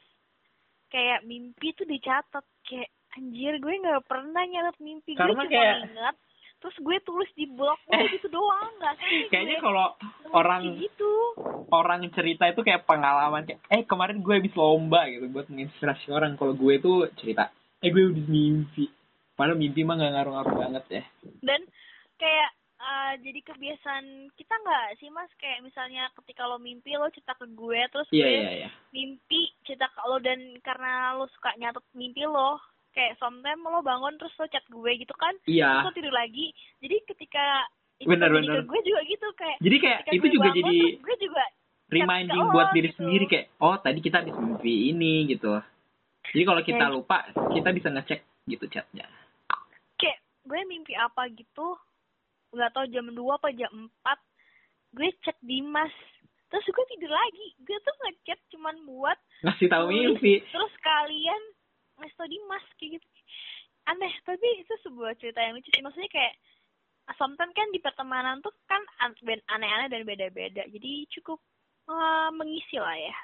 Kayak 0.88 1.22
mimpi 1.22 1.70
tuh 1.72 1.86
dicatat. 1.86 2.42
Kayak, 2.62 2.90
anjir 3.14 3.58
gue 3.58 3.74
nggak 3.78 4.06
pernah 4.06 4.42
nyatet 4.42 4.78
mimpi. 4.80 5.14
Karena 5.14 5.34
gue 5.34 5.46
cuma 5.46 5.50
kayak- 5.50 5.82
inget. 5.86 6.16
Terus 6.64 6.80
gue 6.80 6.96
tulis 7.04 7.28
di 7.36 7.44
blog, 7.44 7.76
udah 7.92 8.08
gitu 8.08 8.28
doang. 8.32 8.72
Nggak 8.80 8.94
sampai 9.04 9.28
Kayaknya 9.28 9.56
gue 9.60 9.66
kalau 9.68 9.86
orang 10.32 10.62
gitu. 10.80 11.12
orang 11.68 12.00
cerita 12.16 12.48
itu 12.48 12.64
kayak 12.64 12.88
pengalaman 12.88 13.44
kayak 13.44 13.60
eh 13.68 13.84
kemarin 13.84 14.24
gue 14.24 14.32
habis 14.40 14.56
lomba 14.56 15.04
gitu 15.12 15.28
buat 15.28 15.52
menginspirasi 15.52 16.08
orang. 16.08 16.40
Kalau 16.40 16.56
gue 16.56 16.80
tuh 16.80 17.12
cerita 17.20 17.52
eh 17.84 17.92
gue 17.92 18.00
habis 18.08 18.24
mimpi. 18.32 18.88
Padahal 19.36 19.60
mimpi 19.60 19.84
mah 19.84 20.00
gak 20.00 20.12
ngaruh-ngaruh 20.16 20.54
banget 20.56 20.84
ya. 20.88 21.04
Dan 21.44 21.60
kayak 22.16 22.50
eh, 22.80 23.12
jadi 23.20 23.40
kebiasaan 23.44 24.32
kita 24.32 24.54
nggak 24.56 24.86
sih 25.04 25.12
mas? 25.12 25.28
Kayak 25.36 25.68
misalnya 25.68 26.08
ketika 26.16 26.48
lo 26.48 26.56
mimpi 26.56 26.96
lo 26.96 27.12
cerita 27.12 27.36
ke 27.36 27.44
gue 27.52 27.80
terus 27.92 28.08
iya 28.08 28.24
gue 28.24 28.40
iya 28.40 28.50
iya. 28.64 28.68
mimpi 28.88 29.52
cerita 29.68 29.92
ke 29.92 30.00
lo 30.08 30.16
dan 30.16 30.40
karena 30.64 31.12
lo 31.12 31.28
suka 31.28 31.52
nyatet 31.60 31.84
mimpi 31.92 32.24
lo 32.24 32.56
kayak 32.94 33.18
sometimes 33.18 33.60
lo 33.60 33.82
bangun 33.82 34.14
terus 34.16 34.32
lo 34.38 34.46
chat 34.48 34.64
gue 34.70 34.90
gitu 34.96 35.14
kan 35.18 35.34
iya. 35.44 35.82
terus 35.82 35.86
lo 35.90 35.94
tidur 35.98 36.14
lagi. 36.14 36.54
Jadi 36.78 36.96
ketika 37.10 37.66
itu 37.98 38.08
Bener, 38.10 38.30
bener. 38.30 38.62
ke 38.62 38.66
gue 38.66 38.80
juga 38.86 39.00
gitu 39.06 39.26
kayak 39.38 39.58
jadi 39.62 39.76
kayak 39.78 39.98
itu 40.10 40.18
gue 40.18 40.32
juga 40.34 40.48
bangun, 40.50 40.58
jadi 40.58 40.76
gue 40.98 41.16
juga 41.22 41.44
reminding 41.94 42.42
oh, 42.42 42.50
buat 42.50 42.68
diri 42.74 42.90
gitu. 42.90 42.98
sendiri 43.02 43.24
kayak 43.30 43.46
oh 43.62 43.76
tadi 43.78 43.98
kita 44.02 44.22
habis 44.22 44.34
mimpi 44.34 44.90
ini 44.90 45.30
gitu 45.30 45.62
jadi 46.32 46.44
kalau 46.48 46.62
kita 46.64 46.84
Kayak- 46.88 46.94
lupa 46.94 47.16
kita 47.52 47.68
bisa 47.70 47.88
ngecek 47.92 48.20
gitu 48.48 48.64
chatnya. 48.72 49.06
Kayak 50.00 50.18
gue 50.48 50.60
mimpi 50.64 50.94
apa 50.96 51.28
gitu 51.30 51.76
nggak 52.54 52.70
tahu 52.70 52.86
jam 52.90 53.06
2 53.10 53.18
apa 53.38 53.48
jam 53.52 53.90
4 54.02 54.98
gue 54.98 55.08
chat 55.22 55.36
Dimas. 55.42 55.92
Terus 56.48 56.66
gue 56.70 56.84
tidur 56.90 57.10
lagi. 57.10 57.46
Gue 57.66 57.78
tuh 57.82 57.94
ngechat 58.06 58.38
cuman 58.54 58.76
buat 58.86 59.18
ngasih 59.46 59.68
tahu 59.68 59.84
mimpi. 59.90 60.40
terus 60.48 60.74
kalian 60.80 61.42
tau 62.12 62.28
Dimas 62.28 62.64
kayak 62.76 63.00
gitu. 63.00 63.06
Aneh 63.88 64.12
tapi 64.24 64.48
itu 64.60 64.74
sebuah 64.84 65.16
cerita 65.16 65.40
yang 65.40 65.56
lucu 65.56 65.72
sih. 65.72 65.80
Maksudnya 65.80 66.12
kayak 66.12 66.34
sometimes 67.16 67.52
kan 67.52 67.68
di 67.72 67.80
pertemanan 67.80 68.40
tuh 68.40 68.52
kan 68.68 68.80
aneh-aneh 69.52 69.88
dan 69.88 70.02
beda-beda. 70.04 70.64
Jadi 70.68 71.08
cukup 71.20 71.40
eh, 71.88 72.28
mengisi 72.36 72.76
lah 72.80 72.96
ya. 72.96 73.16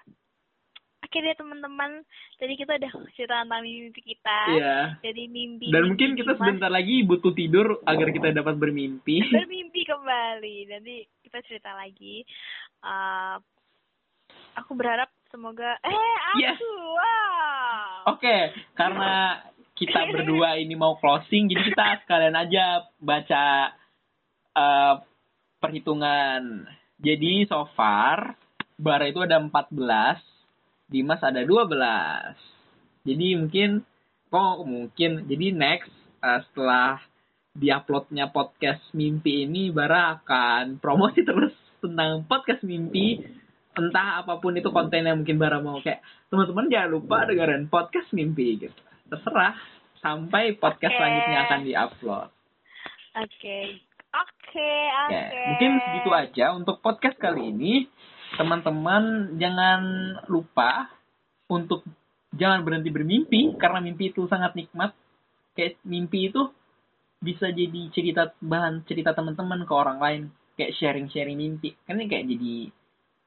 Oke 1.00 1.16
deh 1.26 1.32
teman-teman 1.32 2.04
tadi 2.36 2.54
kita 2.60 2.76
udah 2.76 2.92
cerita 3.16 3.42
tentang 3.42 3.64
mimpi 3.64 4.00
kita. 4.04 4.38
Iya. 4.52 4.78
Jadi 5.00 5.22
mimpi 5.32 5.72
dan 5.72 5.82
mimpi 5.82 5.90
mungkin 5.90 6.10
kita 6.14 6.32
sebentar 6.36 6.70
lagi 6.70 6.96
butuh 7.08 7.32
tidur 7.32 7.66
agar 7.88 8.08
kita 8.12 8.28
dapat 8.36 8.54
bermimpi. 8.60 9.24
Bermimpi 9.34 9.80
kembali. 9.88 10.56
Nanti 10.70 10.96
kita 11.24 11.40
cerita 11.48 11.72
lagi. 11.72 12.22
Eh, 12.84 13.36
aku 14.60 14.72
berharap 14.76 15.08
semoga 15.30 15.78
eh 15.86 16.14
aku 16.34 16.38
Yes. 16.42 16.58
wow 16.60 17.60
Oke, 18.16 18.56
karena 18.74 19.44
kita 19.76 20.00
berdua 20.12 20.56
ini 20.56 20.72
mau 20.76 20.96
closing, 20.96 21.48
jadi 21.52 21.62
kita 21.72 21.84
sekalian 22.04 22.36
aja 22.36 22.88
baca 23.00 23.44
eh, 24.56 24.94
perhitungan. 25.60 26.68
Jadi 27.00 27.48
so 27.48 27.68
far, 27.76 28.36
Bara 28.80 29.08
itu 29.12 29.20
ada 29.20 29.36
14, 29.36 29.76
Dimas 30.88 31.20
ada 31.20 31.44
12. 31.44 33.04
Jadi 33.04 33.26
mungkin, 33.36 33.84
kok 34.32 34.64
mungkin, 34.64 35.28
jadi 35.28 35.46
next 35.52 35.92
eh, 36.24 36.40
setelah 36.48 37.00
diuploadnya 37.52 38.32
podcast 38.32 38.80
mimpi 38.96 39.44
ini, 39.44 39.68
Bara 39.68 40.20
akan 40.20 40.80
promosi 40.80 41.20
terus 41.28 41.52
tentang 41.80 42.24
podcast 42.28 42.64
mimpi 42.64 43.24
entah 43.78 44.24
apa 44.24 44.42
pun 44.42 44.56
itu 44.58 44.68
kontennya 44.74 45.14
mungkin 45.14 45.38
Bara 45.38 45.62
mau. 45.62 45.78
Kayak 45.78 46.02
teman-teman 46.32 46.66
jangan 46.70 46.90
lupa 46.90 47.16
dengerin 47.28 47.70
podcast 47.70 48.10
mimpi 48.10 48.66
gitu. 48.66 48.80
Terserah 49.10 49.54
sampai 50.00 50.56
podcast 50.58 50.94
Oke. 50.94 50.98
selanjutnya 50.98 51.38
akan 51.46 51.60
diupload. 51.66 52.28
Oke. 53.20 53.58
Oke 54.10 54.74
oke. 54.90 55.14
ya 55.14 55.22
mungkin 55.46 55.78
segitu 55.78 56.10
aja 56.10 56.44
untuk 56.58 56.82
podcast 56.82 57.14
kali 57.22 57.54
ini. 57.54 57.86
Teman-teman 58.34 59.34
jangan 59.38 59.80
lupa 60.26 60.90
untuk 61.46 61.86
jangan 62.34 62.62
berhenti 62.66 62.90
bermimpi 62.90 63.54
karena 63.58 63.78
mimpi 63.78 64.10
itu 64.10 64.26
sangat 64.26 64.58
nikmat. 64.58 64.90
Kayak 65.54 65.78
mimpi 65.86 66.30
itu 66.30 66.50
bisa 67.22 67.54
jadi 67.54 67.80
cerita 67.94 68.34
bahan 68.42 68.82
cerita 68.90 69.14
teman-teman 69.14 69.62
ke 69.62 69.74
orang 69.74 69.98
lain. 70.02 70.22
Kayak 70.58 70.74
sharing-sharing 70.82 71.38
mimpi. 71.38 71.78
Kan 71.86 72.02
ini 72.02 72.10
kayak 72.10 72.26
jadi 72.26 72.54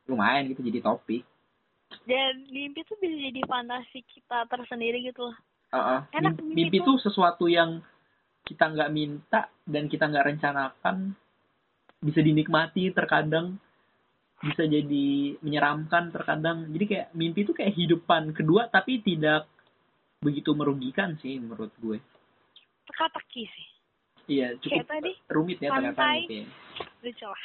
lumayan 0.08 0.50
gitu 0.52 0.62
jadi 0.64 0.80
topik. 0.84 1.24
Dan 2.04 2.50
mimpi 2.50 2.82
tuh 2.84 2.98
bisa 2.98 3.14
jadi 3.14 3.42
fantasi 3.46 4.02
kita 4.04 4.50
tersendiri 4.50 5.06
gitu 5.06 5.30
loh. 5.30 5.38
Heeh. 5.74 6.00
Enak 6.22 6.42
Mimpi, 6.42 6.54
mimpi 6.54 6.78
tuh. 6.82 6.98
sesuatu 7.02 7.46
yang 7.50 7.82
kita 8.44 8.70
nggak 8.74 8.92
minta 8.94 9.48
dan 9.64 9.88
kita 9.88 10.10
nggak 10.10 10.28
rencanakan 10.36 11.16
bisa 12.04 12.20
dinikmati 12.20 12.92
terkadang 12.92 13.56
bisa 14.44 14.68
jadi 14.68 15.40
menyeramkan 15.40 16.12
terkadang. 16.12 16.68
Jadi 16.68 16.86
kayak 16.86 17.08
mimpi 17.16 17.48
itu 17.48 17.56
kayak 17.56 17.74
hidupan 17.80 18.36
kedua 18.36 18.68
tapi 18.68 19.00
tidak 19.00 19.48
begitu 20.20 20.52
merugikan 20.52 21.16
sih 21.24 21.40
menurut 21.40 21.72
gue. 21.80 21.98
Teka-teki 22.92 23.44
sih. 23.48 23.68
Iya 24.24 24.56
cukup 24.60 24.88
Kayak 24.88 24.88
tadi, 24.88 25.12
rumit 25.32 25.58
ya 25.60 25.70
ternyata 25.72 26.04
mimpi 26.16 26.48
lucu 27.04 27.28
lah 27.28 27.44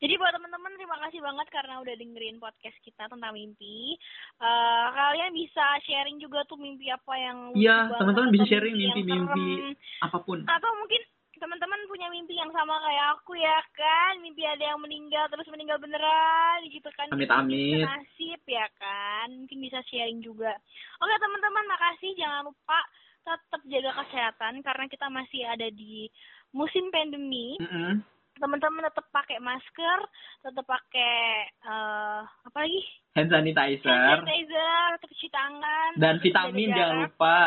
jadi 0.00 0.16
buat 0.16 0.32
teman-teman 0.32 0.72
terima 0.74 0.96
kasih 1.04 1.20
banget 1.20 1.46
karena 1.52 1.76
udah 1.78 1.94
dengerin 1.94 2.40
podcast 2.40 2.76
kita 2.80 3.04
tentang 3.06 3.32
mimpi. 3.32 4.00
Eh 4.40 4.86
kalian 4.90 5.30
bisa 5.30 5.64
sharing 5.84 6.16
juga 6.16 6.40
tuh 6.44 6.56
mimpi 6.56 6.88
apa 6.88 7.14
yang 7.14 7.52
Iya, 7.52 7.92
teman-teman 7.94 8.32
bisa 8.32 8.48
sharing 8.48 8.74
yang 8.74 8.96
mimpi-mimpi. 8.96 9.76
apa 10.00 10.18
pun 10.20 10.40
atau 10.42 10.70
mungkin 10.74 11.00
teman-teman 11.36 11.80
punya 11.88 12.08
mimpi 12.08 12.36
yang 12.36 12.52
sama 12.52 12.76
kayak 12.84 13.16
aku 13.16 13.32
ya 13.32 13.56
kan 13.72 14.20
mimpi 14.20 14.44
ada 14.44 14.60
yang 14.60 14.80
meninggal 14.80 15.24
terus 15.28 15.48
meninggal 15.48 15.80
beneran 15.80 16.60
gitu 16.68 16.84
kan 16.92 17.08
Amit-amit. 17.08 17.56
Mungkin 17.56 17.88
nasib 17.88 18.40
ya 18.44 18.68
kan 18.76 19.28
mungkin 19.32 19.58
bisa 19.64 19.80
sharing 19.88 20.20
juga 20.20 20.52
oke 21.00 21.14
teman-teman 21.16 21.64
makasih 21.64 22.12
jangan 22.20 22.44
lupa 22.44 22.80
tetap 23.20 23.60
jaga 23.64 23.90
kesehatan 24.04 24.60
karena 24.60 24.84
kita 24.88 25.06
masih 25.08 25.42
ada 25.48 25.68
di 25.72 26.12
musim 26.52 26.92
pandemi 26.92 27.56
Mm-mm. 27.56 28.04
Teman-teman 28.40 28.88
tetap 28.88 29.06
pakai 29.12 29.36
masker 29.38 29.98
tetap 30.40 30.64
pakai 30.64 31.14
eh 31.46 32.20
apa 32.24 32.56
lagi 32.56 32.80
Hand 33.12 33.28
hand 33.28 33.52
sanitizer 33.52 34.16
sanitizer 34.24 34.84
tetap 34.96 35.08
cuci 35.12 35.28
tangan 35.28 35.90
dan 36.00 36.14
vitamin 36.24 36.68
jangan 36.72 36.98
lupa. 37.04 37.38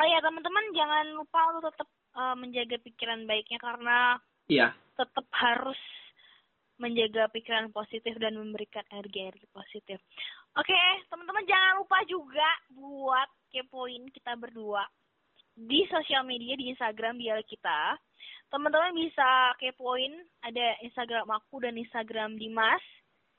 oh 0.00 0.06
ya 0.08 0.18
teman-teman 0.24 0.64
jangan 0.72 1.06
lupa 1.12 1.40
untuk 1.52 1.62
tetap 1.76 1.88
eh, 2.16 2.36
menjaga 2.40 2.76
pikiran 2.80 3.20
baiknya 3.28 3.58
karena 3.60 3.98
Iya. 4.50 4.74
tetap 4.98 5.26
harus 5.30 5.78
menjaga 6.80 7.30
pikiran 7.30 7.70
positif 7.70 8.16
dan 8.18 8.34
memberikan 8.34 8.82
energi-energi 8.90 9.46
positif. 9.52 10.00
Oke, 10.58 10.80
teman-teman 11.06 11.46
jangan 11.46 11.78
lupa 11.78 12.02
juga 12.08 12.48
buat 12.74 13.28
kepoin 13.52 14.08
kita 14.10 14.34
berdua 14.34 14.82
di 15.54 15.84
sosial 15.92 16.24
media 16.24 16.56
di 16.56 16.72
Instagram 16.72 17.20
dialek 17.20 17.46
kita. 17.46 17.94
Teman-teman 18.50 18.98
bisa 18.98 19.54
kepoin 19.56 20.10
ada 20.42 20.74
Instagram 20.82 21.30
aku 21.30 21.62
dan 21.62 21.78
Instagram 21.78 22.34
Dimas. 22.34 22.82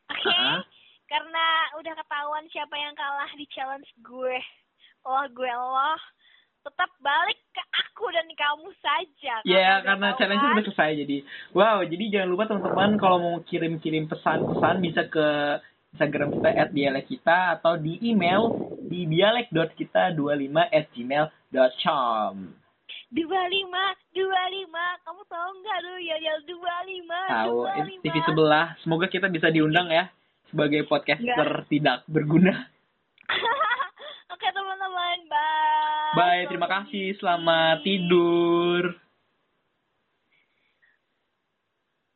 Oke, 0.07 0.27
Ah. 0.27 0.63
karena 1.07 1.45
udah 1.79 1.93
ketahuan 1.95 2.47
siapa 2.47 2.75
yang 2.75 2.95
kalah 2.95 3.31
di 3.35 3.43
challenge 3.51 3.87
gue. 3.99 4.39
Allah 5.03 5.27
gue 5.27 5.51
Allah. 5.51 5.99
Tetap 6.61 6.93
balik 7.01 7.41
ke 7.51 7.63
aku 7.73 8.05
dan 8.13 8.27
kamu 8.29 8.69
saja. 8.79 9.33
Ya, 9.43 9.81
udah 9.81 9.83
karena 9.83 10.07
challenge 10.15 10.43
kan? 10.45 10.51
udah 10.53 10.63
selesai 10.69 10.91
jadi. 11.03 11.17
Wow, 11.51 11.77
jadi 11.83 12.03
jangan 12.07 12.29
lupa 12.29 12.43
teman-teman 12.47 12.91
kalau 13.01 13.17
mau 13.17 13.35
kirim-kirim 13.41 14.05
pesan-pesan 14.07 14.75
bisa 14.79 15.09
ke 15.09 15.27
Instagram 15.91 16.37
kita 16.37 16.49
at 16.55 16.69
dialek 16.71 17.09
kita 17.09 17.59
atau 17.59 17.75
di 17.75 17.97
email 18.05 18.47
di 18.79 19.09
dialek.kita25 19.09 20.55
at 20.69 20.85
gmail.com. 20.95 22.60
dua 23.11 23.41
lima 23.51 23.83
dua 24.15 24.41
lima 24.47 24.85
kamu 25.03 25.21
tahu 25.27 25.49
nggak 25.59 25.77
tuh 25.83 25.97
ya 25.99 26.15
ya 26.15 26.33
dua 26.47 26.75
lima 26.87 27.19
Tahu, 27.27 27.57
TV 28.07 28.15
sebelah. 28.23 28.65
Semoga 28.79 29.11
kita 29.11 29.27
bisa 29.27 29.51
diundang 29.51 29.91
ya 29.91 30.07
sebagai 30.47 30.87
podcaster 30.87 31.67
tidak 31.67 32.07
berguna. 32.07 32.71
oke 34.33 34.47
teman-teman 34.47 35.19
bye 35.27 35.71
Bye, 36.11 36.43
terima 36.51 36.67
kasih. 36.67 37.15
Selamat 37.19 37.87
tidur. 37.87 38.99